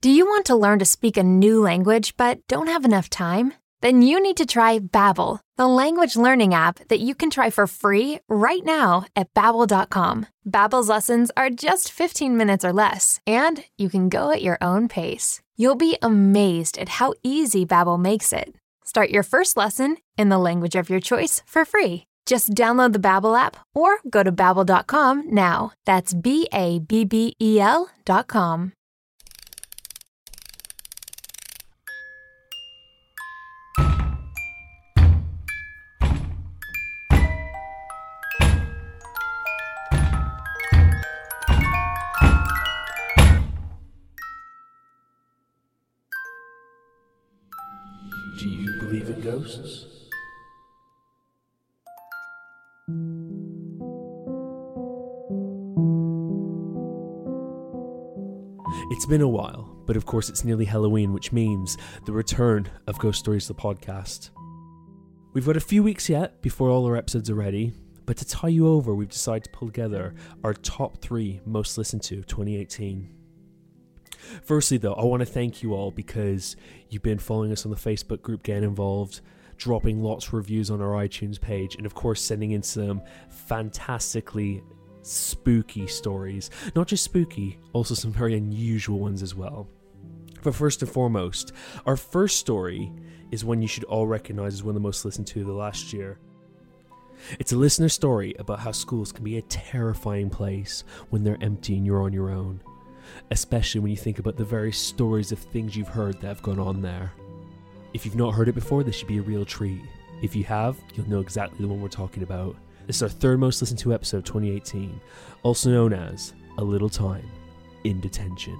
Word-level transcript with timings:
Do 0.00 0.10
you 0.10 0.26
want 0.26 0.44
to 0.46 0.54
learn 0.54 0.78
to 0.78 0.84
speak 0.84 1.16
a 1.16 1.24
new 1.24 1.60
language 1.60 2.16
but 2.16 2.38
don't 2.46 2.68
have 2.68 2.84
enough 2.84 3.10
time? 3.10 3.54
Then 3.80 4.00
you 4.00 4.22
need 4.22 4.36
to 4.36 4.46
try 4.46 4.78
Babbel, 4.78 5.40
the 5.56 5.66
language 5.66 6.14
learning 6.14 6.54
app 6.54 6.78
that 6.86 7.00
you 7.00 7.16
can 7.16 7.30
try 7.30 7.50
for 7.50 7.66
free 7.66 8.20
right 8.28 8.64
now 8.64 9.06
at 9.16 9.34
babbel.com. 9.34 10.26
Babbel's 10.48 10.88
lessons 10.88 11.32
are 11.36 11.50
just 11.50 11.90
15 11.90 12.36
minutes 12.36 12.64
or 12.64 12.72
less, 12.72 13.18
and 13.26 13.64
you 13.76 13.88
can 13.88 14.08
go 14.08 14.30
at 14.30 14.40
your 14.40 14.58
own 14.62 14.86
pace. 14.86 15.40
You'll 15.56 15.74
be 15.74 15.98
amazed 16.00 16.78
at 16.78 17.00
how 17.00 17.14
easy 17.24 17.66
Babbel 17.66 17.98
makes 18.00 18.32
it. 18.32 18.54
Start 18.84 19.10
your 19.10 19.24
first 19.24 19.56
lesson 19.56 19.96
in 20.16 20.28
the 20.28 20.38
language 20.38 20.76
of 20.76 20.88
your 20.88 21.00
choice 21.00 21.42
for 21.44 21.64
free. 21.64 22.04
Just 22.24 22.50
download 22.50 22.92
the 22.92 23.00
Babbel 23.00 23.36
app 23.36 23.56
or 23.74 23.98
go 24.08 24.22
to 24.22 24.30
babbel.com 24.30 25.34
now. 25.34 25.72
That's 25.86 26.14
B 26.14 26.46
A 26.52 26.78
B 26.78 27.04
B 27.04 27.34
E 27.40 27.58
L 27.58 27.88
been 59.08 59.20
a 59.22 59.28
while, 59.28 59.74
but 59.86 59.96
of 59.96 60.04
course 60.04 60.28
it's 60.28 60.44
nearly 60.44 60.66
Halloween, 60.66 61.14
which 61.14 61.32
means 61.32 61.78
the 62.04 62.12
return 62.12 62.68
of 62.86 62.98
Ghost 62.98 63.18
Stories 63.18 63.48
the 63.48 63.54
podcast. 63.54 64.30
We've 65.32 65.46
got 65.46 65.56
a 65.56 65.60
few 65.60 65.82
weeks 65.82 66.10
yet 66.10 66.42
before 66.42 66.68
all 66.68 66.84
our 66.84 66.94
episodes 66.94 67.30
are 67.30 67.34
ready, 67.34 67.72
but 68.04 68.18
to 68.18 68.26
tie 68.26 68.48
you 68.48 68.68
over, 68.68 68.94
we've 68.94 69.08
decided 69.08 69.44
to 69.44 69.50
pull 69.50 69.68
together 69.68 70.14
our 70.44 70.52
top 70.52 71.00
three 71.00 71.40
most 71.46 71.78
listened 71.78 72.02
to 72.02 72.16
2018. 72.16 73.08
Firstly, 74.42 74.76
though, 74.76 74.92
I 74.92 75.04
want 75.04 75.20
to 75.20 75.26
thank 75.26 75.62
you 75.62 75.72
all 75.72 75.90
because 75.90 76.54
you've 76.90 77.02
been 77.02 77.18
following 77.18 77.50
us 77.50 77.64
on 77.64 77.70
the 77.70 77.78
Facebook 77.78 78.20
group, 78.20 78.42
getting 78.42 78.64
involved, 78.64 79.22
dropping 79.56 80.02
lots 80.02 80.26
of 80.26 80.34
reviews 80.34 80.70
on 80.70 80.82
our 80.82 81.02
iTunes 81.02 81.40
page, 81.40 81.76
and 81.76 81.86
of 81.86 81.94
course, 81.94 82.20
sending 82.20 82.50
in 82.50 82.62
some 82.62 83.00
fantastically 83.30 84.62
spooky 85.02 85.86
stories. 85.86 86.50
Not 86.74 86.88
just 86.88 87.04
spooky, 87.04 87.58
also 87.72 87.94
some 87.94 88.12
very 88.12 88.36
unusual 88.36 88.98
ones 88.98 89.22
as 89.22 89.34
well. 89.34 89.68
But 90.42 90.54
first 90.54 90.82
and 90.82 90.90
foremost, 90.90 91.52
our 91.86 91.96
first 91.96 92.38
story 92.38 92.92
is 93.30 93.44
one 93.44 93.60
you 93.60 93.68
should 93.68 93.84
all 93.84 94.06
recognize 94.06 94.54
as 94.54 94.62
one 94.62 94.70
of 94.70 94.74
the 94.74 94.86
most 94.86 95.04
listened 95.04 95.26
to 95.28 95.44
the 95.44 95.52
last 95.52 95.92
year. 95.92 96.18
It's 97.38 97.52
a 97.52 97.56
listener 97.56 97.88
story 97.88 98.34
about 98.38 98.60
how 98.60 98.72
schools 98.72 99.10
can 99.10 99.24
be 99.24 99.38
a 99.38 99.42
terrifying 99.42 100.30
place 100.30 100.84
when 101.10 101.24
they're 101.24 101.42
empty 101.42 101.76
and 101.76 101.84
you're 101.84 102.02
on 102.02 102.12
your 102.12 102.30
own 102.30 102.62
especially 103.30 103.80
when 103.80 103.90
you 103.90 103.96
think 103.96 104.18
about 104.18 104.36
the 104.36 104.44
various 104.44 104.78
stories 104.78 105.32
of 105.32 105.38
things 105.38 105.76
you've 105.76 105.88
heard 105.88 106.20
that 106.20 106.28
have 106.28 106.42
gone 106.42 106.58
on 106.58 106.80
there. 106.80 107.12
If 107.92 108.04
you've 108.04 108.16
not 108.16 108.34
heard 108.34 108.48
it 108.48 108.54
before, 108.54 108.82
this 108.82 108.96
should 108.96 109.08
be 109.08 109.18
a 109.18 109.22
real 109.22 109.44
treat. 109.44 109.80
If 110.22 110.34
you 110.36 110.44
have, 110.44 110.76
you'll 110.94 111.08
know 111.08 111.20
exactly 111.20 111.58
the 111.60 111.68
one 111.68 111.80
we're 111.80 111.88
talking 111.88 112.22
about. 112.22 112.56
This 112.88 112.96
is 112.96 113.02
our 113.02 113.08
third 113.10 113.38
most 113.38 113.60
listened 113.60 113.80
to 113.80 113.92
episode 113.92 114.16
of 114.16 114.24
2018, 114.24 114.98
also 115.42 115.68
known 115.68 115.92
as 115.92 116.32
A 116.56 116.64
Little 116.64 116.88
Time 116.88 117.30
in 117.84 118.00
Detention. 118.00 118.56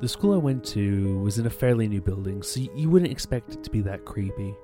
The 0.00 0.08
school 0.08 0.32
I 0.32 0.38
went 0.38 0.64
to 0.68 1.18
was 1.18 1.38
in 1.38 1.44
a 1.44 1.50
fairly 1.50 1.86
new 1.88 2.00
building, 2.00 2.42
so 2.42 2.60
you 2.74 2.88
wouldn't 2.88 3.12
expect 3.12 3.52
it 3.52 3.62
to 3.64 3.70
be 3.70 3.82
that 3.82 4.06
creepy. 4.06 4.54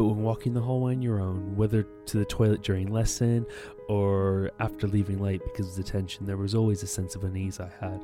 But 0.00 0.06
when 0.06 0.22
walking 0.22 0.54
the 0.54 0.62
hallway 0.62 0.94
on 0.94 1.02
your 1.02 1.20
own, 1.20 1.54
whether 1.56 1.82
to 1.82 2.16
the 2.16 2.24
toilet 2.24 2.62
during 2.62 2.90
lesson 2.90 3.44
or 3.86 4.50
after 4.58 4.86
leaving 4.88 5.20
late 5.20 5.42
because 5.44 5.68
of 5.68 5.84
detention, 5.84 6.24
there 6.24 6.38
was 6.38 6.54
always 6.54 6.82
a 6.82 6.86
sense 6.86 7.16
of 7.16 7.24
unease 7.24 7.60
I 7.60 7.70
had. 7.78 8.02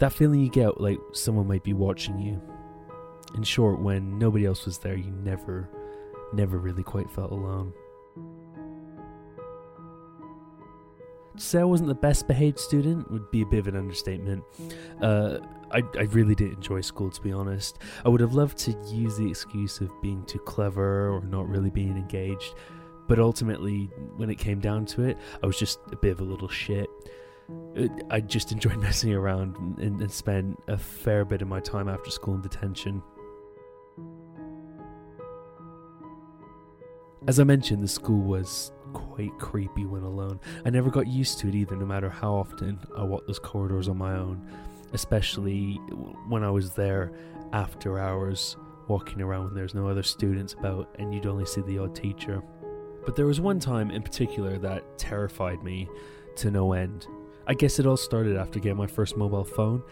That 0.00 0.12
feeling 0.12 0.40
you 0.42 0.50
get 0.50 0.78
like 0.78 0.98
someone 1.14 1.48
might 1.48 1.64
be 1.64 1.72
watching 1.72 2.18
you. 2.18 2.38
In 3.34 3.42
short, 3.42 3.80
when 3.80 4.18
nobody 4.18 4.44
else 4.44 4.66
was 4.66 4.76
there, 4.76 4.94
you 4.94 5.10
never, 5.10 5.70
never 6.34 6.58
really 6.58 6.82
quite 6.82 7.10
felt 7.10 7.32
alone. 7.32 7.72
Say 11.40 11.60
I 11.60 11.64
wasn't 11.64 11.88
the 11.88 11.94
best 11.94 12.28
behaved 12.28 12.58
student 12.58 13.10
would 13.10 13.30
be 13.30 13.42
a 13.42 13.46
bit 13.46 13.60
of 13.60 13.68
an 13.68 13.76
understatement. 13.76 14.44
Uh, 15.00 15.38
I, 15.72 15.82
I 15.98 16.02
really 16.10 16.34
did 16.34 16.52
enjoy 16.52 16.80
school, 16.80 17.10
to 17.10 17.20
be 17.20 17.32
honest. 17.32 17.78
I 18.04 18.08
would 18.08 18.20
have 18.20 18.34
loved 18.34 18.58
to 18.58 18.72
use 18.88 19.16
the 19.16 19.28
excuse 19.28 19.80
of 19.80 19.90
being 20.02 20.24
too 20.24 20.38
clever 20.40 21.10
or 21.10 21.22
not 21.22 21.48
really 21.48 21.70
being 21.70 21.96
engaged, 21.96 22.54
but 23.08 23.18
ultimately, 23.18 23.90
when 24.16 24.30
it 24.30 24.36
came 24.36 24.60
down 24.60 24.86
to 24.86 25.02
it, 25.02 25.16
I 25.42 25.46
was 25.46 25.58
just 25.58 25.80
a 25.92 25.96
bit 25.96 26.12
of 26.12 26.20
a 26.20 26.24
little 26.24 26.48
shit. 26.48 26.88
I 28.10 28.20
just 28.20 28.52
enjoyed 28.52 28.76
messing 28.80 29.14
around 29.14 29.56
and, 29.78 30.00
and 30.00 30.10
spent 30.10 30.60
a 30.68 30.76
fair 30.76 31.24
bit 31.24 31.42
of 31.42 31.48
my 31.48 31.60
time 31.60 31.88
after 31.88 32.10
school 32.10 32.34
in 32.34 32.42
detention. 32.42 33.02
As 37.26 37.38
I 37.38 37.44
mentioned, 37.44 37.82
the 37.82 37.88
school 37.88 38.22
was 38.22 38.72
quite 38.92 39.36
creepy 39.38 39.84
when 39.84 40.02
alone. 40.02 40.40
I 40.64 40.70
never 40.70 40.90
got 40.90 41.06
used 41.06 41.38
to 41.40 41.48
it 41.48 41.54
either, 41.54 41.76
no 41.76 41.86
matter 41.86 42.08
how 42.08 42.34
often 42.34 42.80
I 42.96 43.04
walked 43.04 43.26
those 43.26 43.38
corridors 43.38 43.88
on 43.88 43.98
my 43.98 44.14
own 44.14 44.46
especially 44.92 45.74
when 46.28 46.42
I 46.44 46.50
was 46.50 46.72
there 46.72 47.12
after 47.52 47.98
hours 47.98 48.56
walking 48.88 49.20
around 49.20 49.46
when 49.46 49.54
there's 49.54 49.74
no 49.74 49.88
other 49.88 50.02
students 50.02 50.54
about 50.54 50.94
and 50.98 51.14
you'd 51.14 51.26
only 51.26 51.46
see 51.46 51.60
the 51.62 51.78
odd 51.78 51.94
teacher. 51.94 52.42
But 53.04 53.16
there 53.16 53.26
was 53.26 53.40
one 53.40 53.60
time 53.60 53.90
in 53.90 54.02
particular 54.02 54.58
that 54.58 54.98
terrified 54.98 55.62
me 55.62 55.88
to 56.36 56.50
no 56.50 56.72
end. 56.72 57.06
I 57.46 57.54
guess 57.54 57.78
it 57.78 57.86
all 57.86 57.96
started 57.96 58.36
after 58.36 58.58
getting 58.58 58.78
my 58.78 58.86
first 58.86 59.16
mobile 59.16 59.44
phone. 59.44 59.82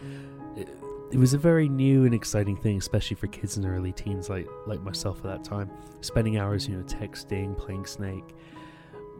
It, 1.11 1.17
was 1.17 1.33
a 1.33 1.37
very 1.37 1.67
new 1.67 2.05
and 2.05 2.13
exciting 2.13 2.55
thing, 2.55 2.77
especially 2.77 3.15
for 3.15 3.27
kids 3.27 3.57
and 3.57 3.65
early 3.65 3.91
teens 3.91 4.29
like 4.29 4.47
like 4.67 4.81
myself 4.81 5.17
at 5.17 5.23
that 5.23 5.43
time. 5.43 5.71
Spending 6.01 6.37
hours, 6.37 6.67
you 6.67 6.75
know, 6.75 6.83
texting, 6.83 7.57
playing 7.57 7.85
Snake 7.85 8.35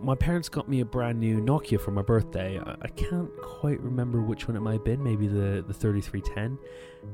my 0.01 0.15
parents 0.15 0.49
got 0.49 0.69
me 0.69 0.79
a 0.79 0.85
brand 0.85 1.19
new 1.19 1.41
Nokia 1.41 1.79
for 1.79 1.91
my 1.91 2.01
birthday. 2.01 2.59
I, 2.59 2.75
I, 2.81 2.87
can't 2.89 3.29
quite 3.41 3.79
remember 3.81 4.21
which 4.21 4.47
one 4.47 4.55
it 4.55 4.61
might 4.61 4.73
have 4.73 4.83
been, 4.85 5.03
maybe 5.03 5.27
the, 5.27 5.63
the 5.65 5.73
3310. 5.73 6.57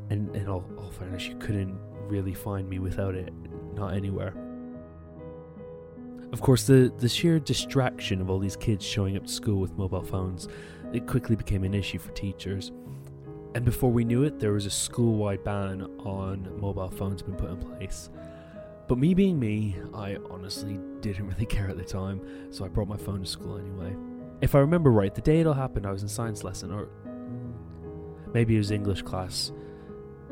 And 0.09 0.35
in 0.35 0.47
all, 0.47 0.63
all 0.77 0.91
fairness, 0.91 1.27
you 1.27 1.35
couldn't 1.37 1.77
really 2.07 2.33
find 2.33 2.69
me 2.69 2.79
without 2.79 3.15
it, 3.15 3.33
not 3.73 3.93
anywhere. 3.93 4.35
Of 6.31 6.41
course, 6.41 6.65
the, 6.65 6.93
the 6.97 7.09
sheer 7.09 7.39
distraction 7.39 8.21
of 8.21 8.29
all 8.29 8.39
these 8.39 8.55
kids 8.55 8.85
showing 8.85 9.15
up 9.17 9.25
to 9.25 9.31
school 9.31 9.59
with 9.59 9.73
mobile 9.77 10.03
phones, 10.03 10.47
it 10.93 11.07
quickly 11.07 11.35
became 11.35 11.63
an 11.63 11.73
issue 11.73 11.97
for 11.97 12.11
teachers. 12.11 12.71
And 13.55 13.63
before 13.63 13.89
we 13.89 14.03
knew 14.03 14.23
it, 14.23 14.37
there 14.37 14.51
was 14.51 14.65
a 14.65 14.69
school 14.69 15.15
wide 15.15 15.45
ban 15.45 15.81
on 15.99 16.59
mobile 16.59 16.89
phones 16.89 17.21
being 17.21 17.37
put 17.37 17.49
in 17.49 17.57
place. 17.57 18.09
But 18.89 18.97
me 18.97 19.13
being 19.13 19.39
me, 19.39 19.77
I 19.93 20.17
honestly 20.29 20.77
didn't 20.99 21.25
really 21.29 21.45
care 21.45 21.69
at 21.69 21.77
the 21.77 21.85
time, 21.85 22.21
so 22.51 22.65
I 22.65 22.67
brought 22.67 22.89
my 22.89 22.97
phone 22.97 23.21
to 23.21 23.25
school 23.25 23.57
anyway. 23.57 23.95
If 24.41 24.55
I 24.55 24.59
remember 24.59 24.91
right, 24.91 25.15
the 25.15 25.21
day 25.21 25.39
it 25.39 25.47
all 25.47 25.53
happened, 25.53 25.87
I 25.87 25.91
was 25.93 26.03
in 26.03 26.09
science 26.09 26.43
lesson, 26.43 26.69
or 26.69 26.89
maybe 28.33 28.55
it 28.55 28.57
was 28.57 28.71
English 28.71 29.03
class. 29.03 29.53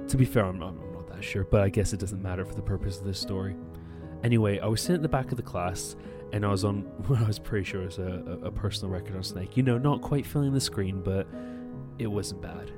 To 0.10 0.18
be 0.18 0.26
fair, 0.26 0.44
I'm 0.44 0.60
not, 0.60 0.74
I'm 0.74 0.92
not 0.92 1.08
that 1.08 1.24
sure, 1.24 1.46
but 1.46 1.62
I 1.62 1.70
guess 1.70 1.94
it 1.94 2.02
doesn't 2.02 2.22
matter 2.22 2.44
for 2.44 2.56
the 2.56 2.62
purpose 2.62 3.00
of 3.00 3.06
this 3.06 3.20
story. 3.20 3.56
Anyway, 4.26 4.60
I 4.60 4.68
was 4.68 4.82
sitting 4.82 4.98
at 4.98 5.02
the 5.02 5.08
back 5.08 5.32
of 5.32 5.38
the 5.38 5.44
class, 5.44 5.96
and 6.34 6.46
I 6.46 6.50
was 6.50 6.66
on 6.66 6.82
what 7.08 7.20
I 7.22 7.24
was 7.24 7.40
pretty 7.40 7.64
sure 7.64 7.86
was 7.86 8.00
a, 8.00 8.40
a, 8.44 8.48
a 8.48 8.52
personal 8.52 8.92
record 8.92 9.16
on 9.16 9.24
Snake. 9.24 9.56
You 9.56 9.64
know, 9.64 9.78
not 9.78 10.02
quite 10.02 10.26
filling 10.26 10.52
the 10.52 10.60
screen, 10.60 11.02
but 11.02 11.26
it 12.00 12.08
wasn't 12.08 12.42
bad. 12.42 12.74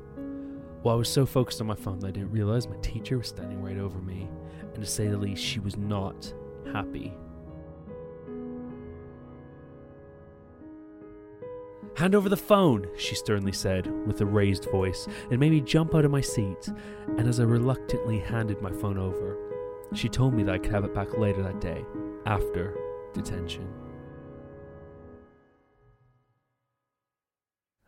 Well, 0.86 0.94
I 0.94 0.98
was 1.00 1.10
so 1.10 1.26
focused 1.26 1.60
on 1.62 1.66
my 1.66 1.74
phone 1.74 1.98
that 2.02 2.10
I 2.10 2.12
didn't 2.12 2.30
realize 2.30 2.68
my 2.68 2.76
teacher 2.76 3.18
was 3.18 3.30
standing 3.30 3.60
right 3.60 3.80
over 3.80 3.98
me 3.98 4.30
and 4.76 4.84
to 4.84 4.86
say 4.86 5.08
the 5.08 5.18
least, 5.18 5.44
she 5.44 5.60
was 5.60 5.76
not 5.78 6.32
happy. 6.72 7.12
Hand 11.96 12.14
over 12.14 12.30
the 12.30 12.38
phone, 12.38 12.88
she 13.00 13.16
sternly 13.16 13.52
said, 13.52 13.88
with 14.06 14.22
a 14.22 14.28
raised 14.28 14.66
voice, 14.66 15.08
and 15.32 15.40
made 15.40 15.54
me 15.54 15.62
jump 15.62 15.96
out 15.96 16.06
of 16.06 16.12
my 16.12 16.22
seat. 16.22 16.70
And 17.18 17.28
as 17.28 17.40
I 17.40 17.46
reluctantly 17.46 18.20
handed 18.20 18.62
my 18.62 18.72
phone 18.72 19.00
over, 19.00 19.40
she 19.96 20.08
told 20.08 20.36
me 20.36 20.44
that 20.44 20.54
I 20.54 20.60
could 20.60 20.72
have 20.72 20.86
it 20.86 20.94
back 20.94 21.18
later 21.18 21.42
that 21.42 21.60
day, 21.60 21.84
after 22.28 22.78
detention. 23.12 23.68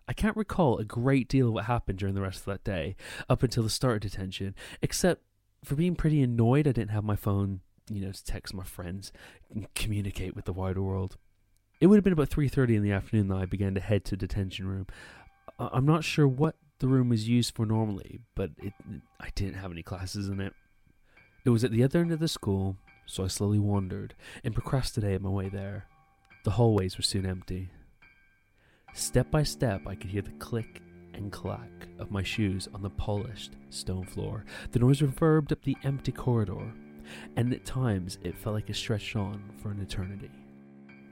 I 0.08 0.14
can't 0.14 0.38
recall 0.38 0.78
a 0.78 0.86
great 0.86 1.28
deal 1.28 1.48
of 1.48 1.54
what 1.54 1.66
happened 1.66 2.00
during 2.00 2.16
the 2.16 2.22
rest 2.22 2.40
of 2.40 2.46
that 2.46 2.64
day, 2.64 2.96
up 3.30 3.44
until 3.44 3.64
the 3.64 3.70
start 3.70 3.96
of 3.96 4.12
detention, 4.12 4.56
except 4.82 5.22
for 5.64 5.76
being 5.76 5.96
pretty 5.96 6.22
annoyed 6.22 6.68
I 6.68 6.72
didn't 6.72 6.92
have 6.92 7.04
my 7.04 7.16
phone, 7.16 7.62
you 7.90 8.02
know, 8.02 8.12
to 8.12 8.26
text 8.26 8.54
my 8.54 8.64
friends 8.64 9.12
and 9.54 9.74
communicate 9.74 10.36
with 10.36 10.46
the 10.46 10.54
wider 10.54 10.82
world. 10.82 11.18
It 11.80 11.88
would 11.88 11.98
have 11.98 12.04
been 12.04 12.14
about 12.14 12.30
3:30 12.30 12.76
in 12.76 12.84
the 12.84 12.92
afternoon 12.92 13.28
that 13.28 13.38
I 13.38 13.46
began 13.46 13.76
to 13.76 13.82
head 13.82 14.06
to 14.06 14.18
detention 14.18 14.68
room. 14.68 14.88
I'm 15.60 15.86
not 15.86 16.04
sure 16.04 16.28
what 16.28 16.56
the 16.80 16.88
room 16.88 17.10
was 17.10 17.28
used 17.28 17.56
for 17.56 17.66
normally, 17.66 18.20
but 18.36 18.52
it, 18.58 18.74
I 19.20 19.30
didn't 19.36 19.56
have 19.56 19.72
any 19.72 19.84
classes 19.84 20.28
in 20.28 20.40
it. 20.40 20.54
It 21.46 21.50
was 21.50 21.64
at 21.64 21.72
the 21.72 21.84
other 21.84 22.00
end 22.00 22.12
of 22.12 22.20
the 22.20 22.28
school, 22.28 22.78
so 23.06 23.24
I 23.24 23.28
slowly 23.28 23.60
wandered 23.60 24.16
and 24.44 24.54
procrastinated 24.54 25.22
my 25.22 25.30
way 25.30 25.50
there. 25.50 25.88
The 26.44 26.52
hallways 26.52 26.98
were 26.98 27.04
soon 27.04 27.26
empty. 27.26 27.70
Step 28.98 29.30
by 29.30 29.44
step, 29.44 29.86
I 29.86 29.94
could 29.94 30.10
hear 30.10 30.24
the 30.24 30.32
click 30.32 30.82
and 31.14 31.32
clack 31.32 31.70
of 32.00 32.10
my 32.10 32.24
shoes 32.24 32.68
on 32.74 32.82
the 32.82 32.90
polished 32.90 33.52
stone 33.70 34.04
floor. 34.04 34.44
The 34.72 34.80
noise 34.80 35.02
reverbed 35.02 35.52
up 35.52 35.62
the 35.62 35.78
empty 35.84 36.12
corridor, 36.12 36.74
and 37.36 37.54
at 37.54 37.64
times 37.64 38.18
it 38.24 38.36
felt 38.36 38.56
like 38.56 38.72
it 38.72 38.76
stretched 38.76 39.16
on 39.16 39.52
for 39.62 39.70
an 39.70 39.82
eternity. 39.82 40.32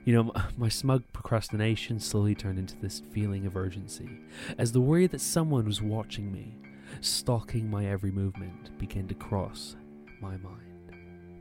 You 0.04 0.14
know, 0.14 0.32
my 0.56 0.68
smug 0.68 1.04
procrastination 1.12 2.00
slowly 2.00 2.34
turned 2.34 2.58
into 2.58 2.74
this 2.74 3.02
feeling 3.12 3.46
of 3.46 3.56
urgency, 3.56 4.18
as 4.58 4.72
the 4.72 4.80
worry 4.80 5.06
that 5.06 5.20
someone 5.20 5.64
was 5.64 5.80
watching 5.80 6.32
me, 6.32 6.56
stalking 7.00 7.70
my 7.70 7.86
every 7.86 8.10
movement, 8.10 8.76
began 8.78 9.06
to 9.06 9.14
cross 9.14 9.76
my 10.20 10.36
mind. 10.38 10.92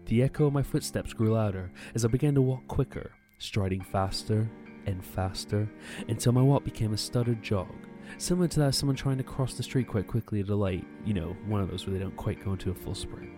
The 0.05 0.21
echo 0.21 0.45
of 0.45 0.53
my 0.53 0.61
footsteps 0.61 1.11
grew 1.11 1.33
louder 1.33 1.71
as 1.95 2.05
I 2.05 2.07
began 2.07 2.35
to 2.35 2.41
walk 2.43 2.67
quicker, 2.67 3.13
striding 3.39 3.81
faster 3.81 4.47
and 4.85 5.03
faster 5.03 5.69
until 6.07 6.31
my 6.31 6.41
walk 6.41 6.63
became 6.63 6.93
a 6.93 6.97
stuttered 6.97 7.41
jog, 7.41 7.73
similar 8.17 8.47
to 8.47 8.59
that 8.59 8.67
of 8.67 8.75
someone 8.75 8.95
trying 8.95 9.17
to 9.17 9.23
cross 9.23 9.53
the 9.53 9.63
street 9.63 9.87
quite 9.87 10.07
quickly 10.07 10.39
at 10.39 10.49
a 10.49 10.55
light, 10.55 10.85
you 11.05 11.13
know, 11.13 11.35
one 11.47 11.61
of 11.61 11.69
those 11.69 11.85
where 11.85 11.93
they 11.93 12.03
don't 12.03 12.15
quite 12.15 12.43
go 12.43 12.51
into 12.53 12.71
a 12.71 12.75
full 12.75 12.95
sprint. 12.95 13.29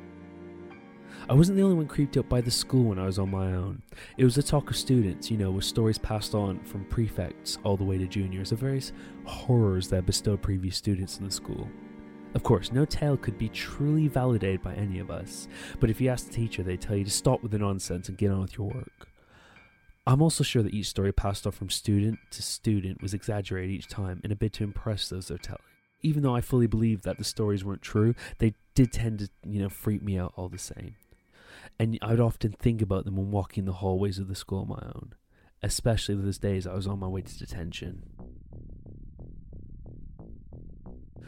I 1.29 1.33
wasn't 1.33 1.57
the 1.57 1.63
only 1.63 1.75
one 1.75 1.87
creeped 1.87 2.15
out 2.15 2.29
by 2.29 2.41
the 2.41 2.51
school 2.51 2.85
when 2.85 2.99
I 2.99 3.05
was 3.05 3.19
on 3.19 3.31
my 3.31 3.53
own. 3.53 3.81
It 4.17 4.23
was 4.23 4.35
the 4.35 4.43
talk 4.43 4.69
of 4.69 4.77
students, 4.77 5.29
you 5.29 5.37
know, 5.37 5.51
with 5.51 5.65
stories 5.65 5.97
passed 5.97 6.33
on 6.33 6.59
from 6.59 6.85
prefects 6.85 7.57
all 7.63 7.75
the 7.75 7.83
way 7.83 7.97
to 7.97 8.07
juniors 8.07 8.51
of 8.51 8.59
various 8.59 8.93
horrors 9.25 9.89
that 9.89 10.05
bestowed 10.05 10.41
previous 10.41 10.77
students 10.77 11.17
in 11.17 11.25
the 11.25 11.31
school. 11.31 11.67
Of 12.33 12.43
course, 12.43 12.71
no 12.71 12.85
tale 12.85 13.17
could 13.17 13.37
be 13.37 13.49
truly 13.49 14.07
validated 14.07 14.61
by 14.61 14.75
any 14.75 14.99
of 14.99 15.09
us, 15.09 15.47
but 15.79 15.89
if 15.89 15.99
you 15.99 16.09
ask 16.09 16.27
the 16.27 16.33
teacher, 16.33 16.61
they 16.61 16.77
tell 16.77 16.95
you 16.95 17.03
to 17.03 17.09
stop 17.09 17.41
with 17.41 17.51
the 17.51 17.57
nonsense 17.57 18.09
and 18.09 18.17
get 18.17 18.31
on 18.31 18.41
with 18.41 18.57
your 18.57 18.67
work. 18.67 19.09
I'm 20.07 20.21
also 20.21 20.41
sure 20.41 20.63
that 20.63 20.73
each 20.73 20.87
story 20.87 21.11
passed 21.11 21.45
on 21.45 21.51
from 21.51 21.69
student 21.69 22.17
to 22.31 22.41
student 22.41 23.01
was 23.01 23.13
exaggerated 23.13 23.71
each 23.71 23.89
time 23.89 24.21
in 24.23 24.31
a 24.31 24.37
bid 24.37 24.53
to 24.53 24.63
impress 24.63 25.09
those 25.09 25.27
they're 25.27 25.37
telling. 25.37 25.61
Even 26.01 26.23
though 26.23 26.33
I 26.33 26.39
fully 26.39 26.65
believe 26.65 27.01
that 27.01 27.17
the 27.17 27.25
stories 27.25 27.65
weren't 27.65 27.81
true, 27.81 28.15
they 28.37 28.53
did 28.73 28.93
tend 28.93 29.19
to, 29.19 29.29
you 29.45 29.61
know, 29.61 29.67
freak 29.67 30.01
me 30.01 30.17
out 30.17 30.31
all 30.37 30.47
the 30.47 30.57
same. 30.57 30.95
And 31.77 31.99
I'd 32.01 32.21
often 32.21 32.53
think 32.53 32.81
about 32.81 33.03
them 33.03 33.17
when 33.17 33.31
walking 33.31 33.65
the 33.65 33.73
hallways 33.73 34.17
of 34.17 34.29
the 34.29 34.35
school 34.35 34.61
on 34.61 34.69
my 34.69 34.81
own, 34.95 35.13
especially 35.61 36.15
those 36.15 36.37
days 36.37 36.65
I 36.65 36.73
was 36.73 36.87
on 36.87 36.99
my 36.99 37.07
way 37.07 37.21
to 37.21 37.37
detention. 37.37 38.03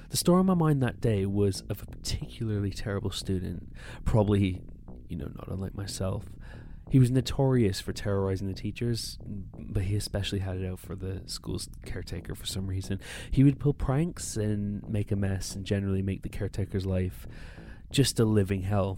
The 0.10 0.18
story 0.18 0.40
on 0.40 0.46
my 0.46 0.54
mind 0.54 0.82
that 0.84 1.02
day 1.02 1.26
was 1.26 1.64
of 1.70 1.82
a 1.82 1.86
particularly 1.86 2.72
terrible 2.72 3.12
student, 3.12 3.74
probably, 4.06 4.62
you 5.10 5.18
know, 5.18 5.30
not 5.36 5.50
unlike 5.50 5.76
myself, 5.76 6.24
he 6.90 7.00
was 7.00 7.12
notorious 7.12 7.80
for 7.80 7.94
terrorizing 7.94 8.48
the 8.48 8.54
teachers, 8.54 9.18
but 9.58 9.84
he 9.84 9.96
especially 9.96 10.40
had 10.40 10.58
it 10.58 10.68
out 10.68 10.80
for 10.80 10.96
the 10.96 11.22
school's 11.28 11.70
caretaker 11.86 12.34
for 12.34 12.46
some 12.46 12.68
reason. 12.68 13.00
He 13.30 13.44
would 13.44 13.60
pull 13.60 13.74
pranks 13.74 14.36
and 14.36 14.88
make 14.90 15.12
a 15.12 15.16
mess 15.16 15.56
and 15.56 15.66
generally 15.66 16.02
make 16.02 16.24
the 16.24 16.30
caretaker's 16.30 16.86
life 16.86 17.28
just 17.92 18.20
a 18.20 18.26
living 18.26 18.64
hell. 18.64 18.98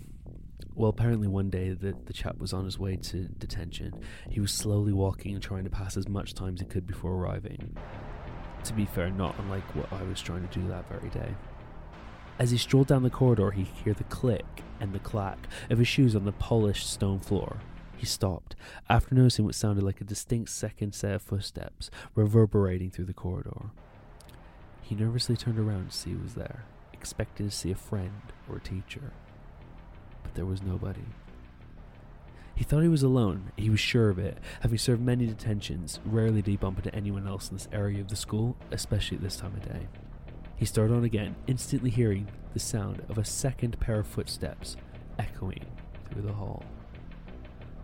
Well, 0.73 0.89
apparently 0.89 1.27
one 1.27 1.49
day 1.49 1.71
the, 1.71 1.95
the 2.05 2.13
chap 2.13 2.38
was 2.38 2.53
on 2.53 2.63
his 2.63 2.79
way 2.79 2.95
to 2.95 3.27
detention. 3.27 4.01
He 4.29 4.39
was 4.39 4.53
slowly 4.53 4.93
walking 4.93 5.33
and 5.33 5.43
trying 5.43 5.65
to 5.65 5.69
pass 5.69 5.97
as 5.97 6.07
much 6.07 6.33
time 6.33 6.53
as 6.53 6.61
he 6.61 6.65
could 6.65 6.88
before 6.88 7.11
arriving. 7.11 7.75
To 8.63 8.73
be 8.73 8.85
fair, 8.85 9.09
not 9.09 9.35
unlike 9.39 9.75
what 9.75 9.91
I 9.91 10.03
was 10.03 10.21
trying 10.21 10.47
to 10.47 10.59
do 10.59 10.65
that 10.69 10.88
very 10.88 11.09
day. 11.09 11.35
As 12.39 12.51
he 12.51 12.57
strolled 12.57 12.88
down 12.88 13.03
the 13.03 13.09
corridor, 13.09 13.51
he 13.51 13.65
could 13.65 13.83
hear 13.83 13.93
the 13.93 14.03
click 14.05 14.63
and 14.79 14.93
the 14.93 14.99
clack 14.99 15.47
of 15.69 15.77
his 15.77 15.88
shoes 15.88 16.15
on 16.15 16.25
the 16.25 16.31
polished 16.31 16.89
stone 16.89 17.19
floor. 17.19 17.57
He 18.01 18.07
stopped, 18.07 18.56
after 18.89 19.13
noticing 19.13 19.45
what 19.45 19.53
sounded 19.53 19.83
like 19.83 20.01
a 20.01 20.03
distinct 20.03 20.50
second 20.50 20.95
set 20.95 21.13
of 21.13 21.21
footsteps 21.21 21.92
reverberating 22.15 22.89
through 22.89 23.06
the 23.06 23.13
corridor. 23.13 23.69
He 24.81 24.95
nervously 24.95 25.38
turned 25.38 25.59
around 25.59 25.92
to 25.92 25.95
see 25.95 26.13
who 26.13 26.24
was 26.24 26.33
there, 26.33 26.65
expecting 26.94 27.48
to 27.48 27.56
see 27.56 27.69
a 27.69 27.75
friend 27.75 28.33
or 28.50 28.56
a 28.56 28.59
teacher. 28.59 29.13
But 30.24 30.33
there 30.33 30.48
was 30.48 30.63
nobody. 30.63 31.06
He 32.56 32.63
thought 32.63 32.81
he 32.81 32.88
was 32.88 33.03
alone, 33.03 33.51
he 33.56 33.69
was 33.69 33.80
sure 33.80 34.09
of 34.09 34.18
it, 34.18 34.39
having 34.62 34.80
served 34.80 35.03
many 35.03 35.27
detentions, 35.27 36.00
rarely 36.03 36.42
did 36.42 36.50
he 36.50 36.57
bump 36.57 36.80
into 36.80 36.95
anyone 36.95 37.27
else 37.27 37.51
in 37.51 37.56
this 37.56 37.69
area 37.71 38.01
of 38.01 38.07
the 38.07 38.15
school, 38.15 38.57
especially 38.71 39.18
at 39.18 39.21
this 39.21 39.38
time 39.38 39.53
of 39.53 39.63
day. 39.63 39.88
He 40.56 40.65
started 40.65 40.95
on 40.95 41.03
again, 41.03 41.36
instantly 41.45 41.92
hearing 41.92 42.30
the 42.56 42.59
sound 42.59 43.03
of 43.09 43.19
a 43.19 43.25
second 43.25 43.80
pair 43.80 44.00
of 44.00 44.07
footsteps 44.07 44.75
echoing 45.19 45.68
through 46.09 46.24
the 46.24 46.33
hall. 46.33 46.65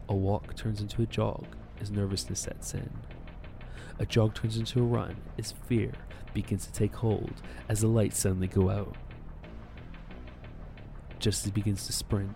A 0.09 0.15
walk 0.15 0.55
turns 0.55 0.79
into 0.79 1.01
a 1.01 1.05
jog 1.05 1.45
as 1.81 1.91
nervousness 1.91 2.39
sets 2.39 2.73
in. 2.73 2.89
A 3.99 4.05
jog 4.05 4.35
turns 4.35 4.57
into 4.57 4.79
a 4.79 4.83
run 4.83 5.17
as 5.37 5.53
fear 5.67 5.91
begins 6.33 6.65
to 6.65 6.71
take 6.71 6.95
hold 6.95 7.33
as 7.67 7.81
the 7.81 7.87
lights 7.87 8.19
suddenly 8.19 8.47
go 8.47 8.69
out. 8.69 8.95
Just 11.19 11.39
as 11.41 11.45
he 11.45 11.51
begins 11.51 11.85
to 11.87 11.93
sprint, 11.93 12.35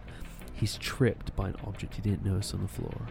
he's 0.53 0.77
tripped 0.77 1.35
by 1.35 1.49
an 1.49 1.55
object 1.63 1.95
he 1.95 2.01
didn't 2.01 2.25
notice 2.25 2.53
on 2.53 2.61
the 2.61 2.67
floor. 2.67 3.07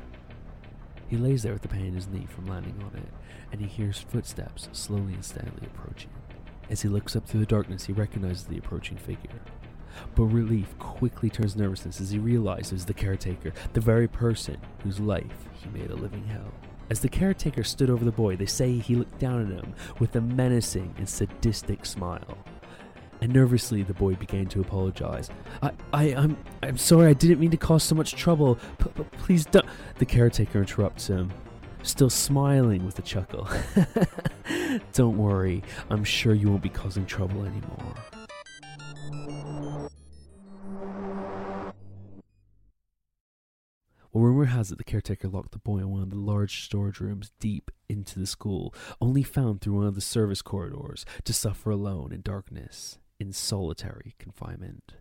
He 1.09 1.17
lays 1.17 1.43
there 1.43 1.53
with 1.53 1.63
the 1.63 1.69
pain 1.69 1.87
in 1.87 1.95
his 1.95 2.09
knee 2.09 2.27
from 2.29 2.47
landing 2.47 2.83
on 2.83 2.99
it, 2.99 3.09
and 3.51 3.61
he 3.61 3.67
hears 3.67 3.99
footsteps 3.99 4.69
slowly 4.73 5.15
and 5.15 5.25
steadily 5.25 5.67
approaching. 5.67 6.11
As 6.69 6.83
he 6.83 6.89
looks 6.89 7.17
up 7.17 7.27
through 7.27 7.41
the 7.41 7.47
darkness, 7.47 7.87
he 7.87 7.93
recognizes 7.93 8.45
the 8.45 8.59
approaching 8.59 8.97
figure. 8.97 9.41
But 10.15 10.25
relief 10.25 10.79
quickly 10.79 11.31
turns 11.31 11.57
nervousness 11.57 12.01
as 12.01 12.11
he 12.11 12.19
realizes 12.19 12.85
the 12.85 12.95
caretaker, 12.95 13.53
the 13.73 13.81
very 13.81 14.09
person 14.09 14.59
whose 14.83 15.01
life 15.01 15.49
he 15.53 15.69
made 15.71 15.91
a 15.91 15.97
living 15.97 16.25
hell. 16.25 16.53
As 16.91 17.01
the 17.01 17.09
caretaker 17.09 17.63
stood 17.63 17.89
over 17.89 18.05
the 18.05 18.11
boy, 18.11 18.35
they 18.37 18.47
say 18.47 18.79
he 18.79 18.97
looked 18.97 19.19
down 19.21 19.47
at 19.47 19.63
him 19.63 19.75
with 20.01 20.17
a 20.17 20.21
menacing 20.21 20.93
and 20.99 21.09
sadistic 21.09 21.87
smile. 21.87 22.37
And 23.21 23.33
nervously, 23.33 23.83
the 23.83 23.95
boy 23.95 24.15
began 24.15 24.47
to 24.47 24.61
apologize. 24.61 25.31
I, 25.63 25.71
I, 25.93 26.05
I'm, 26.15 26.37
I'm 26.63 26.79
sorry. 26.79 27.09
I 27.09 27.13
didn't 27.13 27.39
mean 27.39 27.51
to 27.51 27.57
cause 27.57 27.85
so 27.85 27.95
much 27.95 28.15
trouble. 28.15 28.57
P- 28.79 28.91
p- 28.95 29.05
please 29.19 29.45
don't. 29.45 29.67
The 29.99 30.07
caretaker 30.07 30.59
interrupts 30.59 31.07
him, 31.07 31.31
still 31.83 32.11
smiling 32.11 32.85
with 32.85 32.99
a 32.99 33.03
chuckle. 33.03 33.47
don't 34.95 35.19
worry. 35.19 35.63
I'm 35.91 36.03
sure 36.03 36.35
you 36.35 36.49
won't 36.49 36.63
be 36.63 36.71
causing 36.71 37.05
trouble 37.05 37.45
anymore. 37.45 37.95
Well, 44.13 44.25
rumor 44.25 44.47
has 44.47 44.73
it 44.73 44.79
the 44.79 44.85
caretaker 44.85 45.29
locked 45.29 45.53
the 45.53 45.59
boy 45.59 45.79
in 45.79 45.91
one 45.91 46.03
of 46.03 46.11
the 46.11 46.17
large 46.17 46.65
storage 46.65 46.99
rooms 46.99 47.31
deep 47.39 47.71
into 47.89 48.19
the 48.19 48.27
school, 48.27 48.75
only 49.01 49.23
found 49.23 49.61
through 49.61 49.75
one 49.75 49.87
of 49.87 49.95
the 49.95 50.01
service 50.01 50.43
corridors 50.43 51.05
to 51.25 51.33
suffer 51.33 51.71
alone 51.71 52.13
in 52.13 52.21
darkness, 52.21 52.99
in 53.21 53.33
solitary 53.33 54.17
confinement. 54.19 54.95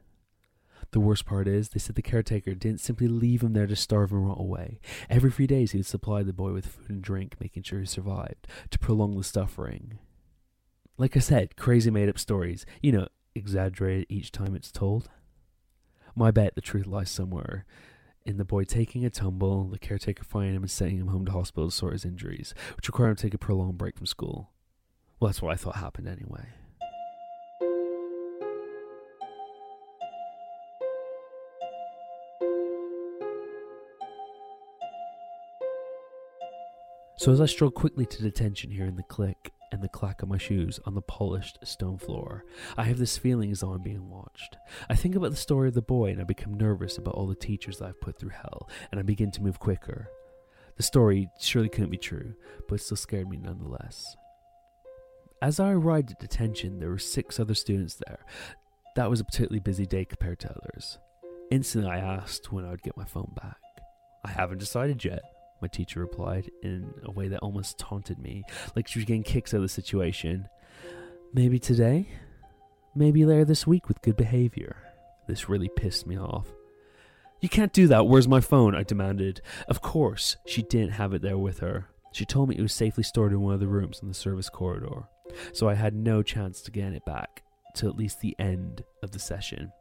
The 0.92 1.00
worst 1.00 1.26
part 1.26 1.48
is, 1.48 1.70
they 1.70 1.80
said 1.80 1.96
the 1.96 2.02
caretaker 2.04 2.54
didn't 2.54 2.82
simply 2.82 3.08
leave 3.08 3.42
him 3.42 3.54
there 3.54 3.68
to 3.68 3.76
starve 3.76 4.12
and 4.12 4.28
rot 4.28 4.40
away. 4.40 4.80
Every 5.10 5.32
few 5.32 5.48
days, 5.48 5.72
he 5.72 5.80
would 5.80 5.86
supply 5.88 6.22
the 6.22 6.34
boy 6.34 6.54
with 6.54 6.68
food 6.68 6.90
and 6.90 7.02
drink, 7.02 7.36
making 7.40 7.64
sure 7.64 7.80
he 7.80 7.86
survived, 7.86 8.48
to 8.70 8.80
prolong 8.80 9.18
the 9.18 9.24
suffering. 9.24 9.98
Like 10.98 11.18
I 11.18 11.20
said, 11.20 11.56
crazy 11.56 11.90
made 11.90 12.10
up 12.10 12.20
stories, 12.20 12.66
you 12.82 12.92
know, 12.92 13.08
exaggerated 13.34 14.06
each 14.10 14.32
time 14.32 14.56
it's 14.56 14.72
told. 14.72 15.10
My 16.16 16.30
bet 16.30 16.56
the 16.56 16.62
truth 16.62 16.86
lies 16.88 17.10
somewhere 17.10 17.66
in 18.30 18.38
the 18.38 18.46
boy 18.46 18.64
taking 18.64 19.04
a 19.04 19.10
tumble, 19.10 19.64
the 19.66 19.80
caretaker 19.80 20.24
finding 20.24 20.56
him 20.56 20.62
and 20.62 20.70
sending 20.70 20.98
him 20.98 21.08
home 21.08 21.26
to 21.26 21.32
hospital 21.32 21.70
to 21.70 21.76
sort 21.76 21.94
his 21.94 22.06
injuries, 22.06 22.54
which 22.78 22.88
required 22.88 23.10
him 23.10 23.16
to 23.16 23.24
take 23.24 23.34
a 23.34 23.40
prolonged 23.40 23.78
break 23.78 23.98
from 23.98 24.06
school. 24.06 24.52
Well, 25.20 25.30
that's 25.30 25.42
what 25.42 25.52
I 25.52 25.56
thought 25.56 25.76
happened 25.76 26.08
anyway. 26.08 26.46
So 37.18 37.34
as 37.34 37.42
I 37.42 37.48
strode 37.48 37.74
quickly 37.74 38.06
to 38.06 38.22
detention 38.22 38.72
here 38.72 38.86
in 38.86 38.96
the 38.96 39.04
click, 39.04 39.52
and 39.72 39.82
the 39.82 39.90
clack 39.90 40.22
of 40.22 40.30
my 40.30 40.38
shoes 40.38 40.80
on 40.86 40.96
the 40.96 41.02
polished 41.02 41.60
stone 41.64 41.98
floor. 41.98 42.44
I 42.78 42.84
have 42.84 42.98
this 42.98 43.18
feeling 43.18 43.52
as 43.52 43.60
though 43.60 43.72
I'm 43.72 43.82
being 43.82 44.10
watched. 44.10 44.58
I 44.90 44.96
think 44.96 45.16
about 45.16 45.32
the 45.32 45.38
story 45.38 45.68
of 45.68 45.74
the 45.74 45.82
boy 45.82 46.12
and 46.12 46.22
I 46.22 46.24
become 46.24 46.54
nervous 46.54 46.98
about 46.98 47.16
all 47.16 47.28
the 47.28 47.36
teachers 47.36 47.78
that 47.78 47.86
I've 47.86 48.02
put 48.02 48.18
through 48.18 48.30
hell, 48.30 48.70
and 48.92 49.00
I 49.00 49.04
begin 49.04 49.32
to 49.32 49.44
move 49.44 49.60
quicker. 49.60 50.10
The 50.78 50.84
story 50.84 51.30
surely 51.40 51.70
couldn't 51.70 51.92
be 51.92 51.98
true, 51.98 52.36
but 52.68 52.76
it 52.76 52.84
still 52.84 52.98
scared 52.98 53.30
me 53.30 53.38
nonetheless. 53.38 54.16
As 55.42 55.60
I 55.60 55.72
arrived 55.72 56.12
at 56.12 56.20
detention, 56.20 56.80
there 56.80 56.90
were 56.90 56.98
six 56.98 57.40
other 57.40 57.54
students 57.54 57.96
there. 57.96 58.26
That 58.96 59.10
was 59.10 59.20
a 59.20 59.26
particularly 59.26 59.60
busy 59.60 59.86
day 59.86 60.06
compared 60.06 60.40
to 60.40 60.52
others. 60.52 60.98
Instantly, 61.52 61.90
I 61.90 62.00
asked 62.00 62.52
when 62.52 62.66
I 62.66 62.72
would 62.72 62.82
get 62.82 62.98
my 62.98 63.06
phone 63.06 63.32
back. 63.36 63.58
I 64.26 64.30
haven't 64.30 64.58
decided 64.58 65.04
yet, 65.06 65.22
my 65.62 65.68
teacher 65.68 66.00
replied 66.00 66.50
in 66.62 66.94
a 67.04 67.12
way 67.12 67.28
that 67.28 67.40
almost 67.40 67.78
taunted 67.80 68.20
me, 68.20 68.44
like 68.76 68.88
she 68.88 69.00
was 69.00 69.06
getting 69.06 69.24
kicks 69.24 69.54
out 69.54 69.58
of 69.58 69.64
the 69.64 69.70
situation. 69.70 70.48
Maybe 71.34 71.60
today? 71.60 72.10
Maybe 72.96 73.26
later 73.26 73.46
this 73.46 73.68
week 73.68 73.88
with 73.88 74.02
good 74.02 74.18
behavior. 74.18 74.78
This 75.28 75.50
really 75.50 75.70
pissed 75.70 76.08
me 76.08 76.18
off. 76.18 76.48
You 77.42 77.50
can't 77.50 77.72
do 77.72 77.88
that. 77.88 78.08
Where's 78.08 78.28
my 78.28 78.42
phone? 78.42 78.76
I 78.76 78.84
demanded. 78.84 79.42
Of 79.68 79.82
course, 79.82 80.38
she 80.46 80.62
didn't 80.64 80.92
have 80.92 81.14
it 81.14 81.22
there 81.22 81.38
with 81.38 81.60
her. 81.60 81.88
She 82.12 82.26
told 82.26 82.50
me 82.50 82.56
it 82.58 82.62
was 82.62 82.74
safely 82.74 83.04
stored 83.04 83.32
in 83.32 83.42
one 83.42 83.54
of 83.54 83.60
the 83.60 83.68
rooms 83.68 84.00
in 84.02 84.08
the 84.08 84.14
service 84.14 84.50
corridor, 84.50 85.04
so 85.54 85.70
I 85.70 85.76
had 85.76 85.94
no 85.94 86.24
chance 86.24 86.62
to 86.62 86.72
get 86.72 86.94
it 86.94 87.06
back 87.06 87.44
till 87.76 87.90
at 87.90 87.96
least 87.96 88.20
the 88.20 88.36
end 88.40 88.84
of 89.04 89.12
the 89.12 89.20
session. 89.20 89.72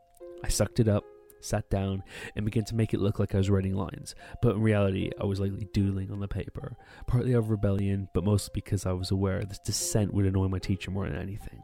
I 0.44 0.48
sucked 0.48 0.78
it 0.78 0.88
up, 0.88 1.04
sat 1.40 1.68
down, 1.70 2.02
and 2.34 2.44
began 2.44 2.64
to 2.64 2.74
make 2.74 2.94
it 2.94 3.00
look 3.00 3.18
like 3.18 3.34
I 3.34 3.38
was 3.38 3.50
writing 3.50 3.74
lines, 3.74 4.14
but 4.42 4.56
in 4.56 4.62
reality, 4.62 5.10
I 5.20 5.24
was 5.24 5.40
likely 5.40 5.68
doodling 5.72 6.10
on 6.10 6.20
the 6.20 6.28
paper, 6.28 6.76
partly 7.06 7.34
out 7.34 7.38
of 7.38 7.50
rebellion, 7.50 8.08
but 8.14 8.24
mostly 8.24 8.52
because 8.54 8.86
I 8.86 8.92
was 8.92 9.10
aware 9.10 9.44
this 9.44 9.58
dissent 9.58 10.12
would 10.14 10.26
annoy 10.26 10.48
my 10.48 10.58
teacher 10.58 10.90
more 10.90 11.08
than 11.08 11.18
anything. 11.18 11.62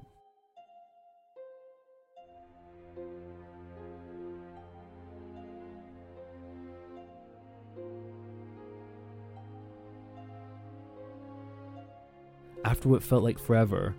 After 12.65 12.89
what 12.89 13.03
felt 13.03 13.23
like 13.23 13.39
forever, 13.39 13.95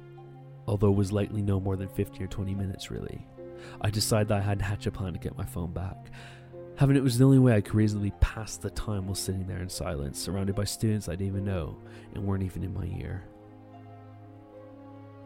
although 0.67 0.89
it 0.89 0.95
was 0.95 1.11
likely 1.11 1.43
no 1.43 1.59
more 1.59 1.75
than 1.75 1.87
15 1.89 2.23
or 2.23 2.27
20 2.27 2.55
minutes 2.55 2.89
really, 2.89 3.25
I 3.81 3.89
decided 3.89 4.29
that 4.29 4.39
I 4.39 4.41
had 4.41 4.59
to 4.59 4.65
hatch 4.65 4.85
a 4.87 4.91
plan 4.91 5.13
to 5.13 5.19
get 5.19 5.37
my 5.37 5.45
phone 5.45 5.71
back. 5.71 6.11
Having 6.77 6.97
it 6.97 7.03
was 7.03 7.17
the 7.17 7.25
only 7.25 7.39
way 7.39 7.55
I 7.55 7.61
could 7.61 7.75
reasonably 7.75 8.11
pass 8.19 8.57
the 8.57 8.69
time 8.69 9.05
while 9.05 9.15
sitting 9.15 9.47
there 9.47 9.61
in 9.61 9.69
silence, 9.69 10.19
surrounded 10.19 10.55
by 10.55 10.65
students 10.65 11.07
I 11.07 11.13
didn't 11.13 11.27
even 11.27 11.45
know 11.45 11.77
and 12.13 12.25
weren't 12.25 12.43
even 12.43 12.63
in 12.63 12.73
my 12.73 12.85
ear. 12.99 13.23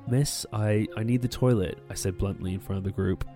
Miss, 0.08 0.46
I, 0.53 0.88
I 0.96 1.03
need 1.03 1.22
the 1.22 1.27
toilet, 1.27 1.79
I 1.89 1.93
said 1.93 2.17
bluntly 2.17 2.53
in 2.53 2.60
front 2.60 2.77
of 2.77 2.84
the 2.84 2.91
group, 2.91 3.27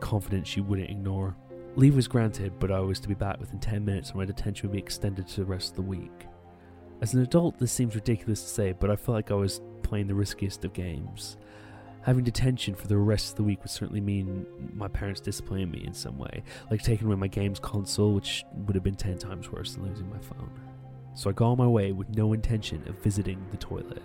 confident 0.00 0.46
she 0.46 0.60
wouldn't 0.60 0.90
ignore. 0.90 1.36
Leave 1.76 1.96
was 1.96 2.08
granted, 2.08 2.58
but 2.58 2.70
I 2.70 2.80
was 2.80 3.00
to 3.00 3.08
be 3.08 3.14
back 3.14 3.40
within 3.40 3.58
10 3.58 3.84
minutes 3.84 4.10
and 4.10 4.18
my 4.18 4.26
detention 4.26 4.68
would 4.68 4.74
be 4.74 4.78
extended 4.78 5.26
to 5.28 5.40
the 5.40 5.46
rest 5.46 5.70
of 5.70 5.76
the 5.76 5.82
week. 5.82 6.26
As 7.00 7.14
an 7.14 7.22
adult, 7.22 7.58
this 7.58 7.72
seems 7.72 7.94
ridiculous 7.94 8.42
to 8.42 8.48
say, 8.48 8.72
but 8.72 8.90
I 8.90 8.96
felt 8.96 9.16
like 9.16 9.30
I 9.30 9.34
was 9.34 9.60
playing 9.82 10.06
the 10.06 10.14
riskiest 10.14 10.64
of 10.64 10.72
games. 10.72 11.36
Having 12.02 12.24
detention 12.24 12.74
for 12.74 12.88
the 12.88 12.96
rest 12.96 13.30
of 13.30 13.36
the 13.36 13.44
week 13.44 13.60
would 13.60 13.70
certainly 13.70 14.00
mean 14.00 14.44
my 14.74 14.88
parents 14.88 15.20
disciplining 15.20 15.70
me 15.70 15.84
in 15.86 15.94
some 15.94 16.18
way, 16.18 16.42
like 16.68 16.82
taking 16.82 17.06
away 17.06 17.16
my 17.16 17.28
games 17.28 17.60
console, 17.60 18.12
which 18.12 18.44
would 18.54 18.74
have 18.74 18.82
been 18.82 18.96
10 18.96 19.18
times 19.18 19.52
worse 19.52 19.74
than 19.74 19.86
losing 19.86 20.10
my 20.10 20.18
phone. 20.18 20.50
So 21.14 21.30
I 21.30 21.32
got 21.32 21.52
on 21.52 21.58
my 21.58 21.66
way 21.66 21.92
with 21.92 22.08
no 22.10 22.32
intention 22.32 22.82
of 22.88 22.98
visiting 22.98 23.46
the 23.52 23.56
toilet. 23.56 24.02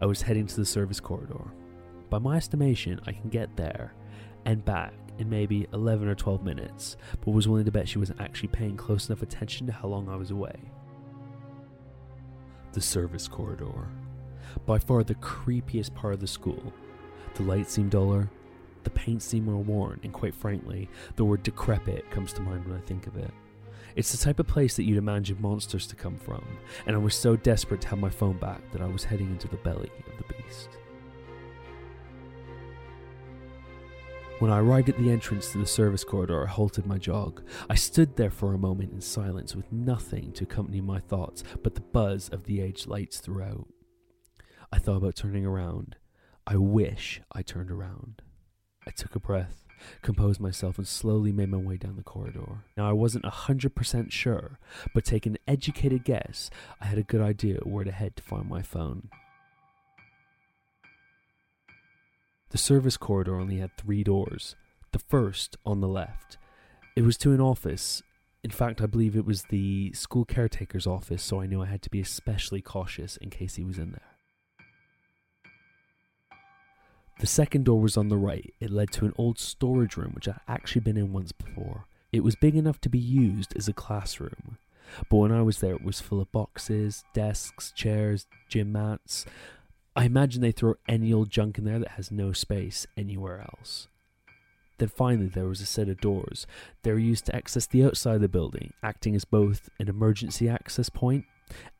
I 0.00 0.06
was 0.06 0.22
heading 0.22 0.46
to 0.46 0.56
the 0.56 0.64
service 0.64 1.00
corridor. 1.00 1.52
By 2.08 2.18
my 2.18 2.36
estimation, 2.36 3.00
I 3.06 3.12
can 3.12 3.28
get 3.28 3.54
there 3.56 3.92
and 4.46 4.64
back 4.64 4.94
in 5.18 5.28
maybe 5.28 5.66
11 5.74 6.08
or 6.08 6.14
12 6.14 6.42
minutes, 6.42 6.96
but 7.20 7.32
was 7.32 7.46
willing 7.46 7.66
to 7.66 7.72
bet 7.72 7.88
she 7.88 7.98
wasn't 7.98 8.22
actually 8.22 8.48
paying 8.48 8.76
close 8.76 9.08
enough 9.08 9.22
attention 9.22 9.66
to 9.66 9.72
how 9.72 9.88
long 9.88 10.08
I 10.08 10.16
was 10.16 10.30
away. 10.30 10.56
The 12.72 12.80
service 12.80 13.28
corridor. 13.28 13.88
By 14.64 14.78
far 14.78 15.04
the 15.04 15.14
creepiest 15.16 15.94
part 15.94 16.14
of 16.14 16.20
the 16.20 16.26
school 16.26 16.72
the 17.34 17.42
light 17.42 17.68
seemed 17.68 17.90
duller, 17.90 18.30
the 18.84 18.90
paint 18.90 19.22
seemed 19.22 19.46
more 19.46 19.62
worn, 19.62 20.00
and 20.02 20.12
quite 20.12 20.34
frankly, 20.34 20.88
the 21.16 21.24
word 21.24 21.42
decrepit 21.42 22.10
comes 22.10 22.32
to 22.34 22.42
mind 22.42 22.66
when 22.66 22.76
I 22.76 22.80
think 22.80 23.06
of 23.06 23.16
it. 23.16 23.30
It's 23.96 24.12
the 24.12 24.22
type 24.22 24.40
of 24.40 24.46
place 24.46 24.76
that 24.76 24.82
you'd 24.82 24.98
imagine 24.98 25.40
monsters 25.40 25.86
to 25.86 25.96
come 25.96 26.16
from, 26.16 26.44
and 26.86 26.94
I 26.94 26.98
was 26.98 27.14
so 27.14 27.36
desperate 27.36 27.80
to 27.82 27.88
have 27.88 27.98
my 27.98 28.10
phone 28.10 28.38
back 28.38 28.60
that 28.72 28.82
I 28.82 28.86
was 28.86 29.04
heading 29.04 29.30
into 29.30 29.48
the 29.48 29.56
belly 29.58 29.90
of 30.06 30.18
the 30.18 30.34
beast. 30.34 30.68
When 34.40 34.50
I 34.50 34.58
arrived 34.58 34.88
at 34.88 34.98
the 34.98 35.10
entrance 35.10 35.52
to 35.52 35.58
the 35.58 35.66
service 35.66 36.02
corridor, 36.02 36.44
I 36.44 36.50
halted 36.50 36.86
my 36.86 36.98
jog. 36.98 37.42
I 37.70 37.76
stood 37.76 38.16
there 38.16 38.30
for 38.32 38.52
a 38.52 38.58
moment 38.58 38.92
in 38.92 39.00
silence 39.00 39.54
with 39.54 39.72
nothing 39.72 40.32
to 40.32 40.44
accompany 40.44 40.80
my 40.80 40.98
thoughts 40.98 41.44
but 41.62 41.76
the 41.76 41.80
buzz 41.80 42.28
of 42.30 42.44
the 42.44 42.60
aged 42.60 42.88
lights 42.88 43.20
throughout. 43.20 43.68
I 44.72 44.80
thought 44.80 44.96
about 44.96 45.14
turning 45.14 45.46
around, 45.46 45.96
I 46.46 46.56
wish 46.56 47.22
I 47.32 47.40
turned 47.40 47.70
around. 47.70 48.20
I 48.86 48.90
took 48.90 49.14
a 49.14 49.20
breath, 49.20 49.64
composed 50.02 50.40
myself, 50.40 50.76
and 50.76 50.86
slowly 50.86 51.32
made 51.32 51.50
my 51.50 51.56
way 51.56 51.78
down 51.78 51.96
the 51.96 52.02
corridor. 52.02 52.64
Now, 52.76 52.88
I 52.88 52.92
wasn't 52.92 53.24
a 53.24 53.30
100% 53.30 54.12
sure, 54.12 54.58
but 54.94 55.06
taking 55.06 55.32
an 55.32 55.38
educated 55.48 56.04
guess, 56.04 56.50
I 56.82 56.84
had 56.84 56.98
a 56.98 57.02
good 57.02 57.22
idea 57.22 57.60
where 57.62 57.84
to 57.84 57.92
head 57.92 58.16
to 58.16 58.22
find 58.22 58.46
my 58.46 58.60
phone. 58.60 59.08
The 62.50 62.58
service 62.58 62.98
corridor 62.98 63.40
only 63.40 63.56
had 63.56 63.76
three 63.78 64.04
doors. 64.04 64.54
The 64.92 64.98
first, 64.98 65.56
on 65.64 65.80
the 65.80 65.88
left, 65.88 66.36
it 66.94 67.02
was 67.02 67.16
to 67.18 67.32
an 67.32 67.40
office. 67.40 68.02
In 68.44 68.50
fact, 68.50 68.82
I 68.82 68.86
believe 68.86 69.16
it 69.16 69.24
was 69.24 69.44
the 69.44 69.92
school 69.94 70.26
caretaker's 70.26 70.86
office, 70.86 71.22
so 71.22 71.40
I 71.40 71.46
knew 71.46 71.62
I 71.62 71.66
had 71.66 71.82
to 71.82 71.90
be 71.90 72.00
especially 72.00 72.60
cautious 72.60 73.16
in 73.16 73.30
case 73.30 73.54
he 73.54 73.64
was 73.64 73.78
in 73.78 73.92
there. 73.92 74.13
The 77.20 77.26
second 77.26 77.64
door 77.64 77.80
was 77.80 77.96
on 77.96 78.08
the 78.08 78.16
right. 78.16 78.52
It 78.60 78.70
led 78.70 78.90
to 78.92 79.04
an 79.04 79.14
old 79.16 79.38
storage 79.38 79.96
room 79.96 80.12
which 80.14 80.28
I'd 80.28 80.40
actually 80.48 80.82
been 80.82 80.96
in 80.96 81.12
once 81.12 81.32
before. 81.32 81.86
It 82.12 82.24
was 82.24 82.36
big 82.36 82.54
enough 82.54 82.80
to 82.82 82.88
be 82.88 82.98
used 82.98 83.56
as 83.56 83.68
a 83.68 83.72
classroom, 83.72 84.58
but 85.08 85.16
when 85.16 85.32
I 85.32 85.42
was 85.42 85.58
there, 85.58 85.74
it 85.74 85.84
was 85.84 86.00
full 86.00 86.20
of 86.20 86.30
boxes, 86.32 87.04
desks, 87.12 87.72
chairs, 87.72 88.26
gym 88.48 88.72
mats. 88.72 89.26
I 89.96 90.04
imagine 90.04 90.42
they 90.42 90.52
throw 90.52 90.74
any 90.88 91.12
old 91.12 91.30
junk 91.30 91.58
in 91.58 91.64
there 91.64 91.78
that 91.78 91.92
has 91.92 92.10
no 92.10 92.32
space 92.32 92.86
anywhere 92.96 93.40
else. 93.40 93.88
Then 94.78 94.88
finally, 94.88 95.28
there 95.28 95.46
was 95.46 95.60
a 95.60 95.66
set 95.66 95.88
of 95.88 96.00
doors. 96.00 96.46
They 96.82 96.92
were 96.92 96.98
used 96.98 97.26
to 97.26 97.36
access 97.36 97.66
the 97.66 97.84
outside 97.84 98.16
of 98.16 98.20
the 98.22 98.28
building, 98.28 98.72
acting 98.82 99.14
as 99.14 99.24
both 99.24 99.68
an 99.78 99.88
emergency 99.88 100.48
access 100.48 100.88
point 100.88 101.24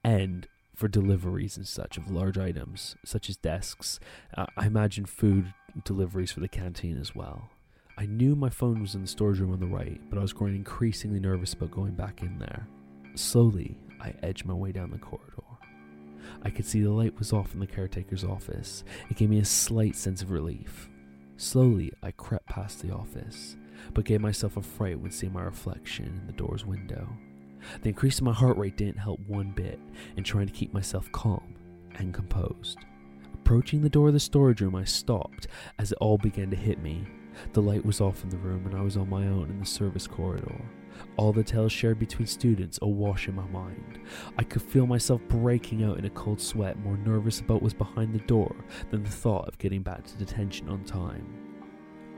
and 0.04 0.46
for 0.74 0.88
deliveries 0.88 1.56
and 1.56 1.66
such 1.66 1.96
of 1.96 2.10
large 2.10 2.36
items, 2.36 2.96
such 3.04 3.28
as 3.30 3.36
desks. 3.36 4.00
Uh, 4.36 4.46
I 4.56 4.66
imagine 4.66 5.06
food 5.06 5.54
deliveries 5.84 6.32
for 6.32 6.40
the 6.40 6.48
canteen 6.48 6.98
as 7.00 7.14
well. 7.14 7.50
I 7.96 8.06
knew 8.06 8.34
my 8.34 8.50
phone 8.50 8.80
was 8.80 8.94
in 8.94 9.02
the 9.02 9.08
storage 9.08 9.38
room 9.38 9.52
on 9.52 9.60
the 9.60 9.66
right, 9.66 10.00
but 10.10 10.18
I 10.18 10.22
was 10.22 10.32
growing 10.32 10.56
increasingly 10.56 11.20
nervous 11.20 11.52
about 11.52 11.70
going 11.70 11.94
back 11.94 12.22
in 12.22 12.38
there. 12.38 12.66
Slowly, 13.14 13.78
I 14.00 14.14
edged 14.22 14.44
my 14.44 14.54
way 14.54 14.72
down 14.72 14.90
the 14.90 14.98
corridor. 14.98 15.30
I 16.42 16.50
could 16.50 16.66
see 16.66 16.82
the 16.82 16.90
light 16.90 17.18
was 17.18 17.32
off 17.32 17.54
in 17.54 17.60
the 17.60 17.66
caretaker's 17.66 18.24
office. 18.24 18.82
It 19.10 19.16
gave 19.16 19.30
me 19.30 19.38
a 19.38 19.44
slight 19.44 19.94
sense 19.94 20.22
of 20.22 20.30
relief. 20.30 20.88
Slowly, 21.36 21.92
I 22.02 22.10
crept 22.10 22.46
past 22.46 22.82
the 22.82 22.92
office, 22.92 23.56
but 23.92 24.04
gave 24.04 24.20
myself 24.20 24.56
a 24.56 24.62
fright 24.62 24.98
when 24.98 25.10
seeing 25.10 25.32
my 25.32 25.42
reflection 25.42 26.06
in 26.20 26.26
the 26.26 26.32
door's 26.32 26.66
window. 26.66 27.08
The 27.82 27.88
increase 27.88 28.18
in 28.18 28.24
my 28.24 28.32
heart 28.32 28.56
rate 28.56 28.76
didn't 28.76 28.98
help 28.98 29.20
one 29.26 29.50
bit 29.50 29.78
in 30.16 30.24
trying 30.24 30.46
to 30.46 30.52
keep 30.52 30.72
myself 30.72 31.10
calm 31.12 31.54
and 31.96 32.12
composed. 32.12 32.78
Approaching 33.32 33.82
the 33.82 33.90
door 33.90 34.08
of 34.08 34.14
the 34.14 34.20
storage 34.20 34.60
room, 34.60 34.74
I 34.74 34.84
stopped 34.84 35.48
as 35.78 35.92
it 35.92 35.98
all 36.00 36.18
began 36.18 36.50
to 36.50 36.56
hit 36.56 36.82
me. 36.82 37.06
The 37.52 37.62
light 37.62 37.84
was 37.84 38.00
off 38.00 38.22
in 38.22 38.30
the 38.30 38.38
room 38.38 38.66
and 38.66 38.74
I 38.74 38.82
was 38.82 38.96
on 38.96 39.08
my 39.08 39.26
own 39.26 39.50
in 39.50 39.58
the 39.58 39.66
service 39.66 40.06
corridor. 40.06 40.60
All 41.16 41.32
the 41.32 41.42
tales 41.42 41.72
shared 41.72 41.98
between 41.98 42.26
students 42.26 42.78
awash 42.80 43.28
in 43.28 43.34
my 43.34 43.46
mind. 43.46 43.98
I 44.38 44.44
could 44.44 44.62
feel 44.62 44.86
myself 44.86 45.20
breaking 45.28 45.82
out 45.82 45.98
in 45.98 46.04
a 46.04 46.10
cold 46.10 46.40
sweat, 46.40 46.78
more 46.78 46.96
nervous 46.96 47.40
about 47.40 47.54
what 47.54 47.62
was 47.64 47.74
behind 47.74 48.14
the 48.14 48.24
door 48.26 48.54
than 48.90 49.02
the 49.02 49.10
thought 49.10 49.48
of 49.48 49.58
getting 49.58 49.82
back 49.82 50.04
to 50.04 50.16
detention 50.16 50.68
on 50.68 50.84
time. 50.84 51.26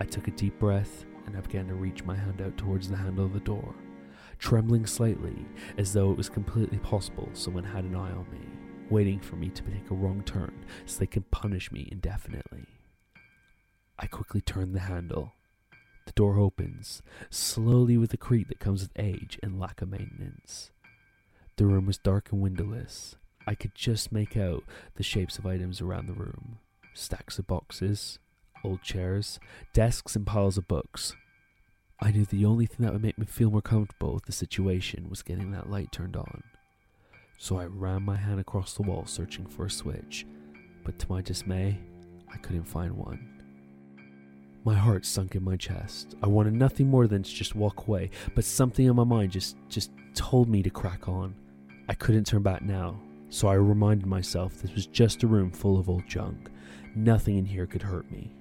I 0.01 0.05
took 0.05 0.29
a 0.29 0.33
deep 0.33 0.59
breath 0.59 1.07
and 1.27 1.37
I 1.37 1.41
began 1.41 1.67
to 1.69 1.75
reach 1.75 2.05
my 2.05 2.15
hand 2.15 2.43
out 2.43 2.57
towards 2.57 2.89
the 2.89 2.97
handle 2.97 3.25
of 3.25 3.33
the 3.33 3.41
door 3.41 3.75
trembling 4.39 4.87
slightly 4.87 5.47
as 5.79 5.93
though 5.93 6.11
it 6.11 6.17
was 6.17 6.29
completely 6.29 6.79
possible 6.79 7.29
someone 7.33 7.65
had 7.65 7.85
an 7.85 7.95
eye 7.95 8.13
on 8.13 8.27
me, 8.31 8.41
waiting 8.91 9.21
for 9.21 9.37
me 9.37 9.49
to 9.51 9.63
take 9.63 9.91
a 9.91 9.95
wrong 9.95 10.23
turn 10.25 10.65
so 10.85 10.99
they 10.99 11.07
could 11.07 11.31
punish 11.31 11.73
me 11.73 11.89
indefinitely. 11.91 12.67
I 13.99 14.07
quickly 14.07 14.41
turn 14.41 14.73
the 14.73 14.81
handle. 14.81 15.33
The 16.07 16.13
door 16.13 16.39
opens, 16.39 17.03
slowly 17.31 17.97
with 17.97 18.11
the 18.11 18.17
creak 18.17 18.49
that 18.49 18.61
comes 18.61 18.83
with 18.83 18.93
age 18.97 19.39
and 19.43 19.59
lack 19.59 19.83
of 19.83 19.91
maintenance. 19.91 20.71
The 21.57 21.67
room 21.67 21.87
was 21.87 21.99
dark 21.99 22.31
and 22.31 22.41
windowless. 22.41 23.17
I 23.47 23.55
could 23.55 23.75
just 23.75 24.13
make 24.13 24.37
out 24.37 24.65
the 24.97 25.03
shapes 25.03 25.39
of 25.39 25.47
items 25.47 25.81
around 25.81 26.07
the 26.07 26.13
room 26.13 26.59
stacks 26.95 27.39
of 27.39 27.47
boxes, 27.47 28.19
old 28.65 28.83
chairs, 28.83 29.39
desks, 29.75 30.17
and 30.17 30.27
piles 30.27 30.57
of 30.57 30.67
books. 30.67 31.15
I 31.99 32.11
knew 32.11 32.27
the 32.27 32.45
only 32.45 32.67
thing 32.67 32.85
that 32.85 32.93
would 32.93 33.03
make 33.03 33.17
me 33.17 33.25
feel 33.25 33.51
more 33.51 33.63
comfortable 33.63 34.13
with 34.15 34.27
the 34.27 34.33
situation 34.33 35.09
was 35.09 35.23
getting 35.23 35.51
that 35.53 35.71
light 35.71 35.93
turned 35.93 36.15
on. 36.15 36.43
So 37.39 37.59
I 37.59 37.65
ran 37.67 38.03
my 38.03 38.17
hand 38.17 38.39
across 38.39 38.75
the 38.75 38.83
wall 38.83 39.07
searching 39.07 39.47
for 39.47 39.67
a 39.67 39.71
switch, 39.71 40.27
but 40.85 40.99
to 40.99 41.11
my 41.11 41.23
dismay, 41.23 41.79
I 42.33 42.37
couldn't 42.39 42.65
find 42.65 42.93
one. 42.93 43.37
My 44.65 44.75
heart 44.75 45.07
sunk 45.07 45.37
in 45.37 45.45
my 45.45 45.57
chest. 45.57 46.17
I 46.23 46.27
wanted 46.27 46.53
nothing 46.53 46.89
more 46.89 47.07
than 47.07 47.23
to 47.23 47.31
just 47.31 47.55
walk 47.55 47.87
away, 47.87 48.11
but 48.35 48.45
something 48.45 48.85
in 48.85 48.97
my 48.97 49.05
mind 49.05 49.33
just 49.33 49.57
just 49.69 49.91
told 50.15 50.49
me 50.49 50.63
to 50.63 50.71
crack 50.71 51.09
on. 51.09 51.35
I 51.89 51.95
couldn't 51.95 52.25
turn 52.25 52.43
back 52.43 52.63
now, 52.63 53.01
so 53.31 53.49
I 53.49 53.55
reminded 53.55 54.07
myself 54.07 54.61
this 54.61 54.75
was 54.75 54.87
just 54.87 55.23
a 55.23 55.27
room 55.27 55.51
full 55.51 55.79
of 55.79 55.89
old 55.89 56.07
junk. 56.07 56.51
Nothing 56.95 57.39
in 57.39 57.45
here 57.47 57.67
could 57.67 57.83
hurt 57.83 58.11
me. 58.11 58.35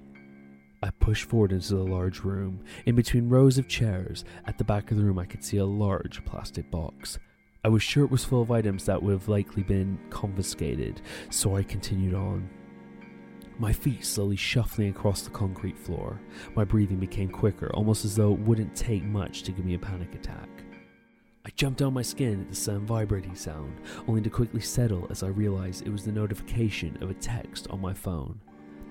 I 0.86 0.90
pushed 1.00 1.28
forward 1.28 1.52
into 1.52 1.74
the 1.74 1.82
large 1.82 2.20
room. 2.20 2.60
In 2.86 2.94
between 2.94 3.28
rows 3.28 3.58
of 3.58 3.66
chairs, 3.66 4.24
at 4.46 4.56
the 4.56 4.64
back 4.64 4.90
of 4.90 4.96
the 4.96 5.02
room, 5.02 5.18
I 5.18 5.24
could 5.24 5.42
see 5.42 5.56
a 5.56 5.64
large 5.64 6.24
plastic 6.24 6.70
box. 6.70 7.18
I 7.64 7.68
was 7.68 7.82
sure 7.82 8.04
it 8.04 8.10
was 8.10 8.24
full 8.24 8.42
of 8.42 8.52
items 8.52 8.84
that 8.84 9.02
would 9.02 9.10
have 9.10 9.28
likely 9.28 9.64
been 9.64 9.98
confiscated, 10.10 11.00
so 11.30 11.56
I 11.56 11.64
continued 11.64 12.14
on. 12.14 12.48
My 13.58 13.72
feet 13.72 14.04
slowly 14.04 14.36
shuffling 14.36 14.90
across 14.90 15.22
the 15.22 15.30
concrete 15.30 15.76
floor. 15.76 16.20
My 16.54 16.62
breathing 16.62 16.98
became 16.98 17.30
quicker, 17.30 17.70
almost 17.74 18.04
as 18.04 18.14
though 18.14 18.34
it 18.34 18.40
wouldn't 18.40 18.76
take 18.76 19.02
much 19.02 19.42
to 19.42 19.52
give 19.52 19.64
me 19.64 19.74
a 19.74 19.78
panic 19.78 20.14
attack. 20.14 20.48
I 21.44 21.48
jumped 21.56 21.82
on 21.82 21.94
my 21.94 22.02
skin 22.02 22.42
at 22.42 22.48
the 22.48 22.54
sudden 22.54 22.86
vibrating 22.86 23.34
sound, 23.34 23.80
only 24.06 24.20
to 24.20 24.30
quickly 24.30 24.60
settle 24.60 25.08
as 25.10 25.24
I 25.24 25.28
realized 25.28 25.84
it 25.84 25.90
was 25.90 26.04
the 26.04 26.12
notification 26.12 26.96
of 27.00 27.10
a 27.10 27.14
text 27.14 27.66
on 27.70 27.80
my 27.80 27.94
phone. 27.94 28.40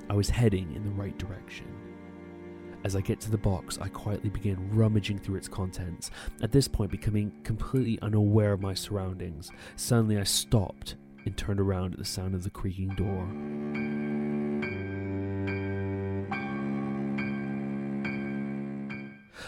I 0.10 0.14
was 0.14 0.30
heading 0.30 0.74
in 0.75 0.84
the 0.84 0.92
right 0.92 1.18
direction. 1.18 1.75
As 2.86 2.96
I 2.96 3.01
get 3.01 3.20
to 3.22 3.32
the 3.32 3.38
box, 3.39 3.80
I 3.82 3.88
quietly 3.88 4.30
begin 4.30 4.70
rummaging 4.70 5.18
through 5.18 5.38
its 5.38 5.48
contents, 5.48 6.12
at 6.44 6.51
this 6.51 6.68
point 6.68 6.92
becoming 6.92 7.32
completely 7.44 7.98
unaware 8.04 8.54
of 8.54 8.62
my 8.62 8.75
surroundings. 8.75 9.50
Suddenly, 9.75 10.20
I 10.20 10.24
stopped 10.24 10.96
and 11.25 11.36
turned 11.36 11.60
around 11.60 11.94
at 11.94 11.98
the 11.98 12.06
sound 12.06 12.36
of 12.36 12.44
the 12.44 12.51
creaking 12.51 12.89
door. 12.89 13.27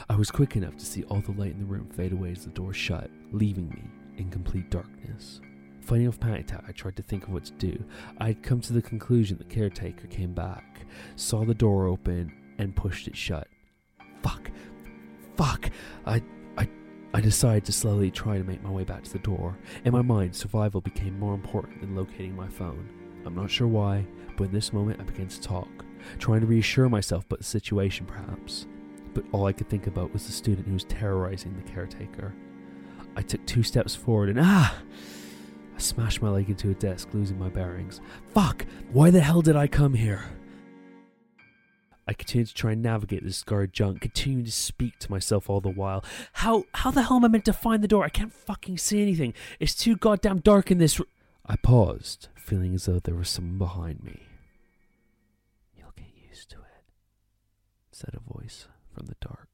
I 0.10 0.16
was 0.16 0.32
quick 0.32 0.56
enough 0.56 0.76
to 0.78 0.86
see 0.86 1.04
all 1.04 1.22
the 1.22 1.32
light 1.34 1.52
in 1.52 1.60
the 1.60 1.66
room 1.66 1.92
fade 1.92 2.14
away 2.14 2.32
as 2.32 2.44
the 2.44 2.50
door 2.50 2.74
shut, 2.74 3.12
leaving 3.32 3.70
me 3.70 3.84
in 4.18 4.32
complete 4.32 4.72
darkness. 4.72 5.42
Fighting 5.82 6.08
off 6.08 6.20
panic 6.20 6.46
attack, 6.46 6.64
I 6.68 6.72
tried 6.72 6.96
to 6.96 7.04
think 7.04 7.26
of 7.26 7.34
what 7.34 7.46
to 7.46 7.54
do. 7.54 7.84
I 8.18 8.30
had 8.30 8.42
come 8.42 8.62
to 8.62 8.74
the 8.74 8.82
conclusion 8.82 9.38
the 9.38 9.44
caretaker 9.44 10.08
came 10.08 10.34
back, 10.34 10.88
saw 11.16 11.46
the 11.46 11.54
door 11.54 11.86
open, 11.86 12.34
and 12.58 12.76
pushed 12.76 13.08
it 13.08 13.16
shut. 13.16 13.48
Fuck. 14.22 14.52
Fuck. 15.36 15.70
I 16.06 16.24
I 16.58 16.68
I 17.14 17.22
decided 17.22 17.66
to 17.66 17.72
slowly 17.72 18.12
try 18.12 18.38
to 18.38 18.44
make 18.44 18.64
my 18.64 18.72
way 18.72 18.84
back 18.84 19.04
to 19.04 19.14
the 19.14 19.20
door. 19.20 19.58
In 19.86 19.94
my 19.94 20.02
mind, 20.02 20.36
survival 20.36 20.82
became 20.82 21.20
more 21.20 21.34
important 21.34 21.82
than 21.82 21.96
locating 21.96 22.36
my 22.36 22.48
phone. 22.48 22.90
I'm 23.26 23.36
not 23.36 23.52
sure 23.52 23.68
why, 23.68 24.06
but 24.38 24.46
in 24.46 24.54
this 24.54 24.74
moment 24.74 25.00
I 25.00 25.04
began 25.04 25.28
to 25.28 25.42
talk, 25.42 25.86
trying 26.20 26.42
to 26.42 26.48
reassure 26.48 26.90
myself 26.90 27.26
about 27.26 27.40
the 27.40 27.46
situation 27.46 28.06
perhaps 28.06 28.68
but 29.18 29.26
all 29.32 29.48
I 29.48 29.52
could 29.52 29.68
think 29.68 29.88
about 29.88 30.14
was 30.14 30.28
the 30.28 30.32
student 30.32 30.68
who 30.68 30.74
was 30.74 30.84
terrorizing 30.84 31.56
the 31.56 31.72
caretaker. 31.72 32.36
I 33.16 33.24
took 33.24 33.44
two 33.48 33.64
steps 33.64 33.96
forward 33.96 34.30
and 34.30 34.40
ah! 34.40 34.78
I 35.76 35.80
smashed 35.80 36.22
my 36.22 36.30
leg 36.30 36.52
into 36.52 36.70
a 36.70 36.76
desk, 36.76 37.10
losing 37.14 37.40
my 37.40 37.50
bearings. 37.50 38.00
Fuck! 38.36 38.68
Why 38.92 39.10
the 39.10 39.22
hell 39.22 39.42
did 39.42 39.56
I 39.56 39.66
come 39.66 39.96
here? 39.96 40.24
I 42.08 42.14
continued 42.14 42.48
to 42.48 42.54
try 42.54 42.72
and 42.72 42.82
navigate 42.82 43.24
this 43.24 43.38
scarred 43.38 43.74
junk, 43.74 44.02
continuing 44.02 44.46
to 44.46 44.52
speak 44.52 44.98
to 45.00 45.12
myself 45.12 45.50
all 45.50 45.60
the 45.60 45.70
while. 45.70 46.06
How 46.34 46.64
how 46.74 46.92
the 46.92 47.04
hell 47.04 47.18
am 47.18 47.26
I 47.26 47.28
meant 47.28 47.46
to 47.46 47.54
find 47.54 47.84
the 47.84 47.88
door? 47.88 48.06
I 48.06 48.10
can't 48.10 48.34
fucking 48.34 48.78
see 48.78 49.02
anything. 49.02 49.34
It's 49.60 49.76
too 49.76 49.98
goddamn 49.98 50.40
dark 50.40 50.72
in 50.72 50.78
this. 50.78 51.00
R-. 51.00 51.06
I 51.46 51.56
paused, 51.58 52.30
feeling 52.36 52.74
as 52.76 52.86
though 52.86 53.00
there 53.00 53.16
was 53.16 53.30
someone 53.30 53.58
behind 53.58 54.04
me. 54.04 54.22
You'll 55.76 55.94
get 55.96 56.08
used 56.30 56.50
to 56.52 56.58
it, 56.58 56.92
said 57.92 58.14
a 58.14 58.34
voice 58.34 58.68
from 58.94 59.08
the 59.08 59.16
dark. 59.20 59.48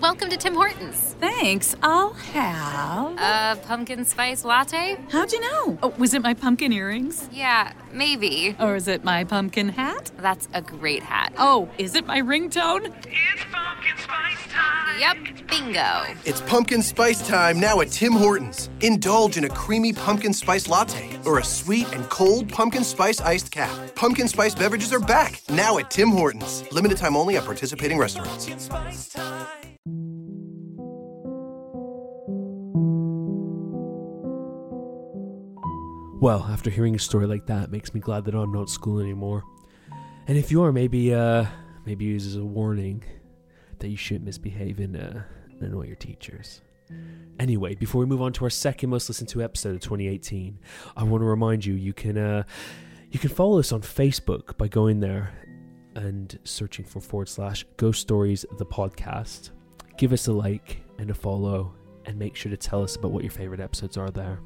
Welcome 0.00 0.30
to 0.30 0.36
Tim 0.38 0.54
Hortons. 0.54 1.14
Thanks. 1.20 1.76
I'll 1.82 2.14
have. 2.14 3.18
A 3.18 3.60
pumpkin 3.66 4.06
spice 4.06 4.46
latte? 4.46 4.96
How'd 5.10 5.30
you 5.30 5.40
know? 5.42 5.78
Oh, 5.82 5.92
was 5.98 6.14
it 6.14 6.22
my 6.22 6.32
pumpkin 6.32 6.72
earrings? 6.72 7.28
Yeah, 7.30 7.74
maybe. 7.92 8.56
Or 8.58 8.76
is 8.76 8.88
it 8.88 9.04
my 9.04 9.24
pumpkin 9.24 9.68
hat? 9.68 10.10
That's 10.16 10.48
a 10.54 10.62
great 10.62 11.02
hat. 11.02 11.34
Oh, 11.36 11.68
is 11.76 11.94
it 11.94 12.06
my 12.06 12.18
ringtone? 12.22 12.86
It's 13.06 13.44
pumpkin 13.52 13.98
spice 13.98 14.46
time. 14.48 15.00
Yep, 15.00 15.48
bingo. 15.48 16.04
It's 16.24 16.40
pumpkin 16.42 16.80
spice 16.82 17.26
time 17.28 17.60
now 17.60 17.82
at 17.82 17.88
Tim 17.88 18.12
Hortons. 18.12 18.70
Indulge 18.80 19.36
in 19.36 19.44
a 19.44 19.50
creamy 19.50 19.92
pumpkin 19.92 20.32
spice 20.32 20.66
latte 20.66 21.18
or 21.26 21.40
a 21.40 21.44
sweet 21.44 21.92
and 21.92 22.08
cold 22.08 22.48
pumpkin 22.48 22.84
spice 22.84 23.20
iced 23.20 23.50
cap. 23.50 23.70
Pumpkin 23.96 24.28
spice 24.28 24.54
beverages 24.54 24.94
are 24.94 25.00
back 25.00 25.42
now 25.50 25.76
at 25.76 25.90
Tim 25.90 26.08
Hortons. 26.08 26.64
Limited 26.72 26.96
time 26.96 27.16
only 27.16 27.36
at 27.36 27.44
participating 27.44 27.98
restaurants. 27.98 28.48
Well, 36.20 36.46
after 36.50 36.68
hearing 36.68 36.94
a 36.94 36.98
story 36.98 37.26
like 37.26 37.46
that, 37.46 37.64
it 37.64 37.70
makes 37.70 37.94
me 37.94 38.00
glad 38.00 38.26
that 38.26 38.34
I'm 38.34 38.52
not 38.52 38.64
at 38.64 38.68
school 38.68 39.00
anymore. 39.00 39.42
And 40.26 40.36
if 40.36 40.50
you 40.50 40.62
are, 40.62 40.70
maybe 40.70 41.14
uh, 41.14 41.46
maybe 41.86 42.04
use 42.04 42.26
as 42.26 42.36
a 42.36 42.44
warning 42.44 43.02
that 43.78 43.88
you 43.88 43.96
shouldn't 43.96 44.26
misbehave 44.26 44.80
and, 44.80 44.96
uh, 44.96 45.22
and 45.50 45.62
annoy 45.62 45.86
your 45.86 45.96
teachers. 45.96 46.60
Anyway, 47.38 47.74
before 47.74 48.00
we 48.00 48.06
move 48.06 48.20
on 48.20 48.34
to 48.34 48.44
our 48.44 48.50
second 48.50 48.90
most 48.90 49.08
listened 49.08 49.30
to 49.30 49.42
episode 49.42 49.74
of 49.74 49.80
2018, 49.80 50.58
I 50.94 51.04
want 51.04 51.22
to 51.22 51.24
remind 51.24 51.64
you 51.64 51.72
you 51.72 51.94
can 51.94 52.18
uh, 52.18 52.42
you 53.10 53.18
can 53.18 53.30
follow 53.30 53.58
us 53.58 53.72
on 53.72 53.80
Facebook 53.80 54.58
by 54.58 54.68
going 54.68 55.00
there 55.00 55.32
and 55.94 56.38
searching 56.44 56.84
for 56.84 57.00
forward 57.00 57.30
slash 57.30 57.64
Ghost 57.78 58.02
Stories 58.02 58.44
the 58.58 58.66
podcast. 58.66 59.52
Give 59.96 60.12
us 60.12 60.26
a 60.26 60.32
like 60.34 60.82
and 60.98 61.08
a 61.08 61.14
follow, 61.14 61.74
and 62.04 62.18
make 62.18 62.36
sure 62.36 62.50
to 62.50 62.58
tell 62.58 62.82
us 62.82 62.96
about 62.96 63.10
what 63.12 63.24
your 63.24 63.32
favorite 63.32 63.60
episodes 63.60 63.96
are 63.96 64.10
there. 64.10 64.40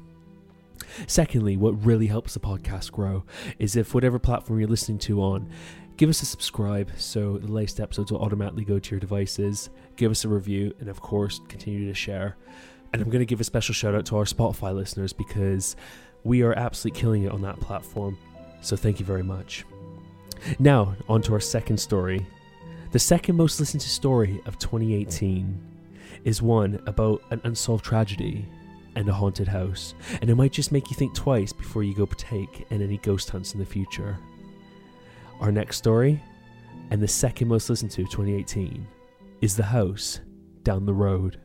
Secondly, 1.07 1.57
what 1.57 1.85
really 1.85 2.07
helps 2.07 2.33
the 2.33 2.39
podcast 2.39 2.91
grow 2.91 3.23
is 3.59 3.75
if 3.75 3.93
whatever 3.93 4.19
platform 4.19 4.59
you're 4.59 4.69
listening 4.69 4.99
to 4.99 5.21
on, 5.21 5.49
give 5.97 6.09
us 6.09 6.21
a 6.21 6.25
subscribe 6.25 6.91
so 6.97 7.37
the 7.37 7.51
latest 7.51 7.79
episodes 7.79 8.11
will 8.11 8.21
automatically 8.21 8.65
go 8.65 8.79
to 8.79 8.91
your 8.91 8.99
devices. 8.99 9.69
Give 9.95 10.11
us 10.11 10.25
a 10.25 10.29
review, 10.29 10.73
and 10.79 10.89
of 10.89 11.01
course, 11.01 11.41
continue 11.47 11.87
to 11.87 11.93
share. 11.93 12.37
And 12.93 13.01
I'm 13.01 13.09
going 13.09 13.19
to 13.19 13.25
give 13.25 13.41
a 13.41 13.45
special 13.45 13.73
shout 13.73 13.95
out 13.95 14.05
to 14.07 14.17
our 14.17 14.25
Spotify 14.25 14.73
listeners 14.73 15.13
because 15.13 15.75
we 16.23 16.41
are 16.41 16.53
absolutely 16.53 16.99
killing 16.99 17.23
it 17.23 17.31
on 17.31 17.41
that 17.41 17.59
platform. 17.59 18.17
So 18.61 18.75
thank 18.75 18.99
you 18.99 19.05
very 19.05 19.23
much. 19.23 19.65
Now, 20.59 20.95
on 21.07 21.21
to 21.23 21.33
our 21.33 21.39
second 21.39 21.77
story. 21.77 22.25
The 22.91 22.99
second 22.99 23.35
most 23.35 23.59
listened 23.59 23.81
to 23.81 23.89
story 23.89 24.41
of 24.45 24.57
2018 24.57 25.61
is 26.23 26.41
one 26.41 26.81
about 26.87 27.21
an 27.31 27.41
unsolved 27.43 27.83
tragedy 27.83 28.45
and 28.95 29.07
a 29.09 29.13
haunted 29.13 29.47
house, 29.47 29.93
and 30.21 30.29
it 30.29 30.35
might 30.35 30.51
just 30.51 30.71
make 30.71 30.89
you 30.89 30.95
think 30.95 31.13
twice 31.13 31.51
before 31.51 31.83
you 31.83 31.93
go 31.93 32.05
partake 32.05 32.65
in 32.69 32.81
any 32.81 32.97
ghost 32.97 33.29
hunts 33.29 33.53
in 33.53 33.59
the 33.59 33.65
future. 33.65 34.17
Our 35.39 35.51
next 35.51 35.77
story, 35.77 36.21
and 36.91 37.01
the 37.01 37.07
second 37.07 37.47
most 37.47 37.69
listened 37.69 37.91
to 37.91 38.03
of 38.03 38.09
2018, 38.09 38.87
is 39.41 39.55
The 39.55 39.63
House 39.63 40.21
Down 40.63 40.85
the 40.85 40.93
Road. 40.93 41.39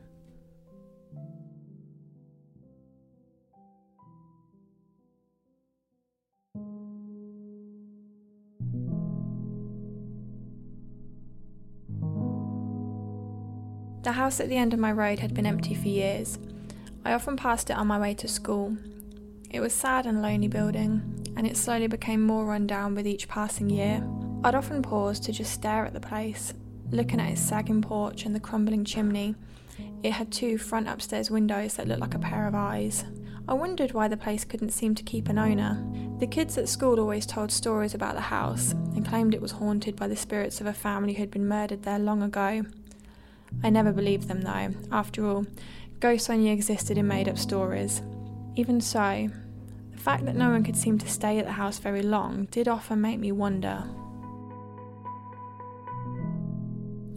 The 14.03 14.13
house 14.13 14.39
at 14.39 14.49
the 14.49 14.57
end 14.57 14.73
of 14.73 14.79
my 14.79 14.91
road 14.91 15.19
had 15.19 15.33
been 15.33 15.45
empty 15.45 15.75
for 15.75 15.87
years. 15.87 16.39
I 17.03 17.13
often 17.13 17.35
passed 17.35 17.69
it 17.69 17.77
on 17.77 17.87
my 17.87 17.99
way 17.99 18.13
to 18.15 18.27
school. 18.27 18.77
It 19.49 19.59
was 19.59 19.73
sad 19.73 20.05
and 20.05 20.21
lonely 20.21 20.47
building, 20.47 21.25
and 21.35 21.47
it 21.47 21.57
slowly 21.57 21.87
became 21.87 22.21
more 22.21 22.45
run 22.45 22.67
down 22.67 22.93
with 22.93 23.07
each 23.07 23.27
passing 23.27 23.69
year. 23.69 24.03
I'd 24.43 24.55
often 24.55 24.81
pause 24.81 25.19
to 25.21 25.31
just 25.31 25.51
stare 25.51 25.85
at 25.85 25.93
the 25.93 25.99
place, 25.99 26.53
looking 26.91 27.19
at 27.19 27.31
its 27.31 27.41
sagging 27.41 27.81
porch 27.81 28.25
and 28.25 28.35
the 28.35 28.39
crumbling 28.39 28.85
chimney. 28.85 29.35
It 30.03 30.11
had 30.11 30.31
two 30.31 30.57
front 30.57 30.87
upstairs 30.87 31.31
windows 31.31 31.75
that 31.75 31.87
looked 31.87 32.01
like 32.01 32.13
a 32.13 32.19
pair 32.19 32.47
of 32.47 32.55
eyes. 32.55 33.03
I 33.47 33.55
wondered 33.55 33.93
why 33.93 34.07
the 34.07 34.17
place 34.17 34.45
couldn't 34.45 34.69
seem 34.69 34.93
to 34.95 35.03
keep 35.03 35.27
an 35.27 35.39
owner. 35.39 35.83
The 36.19 36.27
kids 36.27 36.57
at 36.57 36.69
school 36.69 36.99
always 36.99 37.25
told 37.25 37.51
stories 37.51 37.95
about 37.95 38.13
the 38.13 38.21
house 38.21 38.73
and 38.73 39.07
claimed 39.07 39.33
it 39.33 39.41
was 39.41 39.51
haunted 39.51 39.95
by 39.95 40.07
the 40.07 40.15
spirits 40.15 40.61
of 40.61 40.67
a 40.67 40.73
family 40.73 41.13
who 41.13 41.21
had 41.21 41.31
been 41.31 41.47
murdered 41.47 41.81
there 41.81 41.99
long 41.99 42.21
ago. 42.21 42.63
I 43.63 43.69
never 43.69 43.91
believed 43.91 44.27
them 44.27 44.41
though. 44.41 44.69
After 44.91 45.25
all, 45.25 45.45
ghosts 46.01 46.29
only 46.29 46.49
existed 46.49 46.97
in 46.97 47.07
made 47.07 47.29
up 47.29 47.37
stories. 47.37 48.01
Even 48.55 48.81
so, 48.81 49.29
the 49.91 49.97
fact 49.97 50.25
that 50.25 50.35
no 50.35 50.49
one 50.49 50.63
could 50.63 50.75
seem 50.75 50.97
to 50.97 51.07
stay 51.07 51.37
at 51.37 51.45
the 51.45 51.51
house 51.51 51.77
very 51.77 52.01
long 52.01 52.45
did 52.51 52.67
often 52.67 52.99
make 52.99 53.19
me 53.19 53.31
wonder. 53.31 53.83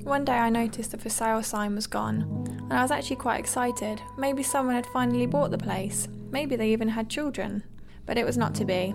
One 0.05 0.27
day 0.27 0.35
I 0.35 0.51
noticed 0.51 0.91
the 0.91 0.99
for 0.99 1.09
sale 1.09 1.43
sign 1.43 1.75
was 1.75 1.87
gone, 1.87 2.47
and 2.47 2.75
I 2.75 2.83
was 2.83 2.91
actually 2.91 3.17
quite 3.17 3.41
excited. 3.41 4.03
Maybe 4.19 4.43
someone 4.43 4.75
had 4.75 4.87
finally 4.87 5.25
bought 5.25 5.51
the 5.51 5.57
place. 5.57 6.09
Maybe 6.31 6.57
they 6.57 6.71
even 6.73 6.89
had 6.89 7.09
children. 7.09 7.65
But 8.05 8.19
it 8.19 8.27
was 8.27 8.37
not 8.37 8.55
to 8.57 8.67
be. 8.67 8.91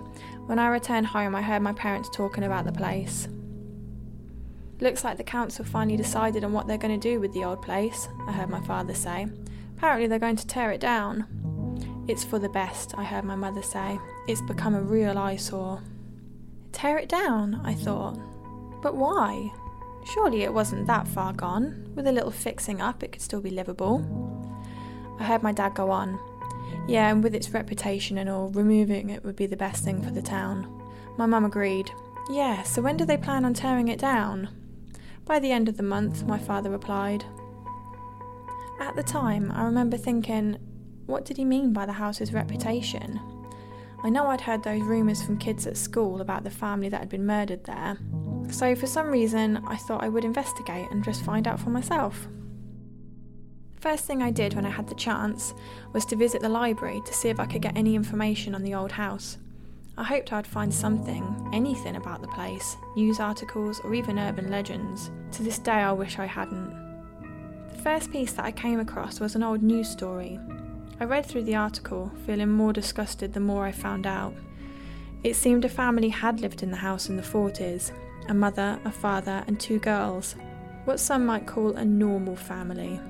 When 0.46 0.60
I 0.60 0.68
returned 0.68 1.08
home, 1.08 1.34
I 1.34 1.42
heard 1.42 1.62
my 1.62 1.72
parents 1.72 2.08
talking 2.14 2.44
about 2.44 2.64
the 2.64 2.70
place. 2.70 3.26
Looks 4.80 5.02
like 5.02 5.16
the 5.16 5.24
council 5.24 5.64
finally 5.64 5.96
decided 5.96 6.44
on 6.44 6.52
what 6.52 6.68
they're 6.68 6.78
going 6.78 6.98
to 6.98 7.08
do 7.08 7.18
with 7.18 7.34
the 7.34 7.42
old 7.42 7.60
place, 7.60 8.06
I 8.28 8.32
heard 8.32 8.48
my 8.48 8.60
father 8.60 8.94
say. 8.94 9.26
Apparently, 9.80 10.06
they're 10.06 10.18
going 10.18 10.36
to 10.36 10.46
tear 10.46 10.70
it 10.72 10.80
down. 10.80 12.04
It's 12.06 12.22
for 12.22 12.38
the 12.38 12.50
best, 12.50 12.92
I 12.98 13.02
heard 13.02 13.24
my 13.24 13.34
mother 13.34 13.62
say. 13.62 13.98
It's 14.28 14.42
become 14.42 14.74
a 14.74 14.82
real 14.82 15.16
eyesore. 15.16 15.80
Tear 16.70 16.98
it 16.98 17.08
down, 17.08 17.62
I 17.64 17.72
thought. 17.72 18.20
But 18.82 18.94
why? 18.94 19.50
Surely 20.04 20.42
it 20.42 20.52
wasn't 20.52 20.86
that 20.86 21.08
far 21.08 21.32
gone. 21.32 21.90
With 21.94 22.06
a 22.06 22.12
little 22.12 22.30
fixing 22.30 22.82
up, 22.82 23.02
it 23.02 23.12
could 23.12 23.22
still 23.22 23.40
be 23.40 23.48
livable. 23.48 24.04
I 25.18 25.24
heard 25.24 25.42
my 25.42 25.52
dad 25.52 25.72
go 25.72 25.90
on. 25.90 26.20
Yeah, 26.86 27.10
and 27.10 27.24
with 27.24 27.34
its 27.34 27.48
reputation 27.48 28.18
and 28.18 28.28
all, 28.28 28.50
removing 28.50 29.08
it 29.08 29.24
would 29.24 29.36
be 29.36 29.46
the 29.46 29.56
best 29.56 29.82
thing 29.82 30.02
for 30.02 30.10
the 30.10 30.20
town. 30.20 30.70
My 31.16 31.24
mum 31.24 31.46
agreed. 31.46 31.90
Yeah, 32.28 32.64
so 32.64 32.82
when 32.82 32.98
do 32.98 33.06
they 33.06 33.16
plan 33.16 33.46
on 33.46 33.54
tearing 33.54 33.88
it 33.88 33.98
down? 33.98 34.50
By 35.24 35.38
the 35.38 35.52
end 35.52 35.70
of 35.70 35.78
the 35.78 35.82
month, 35.82 36.26
my 36.26 36.38
father 36.38 36.68
replied. 36.68 37.24
At 38.80 38.96
the 38.96 39.02
time, 39.02 39.52
I 39.54 39.64
remember 39.64 39.98
thinking, 39.98 40.56
what 41.04 41.26
did 41.26 41.36
he 41.36 41.44
mean 41.44 41.74
by 41.74 41.84
the 41.84 41.92
house's 41.92 42.32
reputation? 42.32 43.20
I 44.02 44.08
know 44.08 44.28
I'd 44.28 44.40
heard 44.40 44.62
those 44.62 44.80
rumours 44.80 45.22
from 45.22 45.36
kids 45.36 45.66
at 45.66 45.76
school 45.76 46.22
about 46.22 46.44
the 46.44 46.50
family 46.50 46.88
that 46.88 47.00
had 47.00 47.10
been 47.10 47.26
murdered 47.26 47.64
there, 47.64 47.98
so 48.50 48.74
for 48.74 48.86
some 48.86 49.08
reason 49.08 49.62
I 49.66 49.76
thought 49.76 50.02
I 50.02 50.08
would 50.08 50.24
investigate 50.24 50.90
and 50.90 51.04
just 51.04 51.22
find 51.22 51.46
out 51.46 51.60
for 51.60 51.68
myself. 51.68 52.26
First 53.80 54.06
thing 54.06 54.22
I 54.22 54.30
did 54.30 54.54
when 54.54 54.64
I 54.64 54.70
had 54.70 54.88
the 54.88 54.94
chance 54.94 55.52
was 55.92 56.06
to 56.06 56.16
visit 56.16 56.40
the 56.40 56.48
library 56.48 57.02
to 57.04 57.12
see 57.12 57.28
if 57.28 57.38
I 57.38 57.46
could 57.46 57.62
get 57.62 57.76
any 57.76 57.94
information 57.94 58.54
on 58.54 58.62
the 58.62 58.74
old 58.74 58.92
house. 58.92 59.36
I 59.98 60.04
hoped 60.04 60.32
I'd 60.32 60.46
find 60.46 60.72
something, 60.72 61.50
anything 61.52 61.96
about 61.96 62.22
the 62.22 62.28
place, 62.28 62.76
news 62.96 63.20
articles, 63.20 63.80
or 63.84 63.92
even 63.94 64.18
urban 64.18 64.50
legends. 64.50 65.10
To 65.32 65.42
this 65.42 65.58
day, 65.58 65.72
I 65.72 65.92
wish 65.92 66.18
I 66.18 66.24
hadn't. 66.24 66.89
The 67.80 67.84
first 67.98 68.12
piece 68.12 68.34
that 68.34 68.44
I 68.44 68.52
came 68.52 68.78
across 68.78 69.20
was 69.20 69.34
an 69.34 69.42
old 69.42 69.62
news 69.62 69.88
story 69.88 70.38
I 71.00 71.04
read 71.04 71.24
through 71.24 71.44
the 71.44 71.56
article, 71.56 72.12
feeling 72.26 72.50
more 72.50 72.74
disgusted 72.74 73.32
the 73.32 73.40
more 73.40 73.64
I 73.64 73.72
found 73.72 74.06
out. 74.06 74.34
It 75.24 75.34
seemed 75.34 75.64
a 75.64 75.68
family 75.70 76.10
had 76.10 76.40
lived 76.40 76.62
in 76.62 76.70
the 76.70 76.76
house 76.76 77.08
in 77.08 77.16
the 77.16 77.22
40s 77.22 77.90
a 78.28 78.34
mother, 78.34 78.78
a 78.84 78.92
father, 78.92 79.44
and 79.46 79.58
two 79.58 79.78
girls. 79.78 80.36
What 80.84 81.00
some 81.00 81.24
might 81.24 81.46
call 81.46 81.74
a 81.74 81.84
normal 81.86 82.36
family. 82.36 83.00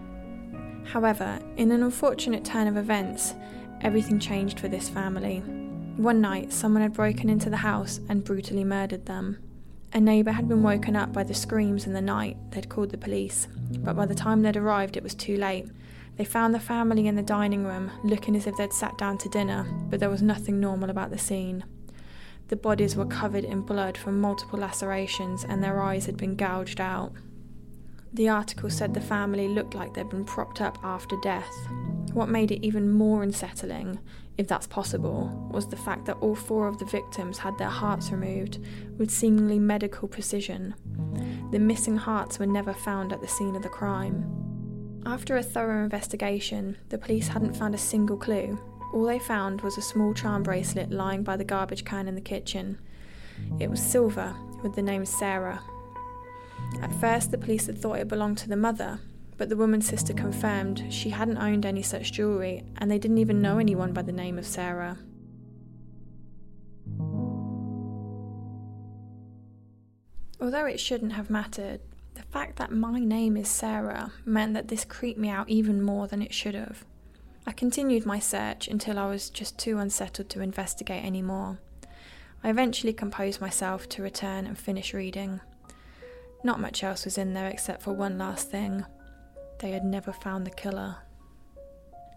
However, 0.84 1.40
in 1.56 1.72
an 1.72 1.82
unfortunate 1.82 2.44
turn 2.44 2.68
of 2.68 2.76
events, 2.76 3.34
everything 3.80 4.20
changed 4.20 4.60
for 4.60 4.68
this 4.68 4.88
family. 4.88 5.40
One 5.96 6.20
night, 6.20 6.52
someone 6.52 6.82
had 6.82 6.92
broken 6.92 7.28
into 7.28 7.50
the 7.50 7.56
house 7.56 7.98
and 8.08 8.22
brutally 8.22 8.62
murdered 8.62 9.06
them. 9.06 9.38
A 9.92 10.00
neighbour 10.00 10.30
had 10.30 10.48
been 10.48 10.62
woken 10.62 10.94
up 10.94 11.12
by 11.12 11.24
the 11.24 11.34
screams 11.34 11.84
in 11.86 11.92
the 11.92 12.00
night. 12.00 12.36
They'd 12.52 12.68
called 12.68 12.90
the 12.90 12.98
police, 12.98 13.48
but 13.78 13.96
by 13.96 14.06
the 14.06 14.14
time 14.14 14.42
they'd 14.42 14.56
arrived, 14.56 14.96
it 14.96 15.02
was 15.02 15.14
too 15.14 15.36
late. 15.36 15.66
They 16.16 16.24
found 16.24 16.54
the 16.54 16.60
family 16.60 17.08
in 17.08 17.16
the 17.16 17.22
dining 17.22 17.64
room, 17.64 17.90
looking 18.04 18.36
as 18.36 18.46
if 18.46 18.56
they'd 18.56 18.72
sat 18.72 18.96
down 18.98 19.18
to 19.18 19.28
dinner, 19.28 19.66
but 19.88 19.98
there 19.98 20.10
was 20.10 20.22
nothing 20.22 20.60
normal 20.60 20.90
about 20.90 21.10
the 21.10 21.18
scene. 21.18 21.64
The 22.48 22.56
bodies 22.56 22.94
were 22.94 23.06
covered 23.06 23.44
in 23.44 23.62
blood 23.62 23.96
from 23.96 24.20
multiple 24.20 24.60
lacerations 24.60 25.44
and 25.44 25.62
their 25.62 25.80
eyes 25.80 26.06
had 26.06 26.16
been 26.16 26.36
gouged 26.36 26.80
out. 26.80 27.12
The 28.12 28.28
article 28.28 28.70
said 28.70 28.92
the 28.94 29.00
family 29.00 29.48
looked 29.48 29.74
like 29.74 29.94
they'd 29.94 30.08
been 30.08 30.24
propped 30.24 30.60
up 30.60 30.78
after 30.84 31.16
death. 31.22 31.52
What 32.12 32.28
made 32.28 32.50
it 32.50 32.64
even 32.64 32.90
more 32.90 33.22
unsettling, 33.22 33.98
if 34.40 34.48
that's 34.48 34.66
possible, 34.66 35.28
was 35.52 35.68
the 35.68 35.76
fact 35.76 36.06
that 36.06 36.16
all 36.22 36.34
four 36.34 36.66
of 36.66 36.78
the 36.78 36.86
victims 36.86 37.36
had 37.36 37.58
their 37.58 37.68
hearts 37.68 38.10
removed 38.10 38.58
with 38.96 39.10
seemingly 39.10 39.58
medical 39.58 40.08
precision. 40.08 40.74
The 41.50 41.58
missing 41.58 41.98
hearts 41.98 42.38
were 42.38 42.46
never 42.46 42.72
found 42.72 43.12
at 43.12 43.20
the 43.20 43.28
scene 43.28 43.54
of 43.54 43.62
the 43.62 43.68
crime. 43.68 44.24
After 45.04 45.36
a 45.36 45.42
thorough 45.42 45.84
investigation, 45.84 46.78
the 46.88 46.96
police 46.96 47.28
hadn't 47.28 47.54
found 47.54 47.74
a 47.74 47.78
single 47.78 48.16
clue. 48.16 48.58
All 48.94 49.04
they 49.04 49.18
found 49.18 49.60
was 49.60 49.76
a 49.76 49.82
small 49.82 50.14
charm 50.14 50.42
bracelet 50.42 50.90
lying 50.90 51.22
by 51.22 51.36
the 51.36 51.44
garbage 51.44 51.84
can 51.84 52.08
in 52.08 52.14
the 52.14 52.22
kitchen. 52.22 52.78
It 53.58 53.68
was 53.68 53.82
silver, 53.82 54.34
with 54.62 54.74
the 54.74 54.80
name 54.80 55.04
Sarah. 55.04 55.60
At 56.80 56.94
first, 56.94 57.30
the 57.30 57.36
police 57.36 57.66
had 57.66 57.76
thought 57.76 57.98
it 57.98 58.08
belonged 58.08 58.38
to 58.38 58.48
the 58.48 58.56
mother, 58.56 59.00
but 59.40 59.48
the 59.48 59.56
woman's 59.56 59.88
sister 59.88 60.12
confirmed 60.12 60.84
she 60.90 61.08
hadn't 61.08 61.38
owned 61.38 61.64
any 61.64 61.80
such 61.80 62.12
jewellery 62.12 62.62
and 62.76 62.90
they 62.90 62.98
didn't 62.98 63.16
even 63.16 63.40
know 63.40 63.56
anyone 63.56 63.90
by 63.90 64.02
the 64.02 64.12
name 64.12 64.36
of 64.36 64.44
Sarah. 64.44 64.98
Although 70.38 70.66
it 70.66 70.78
shouldn't 70.78 71.14
have 71.14 71.30
mattered, 71.30 71.80
the 72.16 72.22
fact 72.24 72.56
that 72.56 72.70
my 72.70 73.00
name 73.00 73.34
is 73.38 73.48
Sarah 73.48 74.12
meant 74.26 74.52
that 74.52 74.68
this 74.68 74.84
creeped 74.84 75.18
me 75.18 75.30
out 75.30 75.48
even 75.48 75.80
more 75.80 76.06
than 76.06 76.20
it 76.20 76.34
should 76.34 76.54
have. 76.54 76.84
I 77.46 77.52
continued 77.52 78.04
my 78.04 78.18
search 78.18 78.68
until 78.68 78.98
I 78.98 79.06
was 79.06 79.30
just 79.30 79.56
too 79.58 79.78
unsettled 79.78 80.28
to 80.28 80.42
investigate 80.42 81.02
any 81.02 81.22
more. 81.22 81.58
I 82.44 82.50
eventually 82.50 82.92
composed 82.92 83.40
myself 83.40 83.88
to 83.88 84.02
return 84.02 84.46
and 84.46 84.58
finish 84.58 84.92
reading. 84.92 85.40
Not 86.44 86.60
much 86.60 86.84
else 86.84 87.06
was 87.06 87.16
in 87.16 87.32
there 87.32 87.48
except 87.48 87.80
for 87.80 87.94
one 87.94 88.18
last 88.18 88.50
thing. 88.50 88.84
They 89.60 89.70
had 89.70 89.84
never 89.84 90.12
found 90.12 90.46
the 90.46 90.50
killer. 90.50 90.96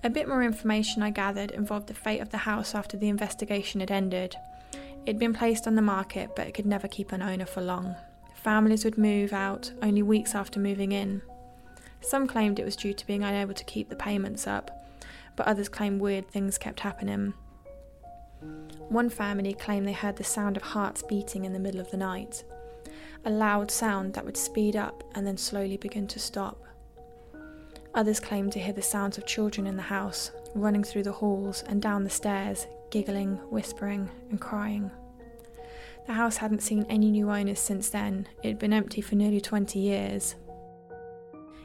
A 0.04 0.10
bit 0.10 0.28
more 0.28 0.44
information 0.44 1.04
I 1.04 1.12
gathered 1.12 1.52
involved 1.52 1.88
the 1.88 1.94
fate 1.94 2.20
of 2.20 2.30
the 2.30 2.40
house 2.40 2.74
after 2.74 2.98
the 2.98 3.10
investigation 3.10 3.80
had 3.80 3.92
ended. 3.92 4.36
It 4.74 5.08
had 5.08 5.20
been 5.20 5.34
placed 5.34 5.68
on 5.68 5.76
the 5.76 5.82
market, 5.82 6.36
but 6.36 6.48
it 6.48 6.54
could 6.54 6.66
never 6.66 6.88
keep 6.88 7.12
an 7.12 7.22
owner 7.22 7.46
for 7.46 7.62
long. 7.62 7.96
Families 8.36 8.84
would 8.84 8.98
move 8.98 9.34
out 9.34 9.72
only 9.82 10.02
weeks 10.02 10.36
after 10.36 10.60
moving 10.60 10.92
in. 10.92 11.22
Some 12.02 12.28
claimed 12.28 12.60
it 12.60 12.66
was 12.66 12.76
due 12.76 12.94
to 12.94 13.08
being 13.08 13.24
unable 13.24 13.54
to 13.54 13.64
keep 13.64 13.90
the 13.90 13.96
payments 13.96 14.48
up, 14.48 14.86
but 15.36 15.48
others 15.48 15.70
claimed 15.70 16.02
weird 16.02 16.30
things 16.30 16.58
kept 16.58 16.82
happening. 16.82 17.34
One 18.90 19.10
family 19.10 19.54
claimed 19.54 19.88
they 19.88 19.94
heard 19.94 20.18
the 20.18 20.24
sound 20.24 20.58
of 20.58 20.64
hearts 20.64 21.04
beating 21.04 21.46
in 21.46 21.54
the 21.54 21.60
middle 21.60 21.80
of 21.80 21.92
the 21.92 21.98
night, 21.98 22.44
a 23.26 23.30
loud 23.30 23.72
sound 23.72 24.14
that 24.14 24.26
would 24.26 24.38
speed 24.38 24.76
up 24.76 25.04
and 25.16 25.26
then 25.26 25.38
slowly 25.38 25.78
begin 25.78 26.08
to 26.08 26.20
stop. 26.20 26.58
Others 27.96 28.20
claimed 28.20 28.52
to 28.54 28.60
hear 28.60 28.74
the 28.74 28.82
sounds 28.82 29.18
of 29.18 29.26
children 29.28 29.68
in 29.68 29.76
the 29.76 29.84
house, 29.84 30.32
running 30.56 30.84
through 30.84 31.04
the 31.04 31.12
halls 31.12 31.64
and 31.68 31.82
down 31.82 32.04
the 32.04 32.10
stairs, 32.10 32.66
giggling, 32.90 33.36
whispering, 33.52 34.10
and 34.32 34.42
crying. 34.42 34.90
The 36.08 36.14
house 36.14 36.38
hadn't 36.38 36.64
seen 36.64 36.86
any 36.90 37.12
new 37.12 37.30
owners 37.30 37.60
since 37.60 37.90
then, 37.90 38.28
it 38.42 38.48
had 38.48 38.60
been 38.60 38.74
empty 38.74 39.00
for 39.00 39.16
nearly 39.16 39.40
20 39.40 39.78
years. 39.78 40.36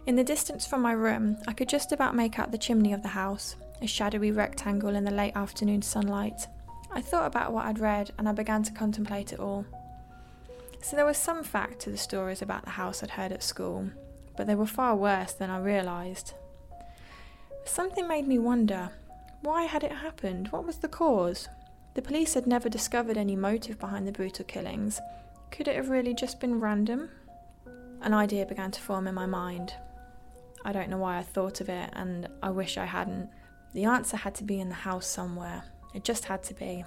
In 0.06 0.16
the 0.16 0.24
distance 0.24 0.66
from 0.66 0.82
my 0.82 0.92
room, 0.92 1.38
I 1.46 1.52
could 1.52 1.68
just 1.68 1.92
about 1.92 2.14
make 2.14 2.38
out 2.38 2.52
the 2.52 2.58
chimney 2.58 2.92
of 2.92 3.02
the 3.02 3.08
house, 3.08 3.56
a 3.80 3.86
shadowy 3.86 4.30
rectangle 4.30 4.94
in 4.94 5.04
the 5.04 5.10
late 5.10 5.34
afternoon 5.34 5.82
sunlight. 5.82 6.46
I 6.90 7.00
thought 7.00 7.26
about 7.26 7.52
what 7.52 7.66
I'd 7.66 7.78
read 7.78 8.10
and 8.18 8.28
I 8.28 8.32
began 8.32 8.62
to 8.64 8.72
contemplate 8.72 9.32
it 9.32 9.40
all. 9.40 9.64
So 10.82 10.94
there 10.94 11.04
was 11.04 11.18
some 11.18 11.42
fact 11.42 11.80
to 11.80 11.90
the 11.90 11.96
stories 11.96 12.42
about 12.42 12.64
the 12.64 12.70
house 12.70 13.02
I'd 13.02 13.10
heard 13.10 13.32
at 13.32 13.42
school, 13.42 13.90
but 14.38 14.46
they 14.46 14.54
were 14.54 14.66
far 14.66 14.94
worse 14.94 15.32
than 15.32 15.50
I 15.50 15.58
realised. 15.58 16.32
Something 17.64 18.06
made 18.06 18.26
me 18.26 18.38
wonder 18.38 18.90
why 19.42 19.64
had 19.64 19.82
it 19.82 19.92
happened? 19.92 20.48
What 20.48 20.64
was 20.64 20.78
the 20.78 20.88
cause? 20.88 21.48
The 21.94 22.02
police 22.02 22.34
had 22.34 22.46
never 22.46 22.68
discovered 22.68 23.16
any 23.16 23.34
motive 23.34 23.80
behind 23.80 24.06
the 24.06 24.12
brutal 24.12 24.44
killings. 24.44 25.00
Could 25.50 25.66
it 25.66 25.74
have 25.74 25.90
really 25.90 26.14
just 26.14 26.38
been 26.38 26.60
random? 26.60 27.10
An 28.00 28.14
idea 28.14 28.46
began 28.46 28.70
to 28.70 28.80
form 28.80 29.08
in 29.08 29.14
my 29.14 29.26
mind. 29.26 29.74
I 30.64 30.72
don't 30.72 30.88
know 30.88 30.98
why 30.98 31.18
I 31.18 31.22
thought 31.22 31.60
of 31.60 31.68
it, 31.68 31.90
and 31.94 32.28
I 32.40 32.50
wish 32.50 32.78
I 32.78 32.84
hadn't. 32.84 33.30
The 33.74 33.84
answer 33.84 34.16
had 34.16 34.36
to 34.36 34.44
be 34.44 34.60
in 34.60 34.68
the 34.68 34.74
house 34.74 35.06
somewhere. 35.06 35.64
It 35.94 36.04
just 36.04 36.26
had 36.26 36.44
to 36.44 36.54
be. 36.54 36.84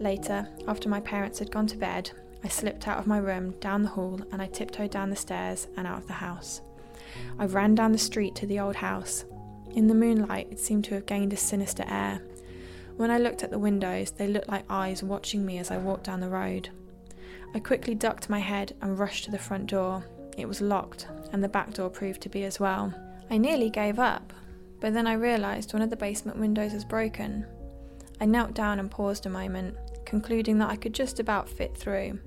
Later, 0.00 0.48
after 0.66 0.88
my 0.88 1.00
parents 1.00 1.38
had 1.38 1.50
gone 1.50 1.66
to 1.66 1.76
bed, 1.76 2.10
I 2.42 2.48
slipped 2.48 2.88
out 2.88 2.98
of 2.98 3.06
my 3.06 3.18
room, 3.18 3.50
down 3.60 3.82
the 3.82 3.90
hall, 3.90 4.18
and 4.32 4.40
I 4.40 4.46
tiptoed 4.46 4.90
down 4.90 5.10
the 5.10 5.16
stairs 5.16 5.68
and 5.76 5.86
out 5.86 5.98
of 5.98 6.06
the 6.06 6.14
house. 6.14 6.62
I 7.38 7.44
ran 7.44 7.74
down 7.74 7.92
the 7.92 7.98
street 7.98 8.34
to 8.36 8.46
the 8.46 8.60
old 8.60 8.76
house. 8.76 9.26
In 9.74 9.88
the 9.88 9.94
moonlight, 9.94 10.48
it 10.50 10.58
seemed 10.58 10.84
to 10.84 10.94
have 10.94 11.04
gained 11.04 11.34
a 11.34 11.36
sinister 11.36 11.84
air. 11.86 12.22
When 12.96 13.10
I 13.10 13.18
looked 13.18 13.42
at 13.42 13.50
the 13.50 13.58
windows, 13.58 14.10
they 14.12 14.26
looked 14.26 14.48
like 14.48 14.64
eyes 14.70 15.02
watching 15.02 15.44
me 15.44 15.58
as 15.58 15.70
I 15.70 15.76
walked 15.76 16.04
down 16.04 16.20
the 16.20 16.30
road. 16.30 16.70
I 17.54 17.60
quickly 17.60 17.94
ducked 17.94 18.30
my 18.30 18.38
head 18.38 18.74
and 18.80 18.98
rushed 18.98 19.24
to 19.24 19.30
the 19.30 19.38
front 19.38 19.66
door. 19.66 20.04
It 20.38 20.48
was 20.48 20.62
locked, 20.62 21.08
and 21.30 21.44
the 21.44 21.48
back 21.48 21.74
door 21.74 21.90
proved 21.90 22.22
to 22.22 22.30
be 22.30 22.44
as 22.44 22.58
well. 22.58 22.94
I 23.30 23.36
nearly 23.36 23.68
gave 23.68 23.98
up, 23.98 24.32
but 24.80 24.94
then 24.94 25.06
I 25.06 25.12
realised 25.12 25.74
one 25.74 25.82
of 25.82 25.90
the 25.90 25.96
basement 25.96 26.38
windows 26.38 26.72
was 26.72 26.86
broken. 26.86 27.44
I 28.18 28.24
knelt 28.24 28.54
down 28.54 28.78
and 28.78 28.90
paused 28.90 29.26
a 29.26 29.30
moment, 29.30 29.76
concluding 30.10 30.58
that 30.58 30.68
I 30.68 30.74
could 30.74 30.92
just 30.92 31.20
about 31.20 31.48
fit 31.48 31.76
through. 31.76 32.18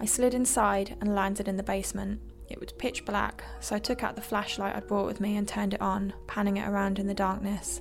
I 0.00 0.04
slid 0.06 0.34
inside 0.34 0.96
and 1.00 1.14
landed 1.14 1.46
in 1.46 1.56
the 1.56 1.62
basement. 1.62 2.20
It 2.48 2.58
was 2.58 2.72
pitch 2.72 3.04
black, 3.04 3.44
so 3.60 3.76
I 3.76 3.78
took 3.78 4.02
out 4.02 4.16
the 4.16 4.22
flashlight 4.22 4.74
I'd 4.74 4.88
brought 4.88 5.06
with 5.06 5.20
me 5.20 5.36
and 5.36 5.46
turned 5.46 5.72
it 5.72 5.80
on, 5.80 6.12
panning 6.26 6.56
it 6.56 6.68
around 6.68 6.98
in 6.98 7.06
the 7.06 7.14
darkness. 7.14 7.80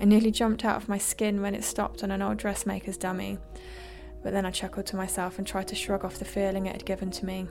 I 0.00 0.06
nearly 0.06 0.30
jumped 0.30 0.64
out 0.64 0.76
of 0.76 0.88
my 0.88 0.96
skin 0.96 1.42
when 1.42 1.54
it 1.54 1.64
stopped 1.64 2.02
on 2.02 2.10
an 2.10 2.22
old 2.22 2.38
dressmaker's 2.38 2.96
dummy, 2.96 3.36
but 4.22 4.32
then 4.32 4.46
I 4.46 4.50
chuckled 4.50 4.86
to 4.86 4.96
myself 4.96 5.36
and 5.36 5.46
tried 5.46 5.68
to 5.68 5.74
shrug 5.74 6.02
off 6.02 6.18
the 6.18 6.24
feeling 6.24 6.64
it 6.64 6.72
had 6.72 6.86
given 6.86 7.10
to 7.10 7.26
me. 7.26 7.46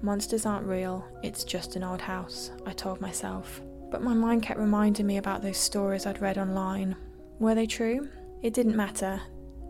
Monsters 0.00 0.46
aren't 0.46 0.66
real, 0.66 1.06
it's 1.22 1.44
just 1.44 1.76
an 1.76 1.84
old 1.84 2.00
house, 2.00 2.50
I 2.64 2.72
told 2.72 3.02
myself. 3.02 3.60
But 3.90 4.02
my 4.02 4.14
mind 4.14 4.42
kept 4.42 4.58
reminding 4.58 5.06
me 5.06 5.18
about 5.18 5.42
those 5.42 5.58
stories 5.58 6.06
I'd 6.06 6.22
read 6.22 6.38
online. 6.38 6.96
Were 7.38 7.54
they 7.54 7.66
true? 7.66 8.08
It 8.42 8.54
didn't 8.54 8.76
matter. 8.76 9.20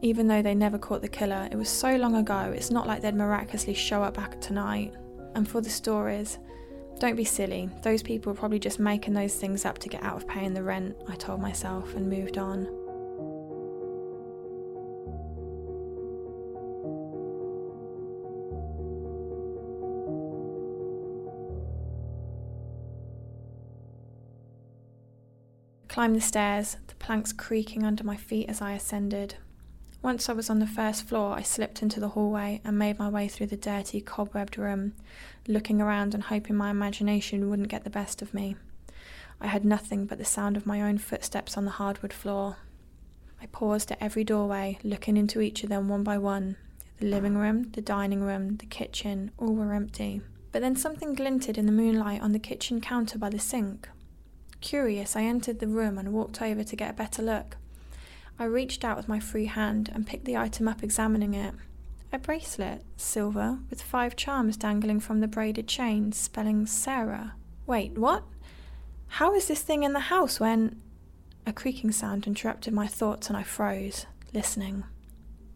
Even 0.05 0.29
though 0.29 0.43
they 0.43 0.55
never 0.55 0.77
caught 0.77 1.01
the 1.01 1.09
killer, 1.09 1.49
it 1.51 1.57
was 1.57 1.71
so 1.71 1.97
long 1.97 2.15
ago, 2.17 2.53
it's 2.55 2.71
not 2.71 2.87
like 2.87 3.01
they'd 3.01 3.15
miraculously 3.15 3.73
show 3.73 4.03
up 4.03 4.13
back 4.13 4.39
tonight. 4.39 4.93
And 5.35 5.49
for 5.49 5.63
the 5.63 5.71
stories, 5.71 6.39
don't 6.99 7.17
be 7.17 7.25
silly. 7.25 7.71
Those 7.81 8.03
people 8.03 8.31
were 8.31 8.39
probably 8.39 8.59
just 8.59 8.79
making 8.79 9.15
those 9.15 9.35
things 9.35 9.65
up 9.65 9.79
to 9.79 9.89
get 9.89 10.03
out 10.03 10.17
of 10.17 10.29
paying 10.29 10.53
the 10.53 10.63
rent, 10.63 10.95
I 11.09 11.15
told 11.15 11.41
myself 11.41 11.95
and 11.95 12.11
moved 12.11 12.37
on. 12.37 12.67
Climbed 25.89 26.15
the 26.15 26.21
stairs, 26.21 26.77
the 26.89 26.95
planks 26.97 27.33
creaking 27.33 27.85
under 27.85 28.05
my 28.05 28.19
feet 28.19 28.51
as 28.51 28.61
I 28.61 28.73
ascended. 28.73 29.37
Once 30.05 30.29
I 30.29 30.35
was 30.35 30.51
on 30.51 30.59
the 30.59 30.67
first 30.67 31.09
floor, 31.09 31.35
I 31.35 31.41
slipped 31.41 31.81
into 31.81 31.99
the 31.99 32.11
hallway 32.11 32.61
and 32.63 32.79
made 32.79 32.99
my 32.99 33.09
way 33.09 33.27
through 33.27 33.47
the 33.47 33.57
dirty, 33.57 34.03
cobwebbed 34.03 34.59
room, 34.59 34.93
looking 35.49 35.81
around 35.81 36.13
and 36.13 36.25
hoping 36.25 36.57
my 36.57 36.69
imagination 36.69 37.49
wouldn't 37.49 37.71
get 37.71 37.85
the 37.85 37.91
best 37.91 38.21
of 38.21 38.35
me. 38.35 38.55
I 39.41 39.47
had 39.47 39.65
nothing 39.65 40.05
but 40.05 40.19
the 40.19 40.25
sound 40.27 40.59
of 40.59 40.67
my 40.67 40.83
own 40.83 40.99
footsteps 40.99 41.57
on 41.57 41.65
the 41.65 41.71
hardwood 41.71 42.13
floor. 42.13 42.59
I 43.41 43.47
paused 43.47 43.91
at 43.93 44.03
every 44.03 44.25
doorway, 44.25 44.79
looking 44.85 45.17
into 45.17 45.41
each 45.41 45.63
of 45.63 45.71
them 45.71 45.89
one 45.89 46.05
by 46.05 46.19
one. 46.19 46.57
The 47.01 47.07
living 47.07 47.39
room, 47.39 47.71
the 47.73 47.81
dining 47.81 48.21
room, 48.21 48.59
the 48.59 48.67
kitchen, 48.67 49.31
all 49.39 49.55
were 49.55 49.73
empty. 49.73 50.21
But 50.53 50.61
then 50.61 50.77
something 50.77 51.15
glinted 51.15 51.57
in 51.57 51.65
the 51.65 51.73
moonlight 51.73 52.21
on 52.21 52.33
the 52.33 52.39
kitchen 52.39 52.83
counter 52.83 53.17
by 53.17 53.31
the 53.31 53.39
sink. 53.39 53.89
Curious, 54.61 55.17
I 55.17 55.23
entered 55.23 55.61
the 55.61 55.67
room 55.67 55.97
and 55.97 56.13
walked 56.13 56.43
over 56.43 56.63
to 56.63 56.77
get 56.77 56.91
a 56.91 56.93
better 56.93 57.23
look. 57.23 57.57
I 58.39 58.45
reached 58.45 58.85
out 58.85 58.97
with 58.97 59.09
my 59.09 59.21
free 59.21 59.47
hand 59.47 59.91
and 59.95 60.07
picked 60.07 60.25
the 60.25 60.37
item 60.37 60.67
up, 60.67 60.83
examining 60.83 61.35
it. 61.35 61.55
A 62.13 62.19
bracelet, 62.19 62.85
silver, 62.97 63.59
with 63.71 63.83
five 63.83 64.17
charms 64.17 64.57
dangling 64.57 65.01
from 65.01 65.21
the 65.21 65.29
braided 65.29 65.67
chain, 65.69 66.13
spelling 66.13 66.67
Sarah. 66.67 67.35
Wait, 67.67 67.99
what? 67.99 68.25
How 69.07 69.35
is 69.35 69.47
this 69.49 69.63
thing 69.63 69.83
in 69.83 69.93
the 69.93 70.01
house 70.01 70.41
when. 70.41 70.81
A 71.47 71.53
creaking 71.53 71.93
sound 71.93 72.27
interrupted 72.27 72.73
my 72.73 72.87
thoughts 72.87 73.29
and 73.29 73.37
I 73.37 73.43
froze, 73.43 74.07
listening. 74.33 74.85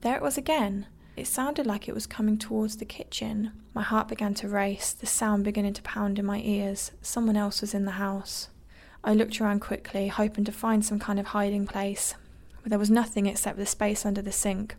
There 0.03 0.17
it 0.17 0.23
was 0.23 0.37
again. 0.37 0.87
It 1.17 1.27
sounded 1.27 1.67
like 1.67 1.89
it 1.89 1.95
was 1.95 2.07
coming 2.07 2.39
towards 2.39 2.77
the 2.77 2.85
kitchen. 2.85 3.53
My 3.75 3.83
heart 3.83 4.07
began 4.07 4.35
to 4.35 4.49
race, 4.49 4.93
the 4.93 5.07
sound 5.07 5.45
beginning 5.45 5.73
to 5.75 5.83
pound 5.83 6.19
in 6.19 6.27
my 6.27 6.41
ears. 6.41 6.93
Someone 7.03 7.37
else 7.37 7.61
was 7.61 7.75
in 7.75 7.87
the 7.87 7.93
house. 7.93 8.51
I 9.03 9.15
looked 9.15 9.41
around 9.41 9.61
quickly, 9.61 10.09
hoping 10.09 10.45
to 10.45 10.53
find 10.53 10.85
some 10.85 10.99
kind 10.99 11.19
of 11.19 11.27
hiding 11.27 11.67
place, 11.67 12.15
but 12.63 12.71
there 12.71 12.79
was 12.79 12.91
nothing 12.91 13.27
except 13.27 13.57
the 13.59 13.67
space 13.67 14.05
under 14.05 14.23
the 14.23 14.33
sink. 14.33 14.77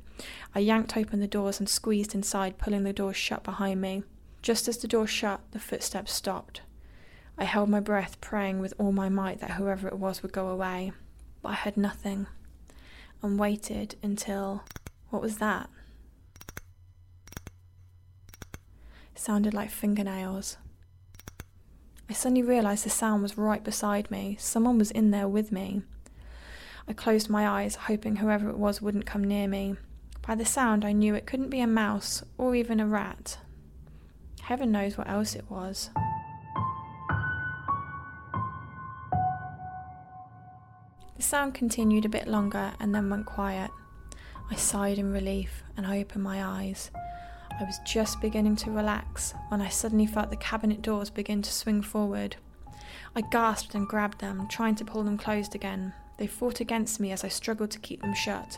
I 0.54 0.60
yanked 0.60 0.98
open 0.98 1.20
the 1.20 1.28
doors 1.28 1.60
and 1.60 1.70
squeezed 1.70 2.14
inside, 2.14 2.58
pulling 2.58 2.84
the 2.84 2.94
doors 2.94 3.16
shut 3.16 3.44
behind 3.44 3.82
me. 3.82 4.04
Just 4.42 4.68
as 4.68 4.78
the 4.78 4.88
door 4.88 5.08
shut, 5.08 5.42
the 5.52 5.60
footsteps 5.60 6.14
stopped. 6.14 6.62
I 7.38 7.46
held 7.46 7.70
my 7.70 7.80
breath, 7.80 8.20
praying 8.22 8.60
with 8.60 8.74
all 8.78 8.92
my 8.92 9.10
might 9.10 9.40
that 9.40 9.52
whoever 9.52 9.88
it 9.88 9.98
was 9.98 10.22
would 10.22 10.34
go 10.34 10.48
away. 10.48 10.92
But 11.42 11.50
I 11.50 11.54
heard 11.54 11.78
nothing, 11.78 12.28
and 13.22 13.40
waited 13.40 13.96
until. 14.04 14.64
What 15.10 15.22
was 15.22 15.38
that? 15.38 15.70
It 19.16 19.20
sounded 19.20 19.54
like 19.54 19.72
fingernails. 19.72 20.58
I 22.10 22.14
suddenly 22.14 22.44
realised 22.44 22.86
the 22.86 22.90
sound 22.90 23.22
was 23.22 23.38
right 23.38 23.64
beside 23.64 24.10
me. 24.12 24.36
Someone 24.40 24.78
was 24.78 24.92
in 24.92 25.12
there 25.12 25.28
with 25.28 25.52
me. 25.52 25.82
I 26.90 26.94
closed 26.94 27.30
my 27.30 27.48
eyes, 27.48 27.76
hoping 27.76 28.16
whoever 28.16 28.50
it 28.50 28.58
was 28.58 28.82
wouldn't 28.82 29.06
come 29.06 29.24
near 29.24 29.48
me. 29.48 29.76
By 30.28 30.34
the 30.34 30.44
sound, 30.44 30.84
I 30.84 30.92
knew 30.92 31.14
it 31.14 31.28
couldn't 31.28 31.52
be 31.52 31.62
a 31.62 31.68
mouse 31.68 32.24
or 32.38 32.56
even 32.56 32.80
a 32.80 32.88
rat. 32.88 33.38
Heaven 34.42 34.72
knows 34.72 34.98
what 34.98 35.08
else 35.08 35.36
it 35.36 35.46
was. 35.50 35.92
The 41.16 41.22
sound 41.22 41.54
continued 41.54 42.06
a 42.06 42.10
bit 42.10 42.28
longer 42.28 42.74
and 42.80 42.96
then 42.96 43.10
went 43.10 43.28
quiet. 43.28 43.70
I 44.50 44.56
sighed 44.56 44.98
in 44.98 45.14
relief 45.14 45.62
and 45.78 45.86
opened 45.86 46.24
my 46.24 46.44
eyes. 46.44 46.90
I 47.60 47.64
was 47.66 47.80
just 47.86 48.20
beginning 48.20 48.56
to 48.58 48.72
relax 48.72 49.36
when 49.50 49.62
I 49.62 49.70
suddenly 49.70 50.08
felt 50.08 50.32
the 50.32 50.38
cabinet 50.38 50.82
doors 50.82 51.12
begin 51.12 51.44
to 51.44 51.52
swing 51.52 51.84
forward. 51.84 52.38
I 53.16 53.22
gasped 53.22 53.76
and 53.76 53.88
grabbed 53.88 54.22
them, 54.22 54.48
trying 54.48 54.74
to 54.76 54.86
pull 54.86 55.04
them 55.04 55.20
closed 55.20 55.54
again. 55.54 55.94
They 56.20 56.28
fought 56.28 56.60
against 56.60 57.00
me 57.00 57.14
as 57.14 57.24
I 57.24 57.30
struggled 57.30 57.72
to 57.72 57.80
keep 57.80 58.02
them 58.02 58.14
shut. 58.14 58.58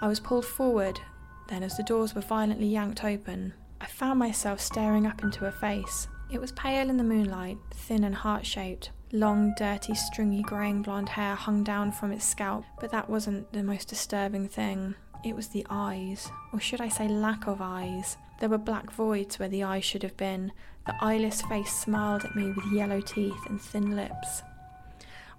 I 0.00 0.06
was 0.06 0.20
pulled 0.20 0.46
forward, 0.46 1.00
then, 1.48 1.64
as 1.64 1.76
the 1.76 1.82
doors 1.82 2.14
were 2.14 2.20
violently 2.20 2.68
yanked 2.68 3.02
open, 3.02 3.54
I 3.80 3.86
found 3.86 4.20
myself 4.20 4.60
staring 4.60 5.04
up 5.04 5.24
into 5.24 5.46
a 5.46 5.50
face. 5.50 6.06
It 6.30 6.40
was 6.40 6.52
pale 6.52 6.88
in 6.88 6.96
the 6.96 7.02
moonlight, 7.02 7.58
thin 7.72 8.04
and 8.04 8.14
heart 8.14 8.46
shaped. 8.46 8.90
Long, 9.10 9.52
dirty, 9.58 9.96
stringy 9.96 10.42
greying 10.42 10.82
blonde 10.82 11.08
hair 11.08 11.34
hung 11.34 11.64
down 11.64 11.90
from 11.90 12.12
its 12.12 12.24
scalp, 12.24 12.64
but 12.80 12.92
that 12.92 13.10
wasn't 13.10 13.52
the 13.52 13.64
most 13.64 13.88
disturbing 13.88 14.46
thing. 14.46 14.94
It 15.24 15.34
was 15.34 15.48
the 15.48 15.66
eyes, 15.68 16.30
or 16.52 16.60
should 16.60 16.80
I 16.80 16.88
say 16.88 17.08
lack 17.08 17.48
of 17.48 17.60
eyes. 17.60 18.16
There 18.38 18.48
were 18.48 18.58
black 18.58 18.92
voids 18.92 19.40
where 19.40 19.48
the 19.48 19.64
eyes 19.64 19.84
should 19.84 20.04
have 20.04 20.16
been. 20.16 20.52
The 20.86 20.94
eyeless 21.00 21.42
face 21.42 21.72
smiled 21.72 22.24
at 22.24 22.36
me 22.36 22.52
with 22.52 22.72
yellow 22.72 23.00
teeth 23.00 23.46
and 23.48 23.60
thin 23.60 23.96
lips. 23.96 24.42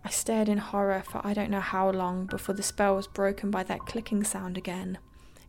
I 0.04 0.10
stared 0.10 0.50
in 0.50 0.58
horror 0.58 1.04
for 1.06 1.22
I 1.24 1.34
don't 1.34 1.52
know 1.52 1.60
how 1.60 1.90
long 1.92 2.26
before 2.26 2.56
the 2.56 2.64
spell 2.64 2.96
was 2.96 3.08
broken 3.08 3.52
by 3.52 3.64
that 3.64 3.86
clicking 3.86 4.24
sound 4.24 4.58
again. 4.58 4.98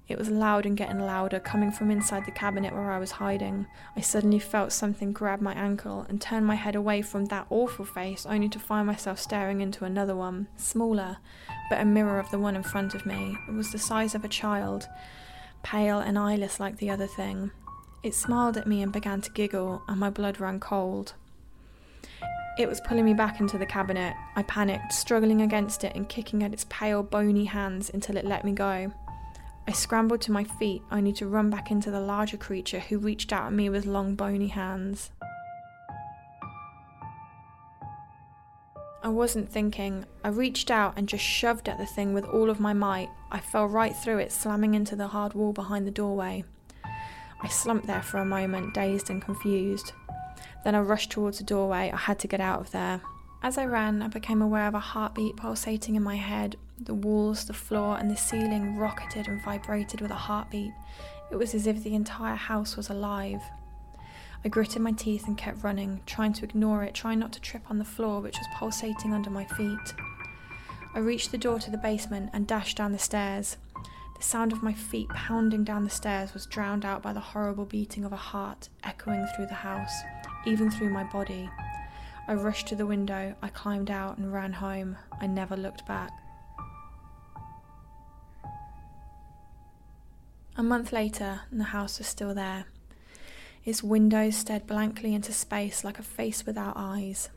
It 0.08 0.18
was 0.18 0.28
loud 0.28 0.66
and 0.66 0.76
getting 0.76 0.98
louder, 0.98 1.40
coming 1.40 1.70
from 1.70 1.90
inside 1.90 2.26
the 2.26 2.32
cabinet 2.32 2.74
where 2.74 2.90
I 2.90 2.98
was 2.98 3.12
hiding. 3.12 3.66
I 3.96 4.00
suddenly 4.00 4.40
felt 4.40 4.72
something 4.72 5.12
grab 5.12 5.40
my 5.40 5.54
ankle 5.54 6.04
and 6.08 6.20
turn 6.20 6.44
my 6.44 6.56
head 6.56 6.74
away 6.74 7.02
from 7.02 7.26
that 7.26 7.46
awful 7.48 7.84
face, 7.84 8.26
only 8.26 8.48
to 8.50 8.58
find 8.58 8.86
myself 8.86 9.18
staring 9.18 9.60
into 9.60 9.84
another 9.84 10.14
one, 10.14 10.48
smaller, 10.56 11.18
but 11.70 11.80
a 11.80 11.84
mirror 11.84 12.18
of 12.18 12.30
the 12.30 12.38
one 12.38 12.56
in 12.56 12.62
front 12.62 12.94
of 12.94 13.06
me. 13.06 13.38
It 13.48 13.54
was 13.54 13.72
the 13.72 13.78
size 13.78 14.14
of 14.14 14.24
a 14.24 14.28
child, 14.28 14.86
pale 15.62 16.00
and 16.00 16.18
eyeless 16.18 16.60
like 16.60 16.76
the 16.76 16.90
other 16.90 17.06
thing. 17.06 17.52
It 18.02 18.14
smiled 18.14 18.56
at 18.56 18.66
me 18.66 18.82
and 18.82 18.92
began 18.92 19.20
to 19.22 19.30
giggle, 19.30 19.82
and 19.88 19.98
my 20.00 20.10
blood 20.10 20.40
ran 20.40 20.58
cold. 20.58 21.14
It 22.58 22.68
was 22.68 22.80
pulling 22.82 23.06
me 23.06 23.14
back 23.14 23.40
into 23.40 23.56
the 23.56 23.64
cabinet. 23.64 24.14
I 24.36 24.42
panicked, 24.42 24.92
struggling 24.92 25.40
against 25.40 25.84
it 25.84 25.94
and 25.94 26.08
kicking 26.08 26.42
at 26.42 26.52
its 26.52 26.66
pale, 26.68 27.02
bony 27.02 27.46
hands 27.46 27.90
until 27.92 28.16
it 28.16 28.26
let 28.26 28.44
me 28.44 28.52
go. 28.52 28.92
I 29.66 29.72
scrambled 29.72 30.20
to 30.22 30.32
my 30.32 30.44
feet, 30.44 30.82
only 30.90 31.12
to 31.14 31.26
run 31.26 31.48
back 31.48 31.70
into 31.70 31.90
the 31.90 32.00
larger 32.00 32.36
creature 32.36 32.80
who 32.80 32.98
reached 32.98 33.32
out 33.32 33.46
at 33.46 33.52
me 33.52 33.70
with 33.70 33.86
long, 33.86 34.16
bony 34.16 34.48
hands. 34.48 35.12
I 39.04 39.08
wasn't 39.08 39.48
thinking. 39.50 40.04
I 40.22 40.28
reached 40.28 40.70
out 40.70 40.94
and 40.96 41.08
just 41.08 41.24
shoved 41.24 41.68
at 41.68 41.78
the 41.78 41.86
thing 41.86 42.12
with 42.12 42.24
all 42.26 42.50
of 42.50 42.60
my 42.60 42.72
might. 42.72 43.08
I 43.30 43.40
fell 43.40 43.66
right 43.66 43.96
through 43.96 44.18
it, 44.18 44.30
slamming 44.30 44.74
into 44.74 44.94
the 44.94 45.08
hard 45.08 45.34
wall 45.34 45.52
behind 45.52 45.86
the 45.86 45.90
doorway. 45.90 46.44
I 47.40 47.48
slumped 47.48 47.86
there 47.86 48.02
for 48.02 48.18
a 48.18 48.24
moment, 48.24 48.74
dazed 48.74 49.10
and 49.10 49.22
confused. 49.22 49.92
Then 50.64 50.74
I 50.74 50.80
rushed 50.80 51.10
towards 51.10 51.38
the 51.38 51.44
doorway. 51.44 51.90
I 51.92 51.96
had 51.96 52.18
to 52.20 52.28
get 52.28 52.40
out 52.40 52.60
of 52.60 52.70
there. 52.70 53.00
As 53.42 53.58
I 53.58 53.64
ran, 53.64 54.02
I 54.02 54.08
became 54.08 54.40
aware 54.40 54.68
of 54.68 54.74
a 54.74 54.80
heartbeat 54.80 55.36
pulsating 55.36 55.96
in 55.96 56.02
my 56.02 56.16
head. 56.16 56.56
The 56.78 56.94
walls, 56.94 57.44
the 57.44 57.52
floor, 57.52 57.98
and 57.98 58.10
the 58.10 58.16
ceiling 58.16 58.76
rocketed 58.76 59.26
and 59.26 59.42
vibrated 59.42 60.00
with 60.00 60.12
a 60.12 60.14
heartbeat. 60.14 60.72
It 61.30 61.36
was 61.36 61.54
as 61.54 61.66
if 61.66 61.82
the 61.82 61.94
entire 61.94 62.36
house 62.36 62.76
was 62.76 62.88
alive. 62.88 63.42
I 64.44 64.48
gritted 64.48 64.82
my 64.82 64.92
teeth 64.92 65.26
and 65.26 65.38
kept 65.38 65.62
running, 65.62 66.00
trying 66.06 66.32
to 66.34 66.44
ignore 66.44 66.82
it, 66.82 66.94
trying 66.94 67.20
not 67.20 67.32
to 67.32 67.40
trip 67.40 67.62
on 67.68 67.78
the 67.78 67.84
floor, 67.84 68.20
which 68.20 68.38
was 68.38 68.46
pulsating 68.54 69.12
under 69.12 69.30
my 69.30 69.44
feet. 69.44 69.94
I 70.94 70.98
reached 70.98 71.30
the 71.30 71.38
door 71.38 71.58
to 71.60 71.70
the 71.70 71.78
basement 71.78 72.30
and 72.32 72.46
dashed 72.46 72.76
down 72.76 72.92
the 72.92 72.98
stairs. 72.98 73.56
The 74.16 74.22
sound 74.22 74.52
of 74.52 74.62
my 74.62 74.72
feet 74.72 75.08
pounding 75.08 75.64
down 75.64 75.84
the 75.84 75.90
stairs 75.90 76.34
was 76.34 76.46
drowned 76.46 76.84
out 76.84 77.02
by 77.02 77.12
the 77.12 77.20
horrible 77.20 77.64
beating 77.64 78.04
of 78.04 78.12
a 78.12 78.16
heart 78.16 78.68
echoing 78.84 79.26
through 79.34 79.46
the 79.46 79.54
house, 79.54 80.02
even 80.44 80.70
through 80.70 80.90
my 80.90 81.04
body. 81.04 81.48
I 82.28 82.34
rushed 82.34 82.68
to 82.68 82.76
the 82.76 82.86
window, 82.86 83.34
I 83.42 83.48
climbed 83.48 83.90
out 83.90 84.18
and 84.18 84.32
ran 84.32 84.52
home. 84.52 84.96
I 85.20 85.26
never 85.26 85.56
looked 85.56 85.86
back. 85.86 86.12
A 90.56 90.62
month 90.62 90.92
later, 90.92 91.40
and 91.50 91.58
the 91.58 91.64
house 91.64 91.98
was 91.98 92.06
still 92.06 92.34
there. 92.34 92.66
Its 93.64 93.82
windows 93.82 94.36
stared 94.36 94.66
blankly 94.66 95.14
into 95.14 95.32
space 95.32 95.84
like 95.84 95.98
a 95.98 96.02
face 96.02 96.44
without 96.44 96.74
eyes. 96.76 97.30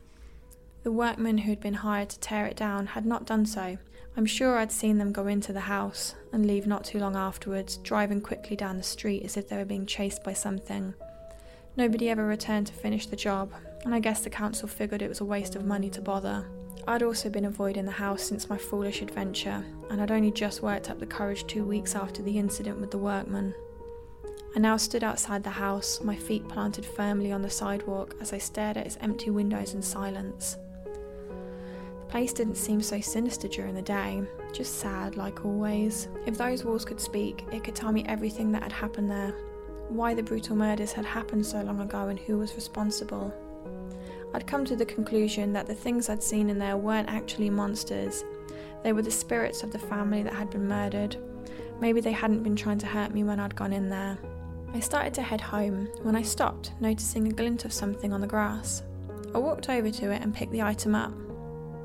The 0.82 0.92
workmen 0.92 1.38
who 1.38 1.50
had 1.50 1.60
been 1.60 1.74
hired 1.74 2.10
to 2.10 2.20
tear 2.20 2.46
it 2.46 2.56
down 2.56 2.86
had 2.86 3.06
not 3.06 3.26
done 3.26 3.46
so. 3.46 3.78
I'm 4.16 4.26
sure 4.26 4.56
I'd 4.56 4.70
seen 4.70 4.98
them 4.98 5.12
go 5.12 5.26
into 5.26 5.52
the 5.52 5.60
house 5.60 6.14
and 6.32 6.46
leave 6.46 6.66
not 6.66 6.84
too 6.84 6.98
long 6.98 7.16
afterwards, 7.16 7.78
driving 7.78 8.20
quickly 8.20 8.56
down 8.56 8.76
the 8.76 8.82
street 8.82 9.24
as 9.24 9.36
if 9.36 9.48
they 9.48 9.56
were 9.56 9.64
being 9.64 9.86
chased 9.86 10.22
by 10.22 10.32
something. 10.32 10.94
Nobody 11.76 12.08
ever 12.08 12.26
returned 12.26 12.66
to 12.68 12.72
finish 12.72 13.06
the 13.06 13.16
job, 13.16 13.52
and 13.84 13.94
I 13.94 14.00
guess 14.00 14.20
the 14.20 14.30
council 14.30 14.66
figured 14.66 15.02
it 15.02 15.10
was 15.10 15.20
a 15.20 15.26
waste 15.26 15.56
of 15.56 15.66
money 15.66 15.90
to 15.90 16.00
bother. 16.00 16.46
I'd 16.88 17.02
also 17.02 17.28
been 17.28 17.44
avoiding 17.44 17.84
the 17.84 17.92
house 17.92 18.22
since 18.22 18.48
my 18.48 18.56
foolish 18.56 19.02
adventure, 19.02 19.62
and 19.90 20.00
I'd 20.00 20.10
only 20.10 20.30
just 20.30 20.62
worked 20.62 20.88
up 20.88 20.98
the 20.98 21.06
courage 21.06 21.46
two 21.46 21.64
weeks 21.64 21.94
after 21.94 22.22
the 22.22 22.38
incident 22.38 22.80
with 22.80 22.90
the 22.90 22.98
workman. 22.98 23.54
I 24.54 24.58
now 24.58 24.78
stood 24.78 25.04
outside 25.04 25.44
the 25.44 25.50
house, 25.50 26.00
my 26.02 26.16
feet 26.16 26.48
planted 26.48 26.86
firmly 26.86 27.30
on 27.30 27.42
the 27.42 27.50
sidewalk 27.50 28.14
as 28.22 28.32
I 28.32 28.38
stared 28.38 28.78
at 28.78 28.86
its 28.86 28.96
empty 29.02 29.28
windows 29.28 29.74
in 29.74 29.82
silence. 29.82 30.56
The 30.84 32.06
place 32.08 32.32
didn't 32.32 32.54
seem 32.54 32.80
so 32.80 33.02
sinister 33.02 33.48
during 33.48 33.74
the 33.74 33.82
day, 33.82 34.22
just 34.54 34.78
sad 34.78 35.16
like 35.16 35.44
always. 35.44 36.08
If 36.24 36.38
those 36.38 36.64
walls 36.64 36.86
could 36.86 37.00
speak, 37.00 37.44
it 37.52 37.64
could 37.64 37.74
tell 37.74 37.92
me 37.92 38.04
everything 38.06 38.50
that 38.52 38.62
had 38.62 38.72
happened 38.72 39.10
there, 39.10 39.34
why 39.88 40.14
the 40.14 40.22
brutal 40.22 40.56
murders 40.56 40.92
had 40.92 41.04
happened 41.04 41.46
so 41.46 41.60
long 41.62 41.80
ago, 41.80 42.08
and 42.08 42.18
who 42.18 42.38
was 42.38 42.54
responsible. 42.54 43.34
I'd 44.34 44.46
come 44.46 44.64
to 44.66 44.76
the 44.76 44.84
conclusion 44.84 45.52
that 45.52 45.66
the 45.66 45.74
things 45.74 46.08
I'd 46.08 46.22
seen 46.22 46.50
in 46.50 46.58
there 46.58 46.76
weren't 46.76 47.08
actually 47.08 47.50
monsters. 47.50 48.24
They 48.82 48.92
were 48.92 49.02
the 49.02 49.10
spirits 49.10 49.62
of 49.62 49.72
the 49.72 49.78
family 49.78 50.22
that 50.22 50.34
had 50.34 50.50
been 50.50 50.68
murdered. 50.68 51.16
Maybe 51.80 52.00
they 52.00 52.12
hadn't 52.12 52.42
been 52.42 52.56
trying 52.56 52.78
to 52.78 52.86
hurt 52.86 53.12
me 53.12 53.24
when 53.24 53.40
I'd 53.40 53.56
gone 53.56 53.72
in 53.72 53.88
there. 53.88 54.18
I 54.74 54.80
started 54.80 55.14
to 55.14 55.22
head 55.22 55.40
home 55.40 55.88
when 56.02 56.16
I 56.16 56.22
stopped, 56.22 56.72
noticing 56.80 57.28
a 57.28 57.32
glint 57.32 57.64
of 57.64 57.72
something 57.72 58.12
on 58.12 58.20
the 58.20 58.26
grass. 58.26 58.82
I 59.34 59.38
walked 59.38 59.68
over 59.68 59.90
to 59.90 60.10
it 60.10 60.22
and 60.22 60.34
picked 60.34 60.52
the 60.52 60.62
item 60.62 60.94
up. 60.94 61.12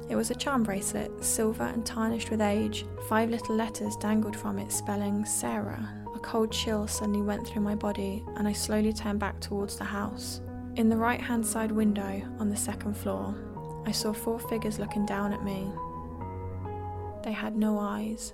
It 0.09 0.15
was 0.15 0.29
a 0.29 0.35
charm 0.35 0.63
bracelet, 0.63 1.23
silver 1.23 1.63
and 1.63 1.85
tarnished 1.85 2.31
with 2.31 2.41
age. 2.41 2.85
Five 3.07 3.29
little 3.29 3.55
letters 3.55 3.95
dangled 3.95 4.35
from 4.35 4.59
it, 4.59 4.71
spelling 4.71 5.23
Sarah. 5.23 6.00
Cold 6.21 6.51
chill 6.51 6.87
suddenly 6.87 7.21
went 7.21 7.47
through 7.47 7.61
my 7.61 7.75
body, 7.75 8.23
and 8.35 8.47
I 8.47 8.53
slowly 8.53 8.93
turned 8.93 9.19
back 9.19 9.39
towards 9.39 9.77
the 9.77 9.83
house. 9.83 10.41
In 10.75 10.87
the 10.87 10.97
right 10.97 11.19
hand 11.19 11.45
side 11.45 11.71
window 11.71 12.21
on 12.39 12.49
the 12.49 12.55
second 12.55 12.95
floor, 12.95 13.35
I 13.85 13.91
saw 13.91 14.13
four 14.13 14.39
figures 14.39 14.79
looking 14.79 15.05
down 15.05 15.33
at 15.33 15.43
me. 15.43 15.71
They 17.23 17.31
had 17.31 17.55
no 17.55 17.79
eyes. 17.79 18.33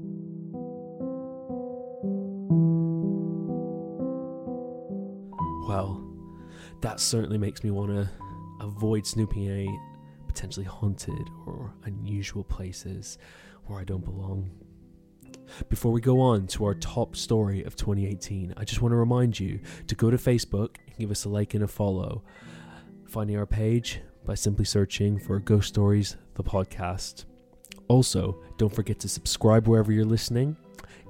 Well, 5.71 6.03
that 6.81 6.99
certainly 6.99 7.37
makes 7.37 7.63
me 7.63 7.71
want 7.71 7.91
to 7.91 8.09
avoid 8.59 9.07
snooping 9.07 9.45
in 9.45 9.79
potentially 10.27 10.65
haunted 10.65 11.29
or 11.45 11.73
unusual 11.85 12.43
places 12.43 13.17
where 13.67 13.79
I 13.79 13.85
don't 13.85 14.03
belong. 14.03 14.51
Before 15.69 15.93
we 15.93 16.01
go 16.01 16.19
on 16.19 16.47
to 16.47 16.65
our 16.65 16.75
top 16.75 17.15
story 17.15 17.63
of 17.63 17.77
2018, 17.77 18.53
I 18.57 18.65
just 18.65 18.81
want 18.81 18.91
to 18.91 18.97
remind 18.97 19.39
you 19.39 19.61
to 19.87 19.95
go 19.95 20.11
to 20.11 20.17
Facebook 20.17 20.75
and 20.87 20.97
give 20.97 21.09
us 21.09 21.23
a 21.23 21.29
like 21.29 21.53
and 21.53 21.63
a 21.63 21.69
follow. 21.69 22.25
Finding 23.07 23.37
our 23.37 23.45
page 23.45 24.01
by 24.25 24.35
simply 24.35 24.65
searching 24.65 25.17
for 25.19 25.39
Ghost 25.39 25.69
Stories, 25.69 26.17
the 26.33 26.43
podcast. 26.43 27.23
Also, 27.87 28.41
don't 28.57 28.75
forget 28.75 28.99
to 28.99 29.07
subscribe 29.07 29.69
wherever 29.69 29.93
you're 29.93 30.03
listening, 30.03 30.57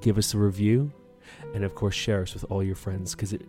give 0.01 0.19
us 0.19 0.35
a 0.35 0.37
review, 0.37 0.91
and 1.55 1.63
of 1.63 1.73
course, 1.73 1.95
share 1.95 2.21
us 2.21 2.35
with 2.35 2.45
all 2.51 2.61
your 2.61 2.75
friends 2.75 3.15
because 3.15 3.33
it, 3.33 3.41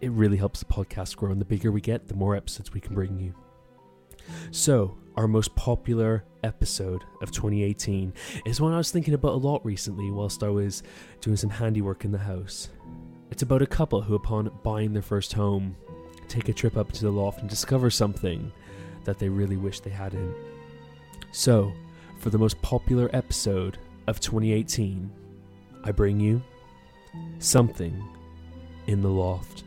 it 0.00 0.10
really 0.12 0.36
helps 0.36 0.60
the 0.60 0.66
podcast 0.66 1.16
grow. 1.16 1.30
And 1.30 1.40
the 1.40 1.44
bigger 1.44 1.72
we 1.72 1.80
get, 1.80 2.08
the 2.08 2.14
more 2.14 2.36
episodes 2.36 2.72
we 2.72 2.80
can 2.80 2.94
bring 2.94 3.18
you. 3.18 3.34
So, 4.50 4.96
our 5.16 5.26
most 5.26 5.54
popular 5.56 6.24
episode 6.44 7.02
of 7.22 7.32
2018 7.32 8.12
is 8.46 8.60
one 8.60 8.72
I 8.72 8.76
was 8.76 8.90
thinking 8.90 9.14
about 9.14 9.32
a 9.32 9.36
lot 9.36 9.64
recently 9.64 10.10
whilst 10.10 10.42
I 10.42 10.48
was 10.48 10.82
doing 11.20 11.36
some 11.36 11.50
handiwork 11.50 12.04
in 12.04 12.12
the 12.12 12.18
house. 12.18 12.68
It's 13.30 13.42
about 13.42 13.62
a 13.62 13.66
couple 13.66 14.02
who, 14.02 14.14
upon 14.14 14.50
buying 14.62 14.92
their 14.92 15.02
first 15.02 15.32
home, 15.32 15.76
take 16.28 16.48
a 16.48 16.52
trip 16.52 16.76
up 16.76 16.92
to 16.92 17.02
the 17.02 17.10
loft 17.10 17.40
and 17.40 17.48
discover 17.48 17.90
something 17.90 18.52
that 19.04 19.18
they 19.18 19.28
really 19.28 19.56
wish 19.56 19.80
they 19.80 19.90
hadn't. 19.90 20.34
So, 21.32 21.72
for 22.18 22.30
the 22.30 22.38
most 22.38 22.60
popular 22.62 23.10
episode 23.12 23.78
of 24.06 24.20
2018, 24.20 25.10
I 25.84 25.92
bring 25.92 26.20
you 26.20 26.42
Something 27.38 28.02
in 28.86 29.02
the 29.02 29.08
Loft. 29.08 29.64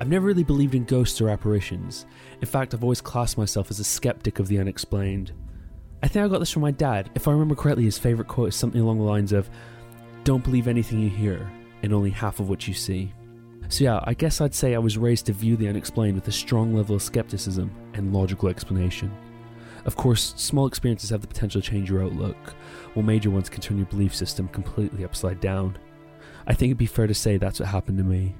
I've 0.00 0.08
never 0.08 0.26
really 0.26 0.44
believed 0.44 0.74
in 0.74 0.84
ghosts 0.84 1.20
or 1.20 1.28
apparitions. 1.28 2.06
In 2.40 2.48
fact, 2.48 2.72
I've 2.72 2.82
always 2.82 3.02
classed 3.02 3.36
myself 3.36 3.70
as 3.70 3.80
a 3.80 3.84
skeptic 3.84 4.38
of 4.38 4.48
the 4.48 4.58
unexplained. 4.58 5.32
I 6.02 6.08
think 6.08 6.24
I 6.24 6.28
got 6.28 6.38
this 6.38 6.50
from 6.50 6.62
my 6.62 6.70
dad. 6.70 7.10
If 7.14 7.28
I 7.28 7.32
remember 7.32 7.54
correctly, 7.54 7.84
his 7.84 7.98
favourite 7.98 8.28
quote 8.28 8.48
is 8.48 8.56
something 8.56 8.80
along 8.80 8.98
the 8.98 9.04
lines 9.04 9.32
of 9.32 9.50
Don't 10.24 10.42
believe 10.42 10.68
anything 10.68 11.00
you 11.00 11.10
hear, 11.10 11.46
and 11.82 11.92
only 11.92 12.08
half 12.08 12.40
of 12.40 12.48
what 12.48 12.66
you 12.66 12.72
see. 12.72 13.12
So, 13.68 13.84
yeah, 13.84 14.00
I 14.04 14.14
guess 14.14 14.40
I'd 14.40 14.54
say 14.54 14.74
I 14.74 14.78
was 14.78 14.96
raised 14.96 15.26
to 15.26 15.34
view 15.34 15.54
the 15.56 15.68
unexplained 15.68 16.14
with 16.14 16.26
a 16.28 16.32
strong 16.32 16.74
level 16.74 16.96
of 16.96 17.02
skepticism 17.02 17.70
and 17.92 18.14
logical 18.14 18.48
explanation. 18.48 19.14
Of 19.84 19.96
course, 19.96 20.32
small 20.36 20.66
experiences 20.66 21.10
have 21.10 21.20
the 21.20 21.26
potential 21.26 21.60
to 21.60 21.70
change 21.70 21.90
your 21.90 22.02
outlook, 22.02 22.54
while 22.94 23.04
major 23.04 23.28
ones 23.28 23.50
can 23.50 23.60
turn 23.60 23.76
your 23.76 23.86
belief 23.86 24.14
system 24.14 24.48
completely 24.48 25.04
upside 25.04 25.40
down. 25.40 25.76
I 26.46 26.54
think 26.54 26.70
it'd 26.70 26.78
be 26.78 26.86
fair 26.86 27.06
to 27.06 27.14
say 27.14 27.36
that's 27.36 27.60
what 27.60 27.68
happened 27.68 27.98
to 27.98 28.04
me. 28.04 28.34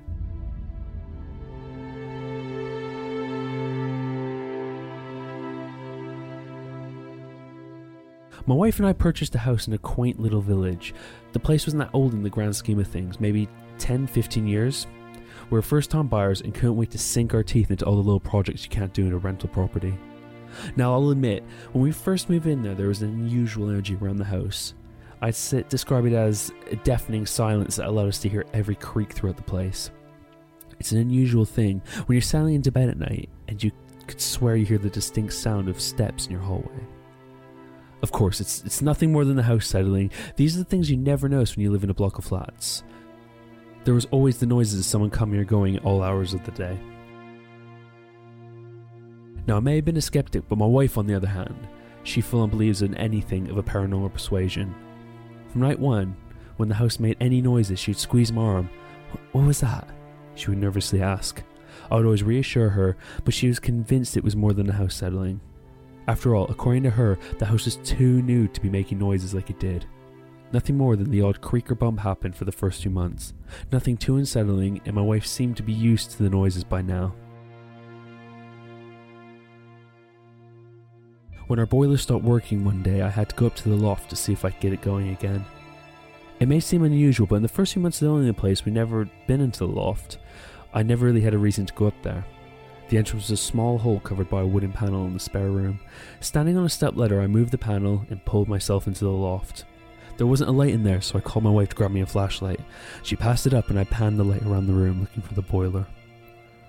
My 8.47 8.55
wife 8.55 8.79
and 8.79 8.87
I 8.87 8.93
purchased 8.93 9.35
a 9.35 9.39
house 9.39 9.67
in 9.67 9.73
a 9.73 9.79
quaint 9.79 10.19
little 10.19 10.41
village. 10.41 10.95
The 11.33 11.39
place 11.39 11.67
wasn't 11.67 11.83
that 11.83 11.91
old 11.93 12.15
in 12.15 12.23
the 12.23 12.31
grand 12.31 12.57
scheme 12.57 12.79
of 12.79 12.89
things, 12.89 13.21
maybe 13.21 13.49
10, 13.79 14.07
15 14.07 14.47
years. 14.47 14.87
We're 15.51 15.63
first 15.63 15.91
time 15.91 16.07
buyers 16.07 16.41
and 16.41 16.55
couldn't 16.55 16.77
wait 16.77 16.91
to 16.93 16.99
sink 16.99 17.35
our 17.35 17.43
teeth 17.43 17.71
into 17.71 17.85
all 17.85 17.97
the 17.97 18.03
little 18.03 18.21
projects 18.21 18.65
you 18.65 18.71
can't 18.71 18.93
do 18.93 19.07
in 19.07 19.13
a 19.13 19.19
rental 19.19 19.49
property. 19.49 19.95
Now, 20.77 20.93
I'll 20.93 21.11
admit, 21.11 21.45
when 21.73 21.83
we 21.83 21.93
first 21.93 22.29
moved 22.29 22.47
in 22.47 22.63
there, 22.63 22.75
there 22.75 22.89
was 22.89 23.03
an 23.03 23.11
unusual 23.11 23.69
energy 23.69 23.95
around 23.95 24.17
the 24.17 24.25
house. 24.25 24.75
I'd 25.23 25.35
sit, 25.35 25.69
describe 25.69 26.07
it 26.07 26.13
as 26.13 26.51
a 26.71 26.77
deafening 26.77 27.27
silence 27.27 27.77
that 27.77 27.87
allowed 27.87 28.09
us 28.09 28.19
to 28.21 28.29
hear 28.29 28.47
every 28.53 28.75
creak 28.75 29.13
throughout 29.13 29.37
the 29.37 29.43
place. 29.43 29.91
It's 30.79 30.93
an 30.93 30.99
unusual 30.99 31.45
thing 31.45 31.83
when 32.07 32.17
you're 32.17 32.23
settling 32.23 32.55
into 32.55 32.73
bed 32.73 32.89
at 32.89 32.99
night 32.99 33.29
and 33.49 33.63
you 33.63 33.71
could 34.07 34.21
swear 34.21 34.57
you 34.57 34.65
hear 34.65 34.79
the 34.79 34.89
distinct 34.89 35.35
sound 35.35 35.69
of 35.69 35.79
steps 35.81 36.27
in 36.27 36.33
your 36.33 36.41
hallway. 36.41 36.87
Of 38.03 38.13
course, 38.13 38.41
it's, 38.41 38.65
it's 38.65 38.81
nothing 38.81 39.13
more 39.13 39.25
than 39.25 39.37
the 39.37 39.43
house 39.43 39.67
settling. 39.67 40.11
These 40.37 40.57
are 40.57 40.61
the 40.61 40.65
things 40.65 40.91
you 40.91 40.97
never 40.97 41.29
notice 41.29 41.55
when 41.55 41.65
you 41.65 41.71
live 41.71 41.85
in 41.85 41.91
a 41.91 41.95
block 41.95 42.19
of 42.19 42.25
flats. 42.25 42.83
There 43.85 43.95
was 43.95 44.07
always 44.07 44.39
the 44.39 44.47
noises 44.47 44.79
of 44.81 44.87
someone 44.87 45.11
coming 45.11 45.39
or 45.39 45.45
going 45.45 45.79
all 45.81 46.03
hours 46.03 46.35
of 46.35 46.45
the 46.45 46.51
day. 46.53 46.79
Now, 49.47 49.57
I 49.57 49.61
may 49.61 49.77
have 49.77 49.85
been 49.85 49.97
a 49.97 50.03
skeptic, 50.03 50.49
but 50.49 50.59
my 50.59 50.67
wife, 50.67 50.97
on 50.97 51.07
the 51.07 51.15
other 51.15 51.27
hand, 51.27 51.67
she 52.03 52.21
full 52.21 52.41
on 52.41 52.51
believes 52.51 52.83
in 52.83 52.95
anything 52.95 53.51
of 53.51 53.59
a 53.59 53.63
paranormal 53.63 54.13
persuasion. 54.13 54.75
From 55.49 55.63
night 55.63 55.79
one, 55.79 56.17
when 56.57 56.69
the 56.69 56.75
house 56.75 56.99
made 56.99 57.17
any 57.21 57.41
noises, 57.41 57.79
she'd 57.79 57.99
squeeze 57.99 58.33
my 58.33 58.43
arm. 58.43 58.71
What 59.33 59.47
was 59.47 59.61
that? 59.61 59.89
She 60.35 60.51
would 60.51 60.59
nervously 60.59 61.03
ask. 61.03 61.43
I 61.91 61.97
would 61.97 62.05
always 62.05 62.23
reassure 62.23 62.71
her, 62.71 62.97
but 63.25 63.35
she 63.35 63.49
was 63.49 63.59
convinced 63.59 64.17
it 64.17 64.25
was 64.25 64.37
more 64.37 64.53
than 64.53 64.67
the 64.67 64.75
house 64.75 64.95
settling. 64.95 65.41
After 66.09 66.35
all, 66.35 66.47
according 66.51 66.83
to 66.85 66.91
her, 66.91 67.19
the 67.39 67.47
house 67.47 67.67
was 67.67 67.77
too 67.77 68.23
new 68.23 68.49
to 68.49 68.61
be 68.61 68.71
making 68.71 68.99
noises 68.99 69.35
like 69.35 69.51
it 69.51 69.61
did. 69.61 69.87
Nothing 70.53 70.77
more 70.77 70.97
than 70.97 71.11
the 71.11 71.23
odd 71.23 71.41
creak 71.41 71.71
or 71.71 71.77
bump 71.77 72.01
happened 72.01 72.35
for 72.35 72.45
the 72.45 72.53
first 72.53 72.83
two 72.83 72.91
months. 72.91 73.35
Nothing 73.71 73.97
too 73.97 74.17
unsettling, 74.17 74.81
and 74.85 74.95
my 74.95 75.03
wife 75.03 75.25
seemed 75.25 75.57
to 75.59 75.63
be 75.63 75.73
used 75.73 76.11
to 76.11 76.23
the 76.23 76.31
noises 76.31 76.65
by 76.65 76.83
now. 76.83 77.15
When 81.47 81.59
our 81.59 81.67
boiler 81.67 81.97
stopped 81.97 82.25
working 82.25 82.65
one 82.65 82.83
day, 82.83 83.03
I 83.03 83.09
had 83.09 83.29
to 83.29 83.37
go 83.37 83.47
up 83.47 83.57
to 83.57 83.69
the 83.69 83.77
loft 83.77 84.11
to 84.11 84.17
see 84.17 84.33
if 84.33 84.45
I 84.45 84.51
could 84.51 84.61
get 84.61 84.73
it 84.73 84.83
going 84.83 85.11
again. 85.11 85.45
It 86.41 86.49
may 86.49 86.61
seem 86.61 86.85
unusual, 86.85 87.27
but 87.27 87.37
in 87.37 87.43
the 87.43 87.49
first 87.49 87.73
few 87.73 87.83
months 87.83 88.01
of 88.01 88.09
owning 88.09 88.27
the 88.27 88.35
place, 88.35 88.65
we 88.65 88.73
never 88.73 89.09
been 89.27 89.41
into 89.41 89.61
the 89.61 89.67
loft. 89.67 90.19
I 90.73 90.83
never 90.83 91.07
really 91.07 91.21
had 91.21 91.35
a 91.35 91.39
reason 91.39 91.67
to 91.67 91.75
go 91.75 91.87
up 91.87 92.03
there. 92.03 92.25
The 92.91 92.99
entrance 92.99 93.29
was 93.29 93.39
a 93.39 93.43
small 93.43 93.79
hole 93.79 94.01
covered 94.01 94.29
by 94.29 94.41
a 94.41 94.47
wooden 94.47 94.73
panel 94.73 95.07
in 95.07 95.15
the 95.15 95.21
spare 95.21 95.53
room. 95.53 95.79
Standing 96.19 96.57
on 96.57 96.65
a 96.65 96.69
step 96.69 96.97
ladder, 96.97 97.21
I 97.21 97.29
moved 97.29 97.53
the 97.53 97.59
panel 97.59 98.05
and 98.11 98.25
pulled 98.25 98.49
myself 98.49 98.89
into 98.89 99.05
the 99.05 99.11
loft. 99.11 99.65
There 100.17 100.27
wasn't 100.27 100.51
a 100.51 100.53
light 100.53 100.75
in 100.75 100.83
there, 100.83 101.01
so 101.01 101.17
I 101.17 101.21
called 101.21 101.45
my 101.45 101.51
wife 101.51 101.69
to 101.69 101.77
grab 101.77 101.93
me 101.93 102.01
a 102.01 102.07
flashlight. 102.07 102.59
She 103.05 103.15
passed 103.15 103.47
it 103.47 103.55
up 103.55 103.71
and 103.71 103.79
I 103.79 103.85
panned 103.85 104.19
the 104.19 104.25
light 104.25 104.43
around 104.43 104.67
the 104.67 104.73
room 104.73 104.99
looking 105.01 105.23
for 105.23 105.35
the 105.35 105.43
boiler. 105.43 105.87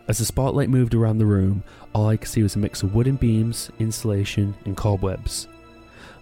As 0.08 0.20
the 0.20 0.26
spotlight 0.26 0.70
moved 0.70 0.94
around 0.94 1.18
the 1.18 1.26
room, 1.26 1.64
all 1.96 2.08
I 2.08 2.18
could 2.18 2.28
see 2.28 2.44
was 2.44 2.56
a 2.56 2.60
mix 2.60 2.84
of 2.84 2.94
wooden 2.94 3.16
beams, 3.16 3.72
insulation, 3.80 4.54
and 4.66 4.78
cobwebs. 4.78 5.48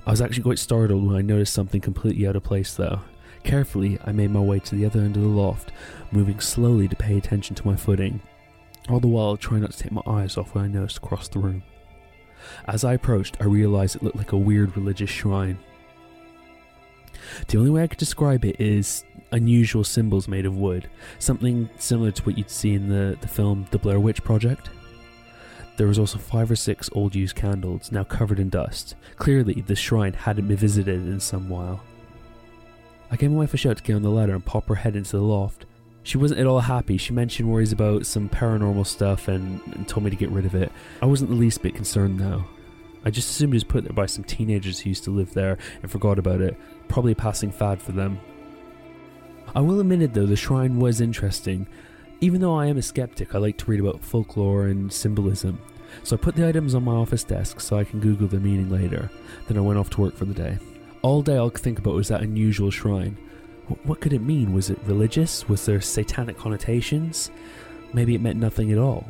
I 0.08 0.12
was 0.12 0.22
actually 0.22 0.43
quite 0.43 0.60
startled 0.60 1.06
when 1.06 1.18
I 1.18 1.22
noticed 1.22 1.54
something 1.54 1.82
completely 1.82 2.26
out 2.26 2.38
of 2.38 2.43
place, 2.43 2.74
though. 2.74 3.02
Carefully, 3.43 4.00
I 4.06 4.14
made 4.14 4.32
my 4.32 4.39
way 4.39 4.60
to 4.60 4.76
the 4.76 4.86
other 4.86 5.02
end 5.02 5.18
of 5.18 5.24
the 5.24 5.28
loft, 5.28 5.74
moving 6.14 6.39
slowly 6.39 6.88
to 6.88 6.95
pay 6.95 7.18
attention 7.18 7.54
to 7.58 7.68
my 7.68 7.76
footing, 7.76 8.22
all 8.90 9.00
the 9.00 9.08
while 9.08 9.38
trying 9.38 9.62
not 9.62 9.72
to 9.72 9.78
take 9.78 9.92
my 9.92 10.02
eyes 10.06 10.38
off 10.38 10.56
what 10.56 10.64
I 10.64 10.68
noticed 10.68 10.98
across 10.98 11.28
the 11.28 11.40
room. 11.40 11.64
As 12.68 12.84
I 12.84 12.94
approached, 12.94 13.38
I 13.40 13.46
realized 13.46 13.96
it 13.96 14.04
looked 14.04 14.16
like 14.18 14.32
a 14.32 14.38
weird 14.38 14.76
religious 14.76 15.10
shrine. 15.10 15.60
The 17.48 17.58
only 17.58 17.70
way 17.70 17.84
I 17.84 17.88
could 17.88 18.00
describe 18.00 18.46
it 18.46 18.60
is 18.60 19.04
unusual 19.32 19.84
symbols 19.84 20.28
made 20.28 20.46
of 20.46 20.58
wood, 20.58 20.90
something 21.20 21.70
similar 21.78 22.12
to 22.12 22.24
what 22.24 22.38
you'd 22.38 22.50
see 22.50 22.74
in 22.74 22.90
the, 22.90 23.18
the 23.22 23.28
film 23.28 23.68
The 23.72 23.78
Blair 23.78 24.00
Witch 24.00 24.24
Project. 24.24 24.70
There 25.78 25.88
was 25.88 26.00
also 26.00 26.18
five 26.18 26.52
or 26.52 26.56
six 26.56 26.90
old 26.94 27.16
used 27.16 27.36
candles, 27.36 27.92
now 27.92 28.04
covered 28.04 28.40
in 28.40 28.50
dust. 28.50 28.96
Clearly, 29.16 29.62
the 29.62 29.76
shrine 29.76 30.14
hadn't 30.14 30.48
been 30.48 30.58
visited 30.58 31.08
in 31.08 31.20
some 31.20 31.48
while. 31.48 31.82
I 33.12 33.16
gave 33.16 33.32
my 33.32 33.38
wife 33.38 33.54
a 33.54 33.58
shout 33.58 33.78
to 33.78 33.84
get 33.84 33.96
on 33.96 34.02
the 34.02 34.10
ladder 34.10 34.34
and 34.34 34.46
pop 34.46 34.68
her 34.68 34.76
head 34.76 34.96
into 34.96 35.12
the 35.12 35.24
loft. 35.24 35.66
She 36.10 36.18
wasn't 36.18 36.39
at 36.39 36.47
all 36.47 36.62
happy. 36.62 36.97
She 36.97 37.14
mentioned 37.14 37.51
worries 37.51 37.72
about 37.72 38.07
some 38.07 38.30
paranormal 38.30 38.88
stuff 38.88 39.28
and, 39.28 39.62
and 39.68 39.88
told 39.88 40.03
me 40.03 40.10
to 40.10 40.16
get 40.16 40.32
rid 40.32 40.47
of 40.47 40.55
it. 40.55 40.72
I 41.03 41.05
wasn't 41.05 41.30
the 41.30 41.36
least 41.36 41.62
bit 41.62 41.76
concerned 41.76 42.20
though. 42.20 42.45
I 43.05 43.12
just 43.12 43.30
assumed 43.30 43.53
it 43.53 43.57
was 43.57 43.64
put 43.64 43.84
there 43.84 43.93
by 43.93 44.07
some 44.07 44.24
teenagers 44.24 44.80
who 44.80 44.89
used 44.89 45.03
to 45.03 45.12
live 45.12 45.36
there 45.36 45.60
and 45.84 45.91
forgot 45.91 46.18
about 46.18 46.41
it. 46.41 46.57
Probably 46.88 47.12
a 47.12 47.16
passing 47.16 47.51
fad 47.51 47.80
for 47.80 47.91
them. 47.91 48.20
I 49.53 49.62
will 49.62 49.80
admit 49.80 50.01
it 50.01 50.16
though, 50.16 50.26
the 50.26 50.36
shrine 50.36 50.80
was 50.80 50.99
interesting. 50.99 51.68
Even 52.22 52.41
though 52.41 52.55
I 52.55 52.66
am 52.66 52.78
a 52.80 52.82
skeptic, 52.82 53.36
I 53.36 53.38
like 53.38 53.57
to 53.57 53.70
read 53.70 53.80
about 53.80 54.03
folklore 54.03 54.66
and 54.66 54.91
symbolism. 54.91 55.62
So 56.01 56.16
I 56.16 56.20
put 56.20 56.36
the 56.36 56.47
items 56.47 56.74
on 56.74 56.86
my 56.86 56.95
office 56.95 57.24
desk 57.24 57.62
so 57.62 57.78
I 57.78 57.84
can 57.84 57.99
Google 57.99 58.28
their 58.28 58.39
meaning 58.39 58.72
later. 58.72 59.12
Then 59.47 59.57
I 59.57 59.62
went 59.62 59.78
off 59.78 59.91
to 59.91 60.01
work 60.01 60.16
for 60.16 60.26
the 60.26 60.34
day. 60.34 60.57
All 61.03 61.22
day 61.22 61.38
all 61.38 61.49
I 61.49 61.51
could 61.51 61.62
think 61.62 61.78
about 61.78 61.93
was 61.93 62.07
that 62.07 62.24
unusual 62.24 62.72
shrine. 62.72 63.16
What 63.84 64.01
could 64.01 64.13
it 64.13 64.22
mean? 64.22 64.53
Was 64.53 64.70
it 64.70 64.80
religious? 64.86 65.47
Was 65.47 65.65
there 65.65 65.82
satanic 65.82 66.38
connotations? 66.38 67.30
Maybe 67.93 68.15
it 68.15 68.22
meant 68.22 68.39
nothing 68.39 68.72
at 68.72 68.78
all. 68.78 69.07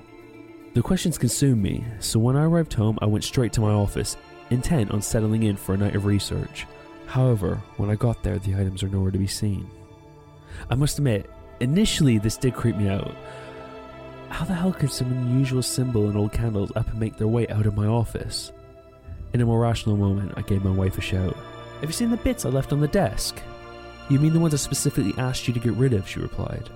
The 0.74 0.82
questions 0.82 1.18
consumed 1.18 1.64
me, 1.64 1.84
so 2.00 2.20
when 2.20 2.36
I 2.36 2.44
arrived 2.44 2.74
home, 2.74 3.00
I 3.02 3.06
went 3.06 3.24
straight 3.24 3.54
to 3.54 3.62
my 3.62 3.72
office, 3.72 4.18
intent 4.50 4.92
on 4.92 5.02
settling 5.02 5.44
in 5.44 5.56
for 5.56 5.74
a 5.74 5.78
night 5.78 5.96
of 5.96 6.06
research. 6.06 6.68
However, 7.08 7.62
when 7.78 7.90
I 7.90 7.96
got 7.96 8.22
there, 8.22 8.38
the 8.38 8.56
items 8.56 8.84
are 8.84 8.90
nowhere 8.90 9.12
to 9.12 9.18
be 9.18 9.28
seen. 9.28 9.70
I 10.70 10.76
must 10.76 11.00
admit, 11.00 11.30
initially 11.60 12.18
this 12.18 12.38
did 12.38 12.54
creep 12.54 12.76
me 12.76 12.90
out. 12.90 13.16
How 14.30 14.46
the 14.46 14.54
hell 14.54 14.74
could 14.74 14.92
some 14.92 15.12
unusual 15.12 15.64
symbol 15.64 16.08
and 16.08 16.18
old 16.18 16.34
candles 16.34 16.72
up 16.76 16.88
and 16.90 17.00
make 17.00 17.18
their 17.18 17.28
way 17.28 17.48
out 17.48 17.66
of 17.66 17.76
my 17.76 17.88
office? 17.88 18.52
In 19.34 19.42
a 19.42 19.46
more 19.46 19.60
rational 19.60 19.98
moment, 19.98 20.34
I 20.36 20.42
gave 20.42 20.64
my 20.64 20.72
wife 20.72 20.98
a 20.98 21.02
shout. 21.02 21.36
Have 21.82 21.90
you 21.90 21.94
seen 21.94 22.12
the 22.12 22.18
bits 22.18 22.46
I 22.46 22.50
left 22.50 22.74
on 22.74 22.80
the 22.80 22.88
desk? 22.88 23.42
You 24.10 24.20
mean 24.20 24.34
the 24.34 24.40
ones 24.40 24.56
I 24.56 24.58
specifically 24.58 25.14
asked 25.18 25.48
you 25.48 25.54
to 25.54 25.60
get 25.60 25.74
rid 25.74 25.94
of, 25.94 26.08
she 26.08 26.20
replied. 26.20 26.70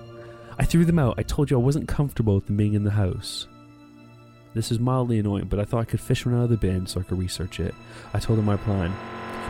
I 0.58 0.64
threw 0.64 0.84
them 0.84 1.00
out. 1.00 1.18
I 1.18 1.24
told 1.24 1.50
you 1.50 1.58
I 1.58 1.62
wasn't 1.62 1.88
comfortable 1.88 2.36
with 2.36 2.46
them 2.46 2.56
being 2.56 2.74
in 2.74 2.84
the 2.84 2.92
house. 2.92 3.48
This 4.54 4.70
is 4.70 4.78
mildly 4.78 5.18
annoying, 5.18 5.46
but 5.46 5.58
I 5.58 5.64
thought 5.64 5.80
I 5.80 5.84
could 5.84 6.00
fish 6.00 6.24
one 6.24 6.36
out 6.36 6.44
of 6.44 6.50
the 6.50 6.56
bin 6.56 6.86
so 6.86 7.00
I 7.00 7.02
could 7.02 7.18
research 7.18 7.58
it. 7.58 7.74
I 8.12 8.20
told 8.20 8.38
him 8.38 8.44
my 8.44 8.56
plan. 8.56 8.94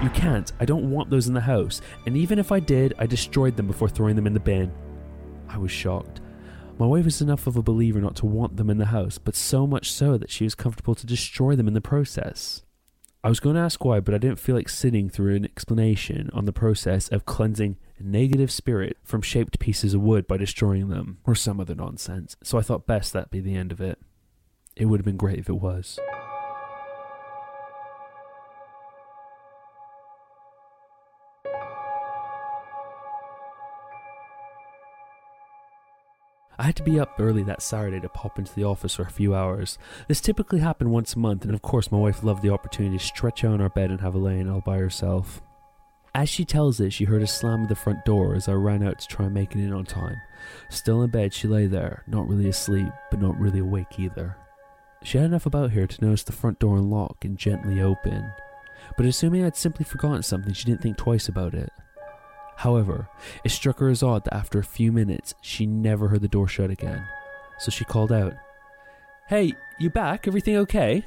You 0.03 0.09
can't. 0.11 0.51
I 0.59 0.65
don't 0.65 0.91
want 0.91 1.11
those 1.11 1.29
in 1.29 1.35
the 1.35 1.43
house. 1.43 1.83
And 2.07 2.17
even 2.17 2.39
if 2.39 2.51
I 2.51 2.59
did, 2.59 2.95
I 2.99 3.05
destroyed 3.05 3.57
them 3.57 3.67
before 3.67 3.91
throwing 3.91 4.17
them 4.17 4.27
in 4.27 4.33
the 4.33 4.41
bin. 4.41 4.73
I 5.47 5.59
was 5.59 5.71
shocked. 5.71 6.23
My 6.79 6.87
wife 6.87 7.05
was 7.05 7.21
enough 7.21 7.47
of 7.47 7.57
a 7.57 7.63
believer 7.63 8.01
not 8.01 8.17
to 8.17 8.27
want 8.27 8.57
them 8.57 8.71
in 8.71 8.79
the 8.79 8.87
house, 8.87 9.19
but 9.19 9.37
so 9.37 9.67
much 9.67 9.93
so 9.93 10.17
that 10.19 10.31
she 10.31 10.43
was 10.43 10.57
comfortable 10.57 10.95
to 10.97 11.07
destroy 11.07 11.55
them 11.55 11.69
in 11.69 11.75
the 11.75 11.81
process. 11.81 12.64
I 13.25 13.31
was 13.31 13.41
going 13.41 13.57
to 13.57 13.63
ask 13.63 13.83
why, 13.83 14.01
but 14.01 14.15
I 14.15 14.19
didn't 14.19 14.39
feel 14.39 14.55
like 14.55 14.69
sitting 14.69 15.09
through 15.09 15.35
an 15.35 15.47
explanation 15.47 16.29
on 16.35 16.45
the 16.45 16.53
process 16.53 17.09
of 17.09 17.25
cleansing 17.25 17.79
negative 17.99 18.51
spirit 18.51 18.99
from 19.03 19.23
shaped 19.23 19.59
pieces 19.59 19.95
of 19.95 20.03
wood 20.03 20.27
by 20.27 20.37
destroying 20.37 20.89
them, 20.89 21.21
or 21.25 21.35
some 21.35 21.59
other 21.59 21.75
nonsense, 21.75 22.37
so 22.43 22.59
I 22.59 22.61
thought 22.61 22.87
best 22.87 23.15
that 23.15 23.31
be 23.31 23.41
the 23.41 23.57
end 23.57 23.73
of 23.73 23.81
it. 23.81 23.99
It 24.77 24.85
would 24.87 25.01
have 25.01 25.07
been 25.07 25.17
great 25.17 25.39
if 25.39 25.49
it 25.49 25.55
was. 25.55 25.99
I 36.59 36.65
had 36.65 36.77
to 36.77 36.83
be 36.83 37.01
up 37.01 37.15
early 37.19 37.43
that 37.45 37.63
Saturday 37.63 38.01
to 38.01 38.09
pop 38.09 38.39
into 38.39 38.55
the 38.55 38.65
office 38.65 38.95
for 38.95 39.03
a 39.03 39.11
few 39.11 39.35
hours. 39.35 39.79
This 40.09 40.21
typically 40.21 40.61
happened 40.61 40.93
once 40.93 41.15
a 41.15 41.19
month, 41.19 41.45
and 41.45 41.55
of 41.55 41.63
course, 41.63 41.91
my 41.91 41.99
wife 41.99 42.23
loved 42.23 42.43
the 42.43 42.53
opportunity 42.53 42.99
to 42.99 43.05
stretch 43.05 43.45
out 43.45 43.55
on 43.55 43.61
our 43.61 43.69
bed 43.69 43.91
and 43.91 44.01
have 44.01 44.15
a 44.15 44.19
lay 44.19 44.39
in 44.39 44.49
all 44.49 44.61
by 44.61 44.79
herself. 44.79 45.43
As 46.15 46.29
she 46.29 46.45
tells 46.45 46.79
it, 46.79 46.93
she 46.93 47.05
heard 47.05 47.23
a 47.23 47.27
slam 47.27 47.63
of 47.63 47.69
the 47.69 47.75
front 47.75 48.05
door 48.05 48.37
as 48.37 48.49
I 48.49 48.53
ran 48.53 48.87
out 48.87 49.01
to 49.01 49.07
try 49.09 49.25
and 49.27 49.35
make 49.35 49.51
it 49.57 49.59
in 49.59 49.73
on 49.73 49.85
time. 49.85 50.17
Still 50.71 51.03
in 51.03 51.11
bed, 51.11 51.35
she 51.35 51.49
lay 51.49 51.67
there, 51.67 52.05
not 52.07 52.29
really 52.29 52.49
asleep, 52.49 52.93
but 53.11 53.21
not 53.21 53.39
really 53.39 53.59
awake 53.59 53.99
either. 53.99 54.37
She 55.03 55.19
had 55.19 55.27
enough 55.27 55.45
about 55.45 55.73
her 55.73 55.87
to 55.89 56.05
notice 56.05 56.23
the 56.23 56.33
front 56.33 56.61
door 56.61 56.77
unlock 56.77 57.25
and 57.25 57.37
gently 57.37 57.83
open, 57.83 58.31
but 58.97 59.07
assuming 59.07 59.45
I'd 59.45 59.57
simply 59.57 59.85
forgotten 59.85 60.23
something, 60.23 60.53
she 60.53 60.67
didn't 60.67 60.83
think 60.83 60.97
twice 60.97 61.29
about 61.29 61.53
it. 61.53 61.73
However, 62.57 63.09
it 63.45 63.51
struck 63.51 63.79
her 63.79 63.89
as 63.89 64.03
odd 64.03 64.25
that 64.25 64.35
after 64.35 64.59
a 64.59 64.65
few 64.65 64.93
minutes, 64.93 65.35
she 65.41 65.67
never 65.67 66.09
heard 66.09 66.23
the 66.23 66.29
door 66.29 66.49
shut 66.49 66.71
again. 66.71 67.07
So 67.59 67.71
she 67.71 67.85
called 67.85 68.13
out, 68.13 68.35
Hey, 69.29 69.55
you 69.79 69.91
back? 69.91 70.29
Everything 70.29 70.57
okay? 70.59 71.05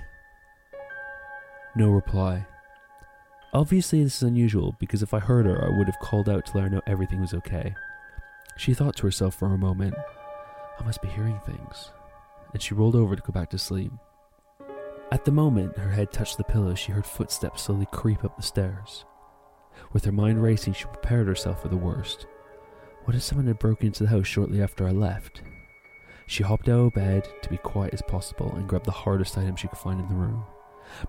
No 1.76 1.90
reply. 1.90 2.46
Obviously, 3.54 4.04
this 4.04 4.18
is 4.18 4.24
unusual 4.24 4.76
because 4.80 5.02
if 5.02 5.14
I 5.14 5.20
heard 5.20 5.46
her, 5.46 5.64
I 5.64 5.78
would 5.78 5.88
have 5.88 6.00
called 6.00 6.28
out 6.28 6.46
to 6.48 6.58
let 6.58 6.64
her 6.64 6.70
know 6.70 6.82
everything 6.88 7.22
was 7.22 7.34
okay. 7.34 7.76
She 8.58 8.74
thought 8.74 8.96
to 8.98 9.06
herself 9.06 9.36
for 9.36 9.54
a 9.54 9.58
moment, 9.58 9.94
I 10.80 10.84
must 10.84 11.02
be 11.02 11.08
hearing 11.08 11.40
things. 11.46 11.92
And 12.54 12.62
she 12.62 12.74
rolled 12.74 12.96
over 12.96 13.16
to 13.16 13.22
go 13.22 13.32
back 13.32 13.50
to 13.52 13.58
sleep. 13.58 13.92
At 15.12 15.24
the 15.24 15.32
moment 15.32 15.78
her 15.78 15.92
head 15.92 16.12
touched 16.12 16.38
the 16.38 16.44
pillow, 16.44 16.76
she 16.76 16.92
heard 16.92 17.06
footsteps 17.06 17.64
slowly 17.64 17.88
creep 17.92 18.26
up 18.26 18.36
the 18.36 18.44
stairs. 18.44 19.06
With 19.94 20.06
her 20.06 20.12
mind 20.12 20.42
racing, 20.42 20.74
she 20.74 20.86
prepared 20.86 21.28
herself 21.28 21.62
for 21.62 21.70
the 21.70 21.78
worst. 21.78 22.28
What 23.06 23.16
if 23.16 23.24
someone 23.24 23.48
had 23.48 23.60
broken 23.60 23.88
into 23.88 24.04
the 24.04 24.10
house 24.10 24.28
shortly 24.28 24.62
after 24.62 24.88
I 24.88 24.92
left? 24.92 25.42
She 26.26 26.44
hopped 26.44 26.68
out 26.68 26.88
of 26.88 26.94
bed 26.94 27.28
to 27.42 27.50
be 27.50 27.58
quiet 27.58 27.94
as 27.94 28.02
possible 28.02 28.54
and 28.56 28.68
grabbed 28.68 28.86
the 28.86 28.92
hardest 28.92 29.38
item 29.38 29.56
she 29.56 29.70
could 29.70 29.78
find 29.78 30.02
in 30.02 30.10
the 30.10 30.16
room. 30.16 30.44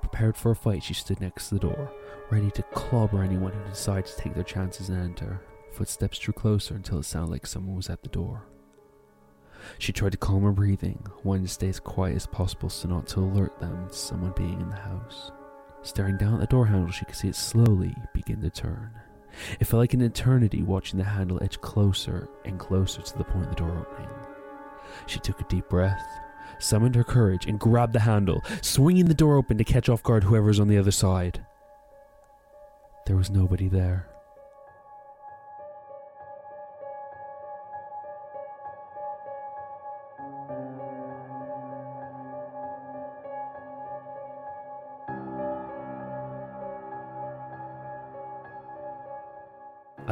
Prepared 0.01 0.37
for 0.37 0.53
a 0.53 0.57
fight, 0.57 0.83
she 0.83 0.95
stood 0.95 1.21
next 1.21 1.49
to 1.49 1.55
the 1.55 1.61
door, 1.61 1.93
ready 2.31 2.51
to 2.53 2.63
clobber 2.75 3.23
anyone 3.23 3.53
who 3.53 3.71
decided 3.71 4.07
to 4.07 4.17
take 4.17 4.35
their 4.35 4.45
chances 4.45 4.89
and 4.89 5.03
enter. 5.03 5.41
Footsteps 5.73 6.19
drew 6.19 6.35
closer 6.35 6.75
until 6.75 6.99
it 6.99 7.05
sounded 7.05 7.31
like 7.31 7.47
someone 7.47 7.77
was 7.77 7.91
at 7.91 8.03
the 8.03 8.09
door. 8.09 8.45
She 9.79 9.93
tried 9.93 10.13
to 10.13 10.19
calm 10.19 10.43
her 10.43 10.53
breathing, 10.53 11.05
wanting 11.25 11.47
to 11.47 11.53
stay 11.53 11.69
as 11.69 11.81
quiet 11.81 12.17
as 12.17 12.27
possible 12.27 12.69
so 12.69 12.89
not 12.89 13.07
to 13.09 13.21
alert 13.21 13.59
them 13.59 13.89
to 13.89 13.95
someone 13.95 14.33
being 14.37 14.61
in 14.61 14.71
the 14.71 14.77
house. 14.77 15.33
Staring 15.83 16.17
down 16.17 16.35
at 16.35 16.41
the 16.41 16.47
door 16.47 16.67
handle, 16.67 16.91
she 16.91 17.05
could 17.05 17.17
see 17.17 17.29
it 17.29 17.37
slowly 17.37 17.95
begin 18.13 18.41
to 18.43 18.51
turn. 18.51 18.91
It 19.61 19.67
felt 19.67 19.81
like 19.81 19.95
an 19.95 20.01
eternity 20.01 20.63
watching 20.63 20.99
the 20.99 21.05
handle 21.05 21.39
edge 21.43 21.61
closer 21.61 22.29
and 22.45 22.59
closer 22.59 23.03
to 23.03 23.19
the 23.19 23.25
point 23.25 23.45
of 23.45 23.51
the 23.51 23.57
door 23.57 23.87
opening. 23.87 24.11
She 25.07 25.21
took 25.21 25.41
a 25.41 25.45
deep 25.45 25.69
breath, 25.69 26.05
summoned 26.59 26.95
her 26.95 27.05
courage, 27.05 27.47
and 27.47 27.61
grabbed 27.61 27.93
the 27.93 28.01
handle, 28.01 28.43
swinging 28.63 29.07
the 29.07 29.15
door 29.15 29.37
open 29.37 29.59
to 29.59 29.65
catch 29.65 29.89
off 29.89 30.03
guard 30.03 30.25
whoever's 30.25 30.61
on 30.61 30.69
the 30.69 30.79
other 30.79 30.91
side. 30.91 31.45
There 33.07 33.17
was 33.17 33.31
nobody 33.31 33.69
there. 33.69 34.09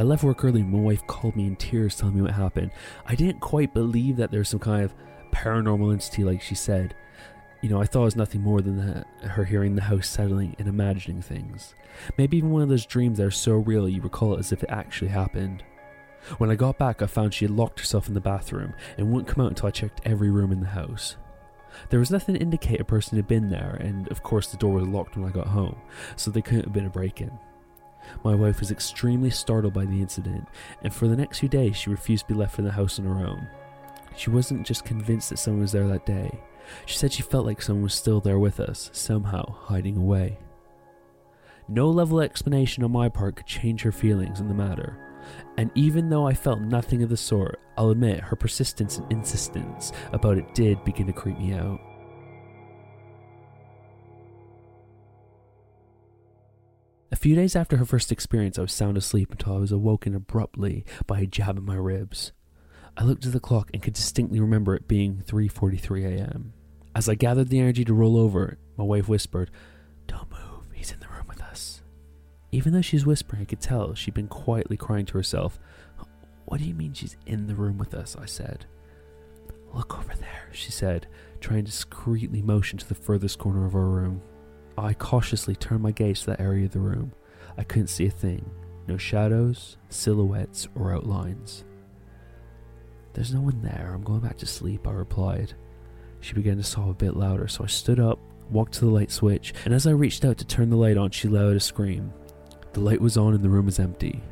Left 0.06 0.24
work 0.24 0.44
early. 0.44 0.60
And 0.60 0.72
my 0.72 0.80
wife 0.80 1.06
called 1.06 1.36
me 1.36 1.46
in 1.46 1.56
tears, 1.56 1.96
telling 1.96 2.16
me 2.16 2.22
what 2.22 2.32
happened. 2.32 2.70
I 3.06 3.14
didn't 3.14 3.40
quite 3.40 3.74
believe 3.74 4.16
that 4.16 4.30
there's 4.30 4.48
some 4.48 4.60
kind 4.60 4.84
of 4.84 4.94
paranormal 5.32 5.92
entity, 5.92 6.24
like 6.24 6.42
she 6.42 6.54
said. 6.54 6.94
You 7.62 7.70
know, 7.70 7.80
I 7.80 7.86
thought 7.86 8.02
it 8.02 8.04
was 8.04 8.16
nothing 8.16 8.42
more 8.42 8.60
than 8.60 9.04
her 9.22 9.44
hearing 9.44 9.74
the 9.74 9.82
house 9.82 10.08
settling 10.08 10.54
and 10.58 10.68
imagining 10.68 11.22
things. 11.22 11.74
Maybe 12.16 12.36
even 12.36 12.50
one 12.50 12.62
of 12.62 12.68
those 12.68 12.86
dreams 12.86 13.18
that 13.18 13.26
are 13.26 13.30
so 13.30 13.54
real 13.54 13.88
you 13.88 14.02
recall 14.02 14.34
it 14.34 14.40
as 14.40 14.52
if 14.52 14.62
it 14.62 14.70
actually 14.70 15.08
happened. 15.08 15.64
When 16.38 16.50
I 16.50 16.54
got 16.54 16.78
back, 16.78 17.02
I 17.02 17.06
found 17.06 17.32
she 17.34 17.44
had 17.44 17.54
locked 17.54 17.80
herself 17.80 18.08
in 18.08 18.14
the 18.14 18.20
bathroom 18.20 18.74
and 18.98 19.10
wouldn't 19.10 19.28
come 19.28 19.44
out 19.44 19.50
until 19.50 19.68
I 19.68 19.70
checked 19.70 20.00
every 20.04 20.30
room 20.30 20.52
in 20.52 20.60
the 20.60 20.66
house. 20.66 21.16
There 21.90 22.00
was 22.00 22.10
nothing 22.10 22.34
to 22.34 22.40
indicate 22.40 22.80
a 22.80 22.84
person 22.84 23.16
had 23.16 23.28
been 23.28 23.50
there, 23.50 23.76
and 23.80 24.08
of 24.08 24.22
course, 24.22 24.48
the 24.48 24.56
door 24.56 24.74
was 24.74 24.86
locked 24.86 25.16
when 25.16 25.28
I 25.28 25.32
got 25.32 25.48
home, 25.48 25.76
so 26.16 26.30
there 26.30 26.42
couldn't 26.42 26.64
have 26.64 26.72
been 26.72 26.86
a 26.86 26.90
break 26.90 27.20
in. 27.20 27.38
My 28.24 28.34
wife 28.34 28.60
was 28.60 28.70
extremely 28.70 29.30
startled 29.30 29.74
by 29.74 29.84
the 29.84 30.00
incident, 30.00 30.48
and 30.82 30.94
for 30.94 31.08
the 31.08 31.16
next 31.16 31.38
few 31.38 31.48
days 31.48 31.76
she 31.76 31.90
refused 31.90 32.26
to 32.26 32.34
be 32.34 32.38
left 32.38 32.58
in 32.58 32.64
the 32.64 32.72
house 32.72 32.98
on 32.98 33.04
her 33.06 33.26
own. 33.26 33.48
She 34.16 34.30
wasn't 34.30 34.66
just 34.66 34.84
convinced 34.84 35.30
that 35.30 35.38
someone 35.38 35.62
was 35.62 35.72
there 35.72 35.88
that 35.88 36.06
day, 36.06 36.40
she 36.84 36.96
said 36.96 37.12
she 37.12 37.22
felt 37.22 37.46
like 37.46 37.62
someone 37.62 37.84
was 37.84 37.94
still 37.94 38.20
there 38.20 38.38
with 38.38 38.60
us, 38.60 38.90
somehow 38.92 39.52
hiding 39.52 39.96
away. 39.96 40.38
No 41.68 41.90
level 41.90 42.20
of 42.20 42.24
explanation 42.24 42.84
on 42.84 42.92
my 42.92 43.08
part 43.08 43.36
could 43.36 43.46
change 43.46 43.82
her 43.82 43.92
feelings 43.92 44.40
in 44.40 44.48
the 44.48 44.54
matter, 44.54 44.98
and 45.56 45.70
even 45.74 46.08
though 46.08 46.26
I 46.26 46.34
felt 46.34 46.60
nothing 46.60 47.02
of 47.02 47.08
the 47.08 47.16
sort, 47.16 47.60
I'll 47.76 47.90
admit 47.90 48.20
her 48.20 48.36
persistence 48.36 48.98
and 48.98 49.10
insistence 49.10 49.92
about 50.12 50.38
it 50.38 50.54
did 50.54 50.84
begin 50.84 51.06
to 51.06 51.12
creep 51.12 51.38
me 51.38 51.54
out. 51.54 51.80
Few 57.26 57.34
days 57.34 57.56
after 57.56 57.78
her 57.78 57.84
first 57.84 58.12
experience, 58.12 58.56
I 58.56 58.62
was 58.62 58.72
sound 58.72 58.96
asleep 58.96 59.32
until 59.32 59.56
I 59.56 59.58
was 59.58 59.72
awoken 59.72 60.14
abruptly 60.14 60.84
by 61.08 61.18
a 61.18 61.26
jab 61.26 61.58
in 61.58 61.64
my 61.64 61.74
ribs. 61.74 62.30
I 62.96 63.02
looked 63.02 63.26
at 63.26 63.32
the 63.32 63.40
clock 63.40 63.68
and 63.74 63.82
could 63.82 63.94
distinctly 63.94 64.38
remember 64.38 64.76
it 64.76 64.86
being 64.86 65.24
3:43 65.26 66.04
a.m. 66.04 66.52
As 66.94 67.08
I 67.08 67.16
gathered 67.16 67.48
the 67.48 67.58
energy 67.58 67.84
to 67.84 67.94
roll 67.94 68.16
over, 68.16 68.58
my 68.76 68.84
wife 68.84 69.08
whispered, 69.08 69.50
"Don't 70.06 70.30
move. 70.30 70.66
He's 70.72 70.92
in 70.92 71.00
the 71.00 71.08
room 71.08 71.26
with 71.26 71.40
us." 71.42 71.82
Even 72.52 72.72
though 72.72 72.80
she 72.80 72.94
was 72.94 73.04
whispering, 73.04 73.42
I 73.42 73.46
could 73.46 73.60
tell 73.60 73.92
she'd 73.94 74.14
been 74.14 74.28
quietly 74.28 74.76
crying 74.76 75.06
to 75.06 75.14
herself. 75.14 75.58
"What 76.44 76.60
do 76.60 76.64
you 76.64 76.74
mean 76.74 76.92
she's 76.92 77.16
in 77.26 77.48
the 77.48 77.56
room 77.56 77.76
with 77.76 77.92
us?" 77.92 78.14
I 78.14 78.26
said. 78.26 78.66
"Look 79.74 79.98
over 79.98 80.14
there," 80.14 80.48
she 80.52 80.70
said, 80.70 81.08
trying 81.40 81.64
to 81.64 81.72
discreetly 81.72 82.40
motion 82.40 82.78
to 82.78 82.88
the 82.88 82.94
furthest 82.94 83.40
corner 83.40 83.66
of 83.66 83.74
our 83.74 83.88
room. 83.88 84.22
I 84.78 84.94
cautiously 84.94 85.56
turned 85.56 85.82
my 85.82 85.92
gaze 85.92 86.20
to 86.20 86.26
that 86.26 86.40
area 86.40 86.66
of 86.66 86.72
the 86.72 86.80
room. 86.80 87.12
I 87.56 87.64
couldn't 87.64 87.86
see 87.88 88.06
a 88.06 88.10
thing. 88.10 88.50
No 88.86 88.96
shadows, 88.96 89.78
silhouettes, 89.88 90.68
or 90.74 90.94
outlines. 90.94 91.64
There's 93.14 93.32
no 93.32 93.40
one 93.40 93.62
there. 93.62 93.92
I'm 93.94 94.04
going 94.04 94.20
back 94.20 94.36
to 94.38 94.46
sleep, 94.46 94.86
I 94.86 94.92
replied. 94.92 95.54
She 96.20 96.34
began 96.34 96.58
to 96.58 96.62
sob 96.62 96.90
a 96.90 96.94
bit 96.94 97.16
louder, 97.16 97.48
so 97.48 97.64
I 97.64 97.68
stood 97.68 97.98
up, 97.98 98.18
walked 98.50 98.74
to 98.74 98.80
the 98.80 98.90
light 98.90 99.10
switch, 99.10 99.54
and 99.64 99.72
as 99.72 99.86
I 99.86 99.92
reached 99.92 100.24
out 100.24 100.36
to 100.38 100.44
turn 100.46 100.70
the 100.70 100.76
light 100.76 100.98
on, 100.98 101.10
she 101.10 101.28
let 101.28 101.46
out 101.46 101.56
a 101.56 101.60
scream. 101.60 102.12
The 102.74 102.80
light 102.80 103.00
was 103.00 103.16
on 103.16 103.34
and 103.34 103.42
the 103.42 103.48
room 103.48 103.66
was 103.66 103.78
empty. 103.78 104.22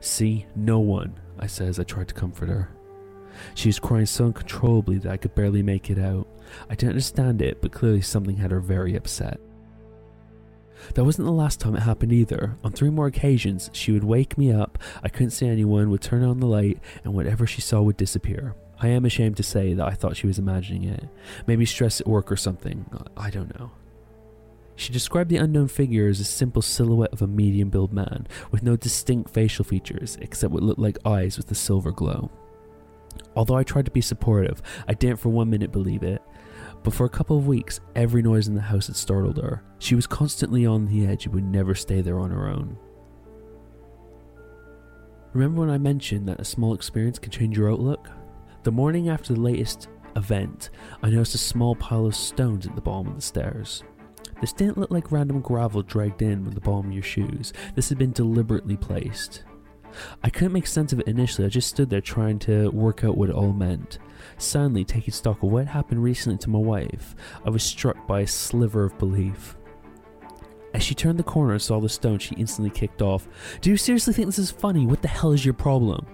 See, 0.00 0.44
no 0.54 0.80
one, 0.80 1.18
I 1.38 1.46
said 1.46 1.68
as 1.68 1.80
I 1.80 1.84
tried 1.84 2.08
to 2.08 2.14
comfort 2.14 2.50
her. 2.50 2.68
She 3.54 3.68
was 3.68 3.80
crying 3.80 4.06
so 4.06 4.26
uncontrollably 4.26 4.98
that 4.98 5.12
I 5.12 5.16
could 5.16 5.34
barely 5.34 5.62
make 5.62 5.88
it 5.90 5.98
out. 5.98 6.28
I 6.68 6.74
didn't 6.74 6.90
understand 6.90 7.40
it, 7.40 7.62
but 7.62 7.72
clearly 7.72 8.02
something 8.02 8.36
had 8.36 8.50
her 8.50 8.60
very 8.60 8.96
upset. 8.96 9.40
That 10.94 11.04
wasn't 11.04 11.26
the 11.26 11.32
last 11.32 11.60
time 11.60 11.74
it 11.74 11.80
happened 11.80 12.12
either. 12.12 12.56
On 12.62 12.72
three 12.72 12.90
more 12.90 13.06
occasions, 13.06 13.70
she 13.72 13.92
would 13.92 14.04
wake 14.04 14.36
me 14.36 14.52
up, 14.52 14.78
I 15.02 15.08
couldn't 15.08 15.30
see 15.30 15.48
anyone, 15.48 15.90
would 15.90 16.02
turn 16.02 16.22
on 16.22 16.40
the 16.40 16.46
light, 16.46 16.78
and 17.02 17.14
whatever 17.14 17.46
she 17.46 17.60
saw 17.60 17.80
would 17.82 17.96
disappear. 17.96 18.54
I 18.80 18.88
am 18.88 19.04
ashamed 19.04 19.36
to 19.38 19.42
say 19.42 19.72
that 19.74 19.86
I 19.86 19.92
thought 19.92 20.16
she 20.16 20.26
was 20.26 20.38
imagining 20.38 20.84
it. 20.84 21.04
Maybe 21.46 21.64
stress 21.64 22.00
at 22.00 22.06
work 22.06 22.30
or 22.30 22.36
something. 22.36 22.86
I 23.16 23.30
don't 23.30 23.58
know. 23.58 23.70
She 24.76 24.92
described 24.92 25.30
the 25.30 25.36
unknown 25.36 25.68
figure 25.68 26.08
as 26.08 26.20
a 26.20 26.24
simple 26.24 26.60
silhouette 26.60 27.12
of 27.12 27.22
a 27.22 27.26
medium 27.26 27.70
built 27.70 27.92
man, 27.92 28.26
with 28.50 28.62
no 28.62 28.76
distinct 28.76 29.30
facial 29.30 29.64
features 29.64 30.18
except 30.20 30.52
what 30.52 30.62
looked 30.62 30.80
like 30.80 30.98
eyes 31.06 31.36
with 31.36 31.50
a 31.50 31.54
silver 31.54 31.92
glow. 31.92 32.30
Although 33.36 33.56
I 33.56 33.62
tried 33.62 33.84
to 33.84 33.90
be 33.92 34.00
supportive, 34.00 34.60
I 34.88 34.94
didn't 34.94 35.20
for 35.20 35.28
one 35.28 35.50
minute 35.50 35.70
believe 35.70 36.02
it. 36.02 36.20
But 36.84 36.92
for 36.92 37.06
a 37.06 37.10
couple 37.10 37.38
of 37.38 37.46
weeks, 37.46 37.80
every 37.96 38.22
noise 38.22 38.46
in 38.46 38.54
the 38.54 38.60
house 38.60 38.86
had 38.86 38.96
startled 38.96 39.38
her. 39.38 39.64
She 39.78 39.94
was 39.94 40.06
constantly 40.06 40.66
on 40.66 40.86
the 40.86 41.06
edge 41.06 41.24
and 41.24 41.34
would 41.34 41.44
never 41.44 41.74
stay 41.74 42.02
there 42.02 42.20
on 42.20 42.30
her 42.30 42.46
own. 42.46 42.76
Remember 45.32 45.62
when 45.62 45.70
I 45.70 45.78
mentioned 45.78 46.28
that 46.28 46.40
a 46.40 46.44
small 46.44 46.74
experience 46.74 47.18
can 47.18 47.32
change 47.32 47.56
your 47.56 47.72
outlook? 47.72 48.08
The 48.62 48.70
morning 48.70 49.08
after 49.08 49.32
the 49.32 49.40
latest 49.40 49.88
event, 50.14 50.70
I 51.02 51.08
noticed 51.08 51.34
a 51.34 51.38
small 51.38 51.74
pile 51.74 52.06
of 52.06 52.14
stones 52.14 52.66
at 52.66 52.76
the 52.76 52.82
bottom 52.82 53.08
of 53.08 53.16
the 53.16 53.22
stairs. 53.22 53.82
This 54.40 54.52
didn't 54.52 54.78
look 54.78 54.90
like 54.90 55.10
random 55.10 55.40
gravel 55.40 55.82
dragged 55.82 56.20
in 56.20 56.44
with 56.44 56.54
the 56.54 56.60
bottom 56.60 56.88
of 56.88 56.92
your 56.92 57.02
shoes. 57.02 57.52
This 57.74 57.88
had 57.88 57.98
been 57.98 58.12
deliberately 58.12 58.76
placed. 58.76 59.44
I 60.22 60.30
couldn't 60.30 60.52
make 60.52 60.66
sense 60.66 60.92
of 60.92 61.00
it 61.00 61.08
initially, 61.08 61.46
I 61.46 61.50
just 61.50 61.68
stood 61.68 61.90
there 61.90 62.00
trying 62.00 62.38
to 62.40 62.70
work 62.70 63.04
out 63.04 63.16
what 63.16 63.30
it 63.30 63.34
all 63.34 63.52
meant. 63.52 63.98
Suddenly, 64.38 64.84
taking 64.84 65.12
stock 65.12 65.42
of 65.42 65.50
what 65.50 65.66
happened 65.66 66.02
recently 66.02 66.38
to 66.38 66.50
my 66.50 66.58
wife, 66.58 67.14
I 67.44 67.50
was 67.50 67.62
struck 67.62 68.06
by 68.06 68.20
a 68.20 68.26
sliver 68.26 68.84
of 68.84 68.98
belief. 68.98 69.56
As 70.72 70.82
she 70.82 70.94
turned 70.94 71.18
the 71.18 71.24
corner 71.24 71.52
and 71.52 71.62
saw 71.62 71.78
the 71.80 71.88
stone, 71.88 72.18
she 72.18 72.34
instantly 72.34 72.70
kicked 72.70 73.00
off. 73.00 73.28
Do 73.60 73.70
you 73.70 73.76
seriously 73.76 74.12
think 74.12 74.26
this 74.26 74.40
is 74.40 74.50
funny? 74.50 74.86
What 74.86 75.02
the 75.02 75.08
hell 75.08 75.32
is 75.32 75.44
your 75.44 75.54
problem? 75.54 76.04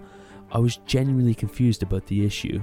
I 0.53 0.59
was 0.59 0.77
genuinely 0.85 1.35
confused 1.35 1.83
about 1.83 2.07
the 2.07 2.27
issue. 2.27 2.63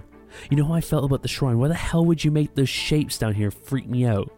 You 0.51 0.57
know 0.57 0.65
how 0.65 0.73
I 0.73 0.81
felt 0.81 1.05
about 1.05 1.23
the 1.23 1.27
shrine? 1.27 1.57
Why 1.57 1.69
the 1.69 1.73
hell 1.73 2.05
would 2.05 2.23
you 2.23 2.29
make 2.29 2.53
those 2.53 2.69
shapes 2.69 3.17
down 3.17 3.33
here 3.33 3.49
freak 3.49 3.87
me 3.87 4.05
out? 4.05 4.31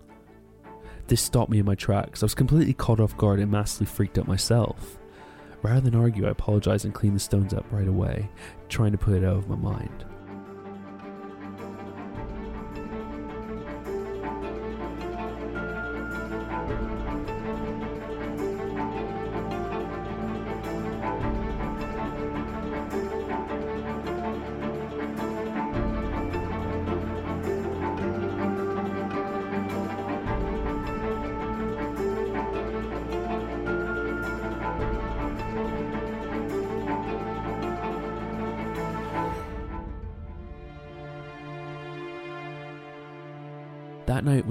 This 1.08 1.22
stopped 1.22 1.52
me 1.52 1.60
in 1.60 1.66
my 1.66 1.76
tracks. 1.76 2.22
I 2.22 2.26
was 2.26 2.36
completely 2.36 2.74
caught 2.74 3.00
off 3.00 3.18
guard 3.18 3.40
and 3.40 3.52
massively 3.52 3.88
freaked 3.88 4.20
out 4.20 4.28
myself. 4.28 4.99
Rather 5.62 5.82
than 5.82 5.96
argue, 5.96 6.28
I 6.28 6.32
apologize 6.32 6.86
and 6.86 6.94
clean 6.94 7.14
the 7.14 7.20
stones 7.20 7.54
up 7.54 7.66
right 7.72 7.88
away, 7.88 8.30
trying 8.70 8.92
to 8.94 8.98
put 8.98 9.16
it 9.16 9.26
out 9.26 9.38
of 9.38 9.50
my 9.50 9.56
mind. 9.56 10.06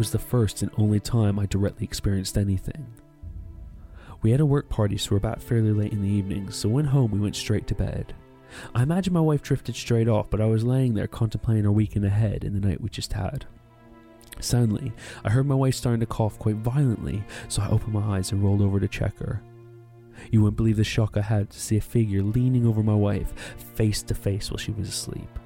Was 0.08 0.12
the 0.22 0.26
first 0.26 0.62
and 0.62 0.70
only 0.78 0.98
time 0.98 1.38
I 1.38 1.44
directly 1.44 1.84
experienced 1.84 2.38
anything. 2.38 2.86
We 4.22 4.30
had 4.30 4.40
a 4.40 4.46
work 4.46 4.70
party, 4.70 4.96
so 4.96 5.10
we're 5.10 5.20
back 5.20 5.38
fairly 5.38 5.72
late 5.72 5.92
in 5.92 6.00
the 6.00 6.08
evening, 6.08 6.50
so 6.50 6.66
when 6.66 6.86
home 6.86 7.10
we 7.10 7.20
went 7.20 7.36
straight 7.36 7.66
to 7.66 7.74
bed. 7.74 8.14
I 8.74 8.82
imagine 8.82 9.12
my 9.12 9.20
wife 9.20 9.42
drifted 9.42 9.76
straight 9.76 10.08
off, 10.08 10.30
but 10.30 10.40
I 10.40 10.46
was 10.46 10.64
laying 10.64 10.94
there 10.94 11.06
contemplating 11.06 11.66
our 11.66 11.72
weekend 11.72 12.06
ahead 12.06 12.42
and 12.42 12.56
the 12.56 12.66
night 12.66 12.80
we 12.80 12.88
just 12.88 13.12
had. 13.12 13.44
Suddenly, 14.40 14.94
I 15.24 15.28
heard 15.28 15.44
my 15.44 15.54
wife 15.54 15.74
starting 15.74 16.00
to 16.00 16.06
cough 16.06 16.38
quite 16.38 16.56
violently, 16.56 17.22
so 17.48 17.60
I 17.60 17.68
opened 17.68 17.92
my 17.92 18.16
eyes 18.16 18.32
and 18.32 18.42
rolled 18.42 18.62
over 18.62 18.80
to 18.80 18.88
check 18.88 19.18
her. 19.18 19.42
You 20.30 20.40
wouldn't 20.40 20.56
believe 20.56 20.78
the 20.78 20.84
shock 20.84 21.18
I 21.18 21.20
had 21.20 21.50
to 21.50 21.60
see 21.60 21.76
a 21.76 21.82
figure 21.82 22.22
leaning 22.22 22.66
over 22.66 22.82
my 22.82 22.94
wife, 22.94 23.34
face 23.74 24.02
to 24.04 24.14
face 24.14 24.50
while 24.50 24.56
she 24.56 24.72
was 24.72 24.88
asleep. 24.88 25.38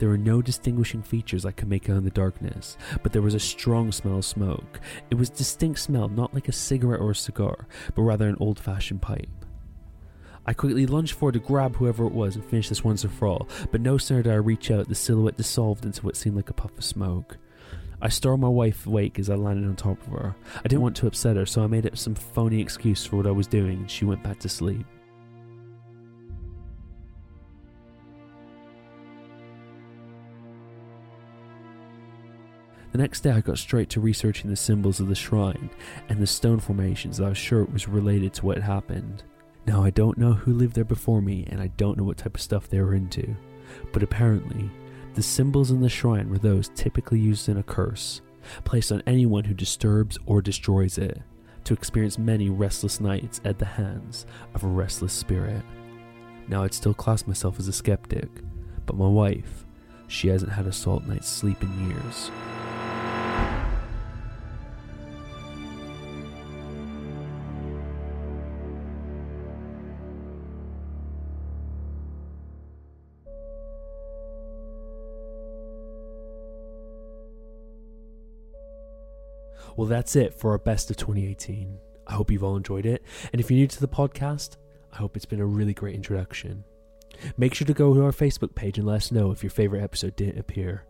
There 0.00 0.08
were 0.08 0.16
no 0.16 0.40
distinguishing 0.40 1.02
features 1.02 1.44
I 1.44 1.52
could 1.52 1.68
make 1.68 1.90
out 1.90 1.98
in 1.98 2.04
the 2.04 2.10
darkness, 2.10 2.78
but 3.02 3.12
there 3.12 3.20
was 3.20 3.34
a 3.34 3.38
strong 3.38 3.92
smell 3.92 4.16
of 4.16 4.24
smoke. 4.24 4.80
It 5.10 5.16
was 5.16 5.28
a 5.28 5.34
distinct 5.34 5.78
smell, 5.78 6.08
not 6.08 6.32
like 6.32 6.48
a 6.48 6.52
cigarette 6.52 7.02
or 7.02 7.10
a 7.10 7.14
cigar, 7.14 7.66
but 7.94 8.00
rather 8.00 8.26
an 8.26 8.38
old 8.40 8.58
fashioned 8.58 9.02
pipe. 9.02 9.28
I 10.46 10.54
quickly 10.54 10.86
lunged 10.86 11.12
forward 11.12 11.34
to 11.34 11.38
grab 11.38 11.76
whoever 11.76 12.06
it 12.06 12.14
was 12.14 12.34
and 12.34 12.42
finish 12.42 12.70
this 12.70 12.82
once 12.82 13.04
and 13.04 13.12
for 13.12 13.28
all, 13.28 13.46
but 13.70 13.82
no 13.82 13.98
sooner 13.98 14.22
did 14.22 14.32
I 14.32 14.36
reach 14.36 14.70
out, 14.70 14.88
the 14.88 14.94
silhouette 14.94 15.36
dissolved 15.36 15.84
into 15.84 16.02
what 16.02 16.16
seemed 16.16 16.36
like 16.36 16.48
a 16.48 16.54
puff 16.54 16.78
of 16.78 16.82
smoke. 16.82 17.36
I 18.00 18.08
startled 18.08 18.40
my 18.40 18.48
wife 18.48 18.86
awake 18.86 19.18
as 19.18 19.28
I 19.28 19.34
landed 19.34 19.68
on 19.68 19.76
top 19.76 20.00
of 20.06 20.14
her. 20.14 20.34
I 20.56 20.62
didn't 20.62 20.80
want 20.80 20.96
to 20.96 21.08
upset 21.08 21.36
her, 21.36 21.44
so 21.44 21.62
I 21.62 21.66
made 21.66 21.86
up 21.86 21.98
some 21.98 22.14
phony 22.14 22.62
excuse 22.62 23.04
for 23.04 23.16
what 23.16 23.26
I 23.26 23.32
was 23.32 23.46
doing, 23.46 23.80
and 23.80 23.90
she 23.90 24.06
went 24.06 24.22
back 24.22 24.38
to 24.38 24.48
sleep. 24.48 24.86
The 32.92 32.98
next 32.98 33.20
day, 33.20 33.30
I 33.30 33.40
got 33.40 33.58
straight 33.58 33.88
to 33.90 34.00
researching 34.00 34.50
the 34.50 34.56
symbols 34.56 34.98
of 34.98 35.06
the 35.06 35.14
shrine 35.14 35.70
and 36.08 36.18
the 36.18 36.26
stone 36.26 36.58
formations 36.58 37.18
that 37.18 37.26
I 37.26 37.28
was 37.28 37.38
sure 37.38 37.62
it 37.62 37.72
was 37.72 37.86
related 37.86 38.34
to 38.34 38.46
what 38.46 38.56
had 38.56 38.64
happened. 38.64 39.22
Now, 39.64 39.84
I 39.84 39.90
don't 39.90 40.18
know 40.18 40.32
who 40.32 40.52
lived 40.52 40.74
there 40.74 40.84
before 40.84 41.22
me, 41.22 41.46
and 41.50 41.60
I 41.60 41.68
don't 41.68 41.96
know 41.96 42.02
what 42.02 42.16
type 42.16 42.34
of 42.34 42.40
stuff 42.40 42.68
they 42.68 42.80
were 42.80 42.94
into, 42.94 43.36
but 43.92 44.02
apparently, 44.02 44.70
the 45.14 45.22
symbols 45.22 45.70
in 45.70 45.80
the 45.80 45.88
shrine 45.88 46.28
were 46.28 46.38
those 46.38 46.70
typically 46.74 47.20
used 47.20 47.48
in 47.48 47.58
a 47.58 47.62
curse, 47.62 48.22
placed 48.64 48.90
on 48.90 49.02
anyone 49.06 49.44
who 49.44 49.54
disturbs 49.54 50.18
or 50.26 50.42
destroys 50.42 50.98
it, 50.98 51.22
to 51.62 51.74
experience 51.74 52.18
many 52.18 52.50
restless 52.50 53.00
nights 53.00 53.40
at 53.44 53.58
the 53.58 53.64
hands 53.64 54.26
of 54.54 54.64
a 54.64 54.68
restless 54.68 55.12
spirit. 55.12 55.62
Now, 56.48 56.64
I'd 56.64 56.74
still 56.74 56.94
class 56.94 57.26
myself 57.26 57.60
as 57.60 57.68
a 57.68 57.72
skeptic, 57.72 58.28
but 58.86 58.96
my 58.96 59.06
wife, 59.06 59.64
she 60.08 60.26
hasn't 60.26 60.52
had 60.52 60.66
a 60.66 60.72
salt 60.72 61.04
night's 61.06 61.28
sleep 61.28 61.62
in 61.62 61.88
years. 61.88 62.30
Well, 79.76 79.86
that's 79.86 80.16
it 80.16 80.34
for 80.34 80.50
our 80.52 80.58
best 80.58 80.90
of 80.90 80.96
2018. 80.96 81.78
I 82.06 82.14
hope 82.14 82.30
you've 82.30 82.44
all 82.44 82.56
enjoyed 82.56 82.86
it. 82.86 83.02
And 83.32 83.40
if 83.40 83.50
you're 83.50 83.58
new 83.58 83.68
to 83.68 83.80
the 83.80 83.88
podcast, 83.88 84.56
I 84.92 84.96
hope 84.96 85.16
it's 85.16 85.26
been 85.26 85.40
a 85.40 85.46
really 85.46 85.74
great 85.74 85.94
introduction. 85.94 86.64
Make 87.36 87.54
sure 87.54 87.66
to 87.66 87.74
go 87.74 87.94
to 87.94 88.04
our 88.04 88.12
Facebook 88.12 88.54
page 88.54 88.78
and 88.78 88.86
let 88.86 88.96
us 88.96 89.12
know 89.12 89.30
if 89.30 89.42
your 89.42 89.50
favorite 89.50 89.82
episode 89.82 90.16
didn't 90.16 90.38
appear. 90.38 90.84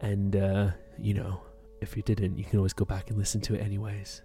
And, 0.00 0.36
uh, 0.36 0.70
you 0.98 1.14
know, 1.14 1.40
if 1.80 1.96
you 1.96 2.02
didn't, 2.02 2.38
you 2.38 2.44
can 2.44 2.58
always 2.58 2.72
go 2.72 2.84
back 2.84 3.10
and 3.10 3.18
listen 3.18 3.40
to 3.42 3.54
it 3.54 3.62
anyways. 3.62 4.22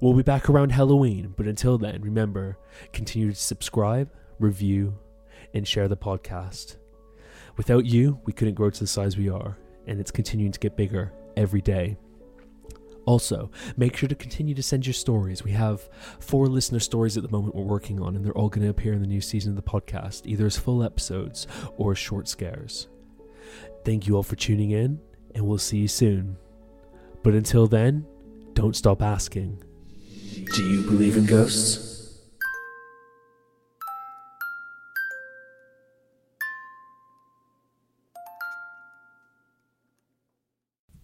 We'll 0.00 0.14
be 0.14 0.22
back 0.22 0.48
around 0.48 0.72
Halloween, 0.72 1.34
but 1.36 1.46
until 1.46 1.76
then, 1.76 2.00
remember 2.00 2.58
continue 2.92 3.30
to 3.30 3.36
subscribe, 3.36 4.10
review, 4.38 4.98
and 5.54 5.66
share 5.66 5.88
the 5.88 5.96
podcast. 5.96 6.76
Without 7.56 7.84
you, 7.84 8.18
we 8.24 8.32
couldn't 8.32 8.54
grow 8.54 8.70
to 8.70 8.80
the 8.80 8.86
size 8.86 9.16
we 9.16 9.28
are, 9.28 9.58
and 9.86 10.00
it's 10.00 10.10
continuing 10.10 10.52
to 10.52 10.60
get 10.60 10.76
bigger 10.76 11.12
every 11.36 11.60
day. 11.60 11.98
Also, 13.06 13.50
make 13.76 13.96
sure 13.96 14.08
to 14.08 14.14
continue 14.14 14.54
to 14.54 14.62
send 14.62 14.86
your 14.86 14.94
stories. 14.94 15.42
We 15.42 15.52
have 15.52 15.88
four 16.20 16.46
listener 16.46 16.80
stories 16.80 17.16
at 17.16 17.22
the 17.22 17.30
moment 17.30 17.54
we're 17.54 17.62
working 17.62 18.00
on, 18.00 18.14
and 18.14 18.24
they're 18.24 18.36
all 18.36 18.48
going 18.48 18.62
to 18.62 18.70
appear 18.70 18.92
in 18.92 19.00
the 19.00 19.06
new 19.06 19.20
season 19.20 19.50
of 19.52 19.56
the 19.56 19.62
podcast, 19.62 20.26
either 20.26 20.46
as 20.46 20.56
full 20.56 20.82
episodes 20.82 21.46
or 21.76 21.92
as 21.92 21.98
short 21.98 22.28
scares. 22.28 22.88
Thank 23.84 24.06
you 24.06 24.16
all 24.16 24.22
for 24.22 24.36
tuning 24.36 24.70
in, 24.70 25.00
and 25.34 25.46
we'll 25.46 25.58
see 25.58 25.78
you 25.78 25.88
soon. 25.88 26.36
But 27.22 27.34
until 27.34 27.66
then, 27.66 28.06
don't 28.54 28.76
stop 28.76 29.02
asking 29.02 29.62
Do 30.54 30.64
you 30.64 30.82
believe 30.82 31.16
in 31.16 31.26
ghosts? 31.26 31.88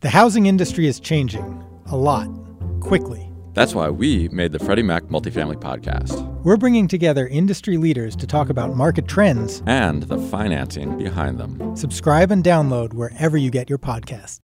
The 0.00 0.10
housing 0.10 0.46
industry 0.46 0.86
is 0.86 1.00
changing 1.00 1.65
a 1.88 1.96
lot, 1.96 2.28
quickly. 2.80 3.30
That's 3.54 3.74
why 3.74 3.88
we 3.88 4.28
made 4.28 4.52
the 4.52 4.58
Freddie 4.58 4.82
Mac 4.82 5.04
Multifamily 5.04 5.56
Podcast 5.56 6.22
We're 6.44 6.58
bringing 6.58 6.86
together 6.88 7.26
industry 7.26 7.78
leaders 7.78 8.14
to 8.16 8.26
talk 8.26 8.50
about 8.50 8.76
market 8.76 9.08
trends. 9.08 9.62
and 9.66 10.02
the 10.02 10.18
financing 10.18 10.98
behind 10.98 11.38
them. 11.38 11.74
Subscribe 11.76 12.30
and 12.30 12.44
download 12.44 12.92
wherever 12.92 13.36
you 13.38 13.50
get 13.50 13.70
your 13.70 13.78
podcasts. 13.78 14.40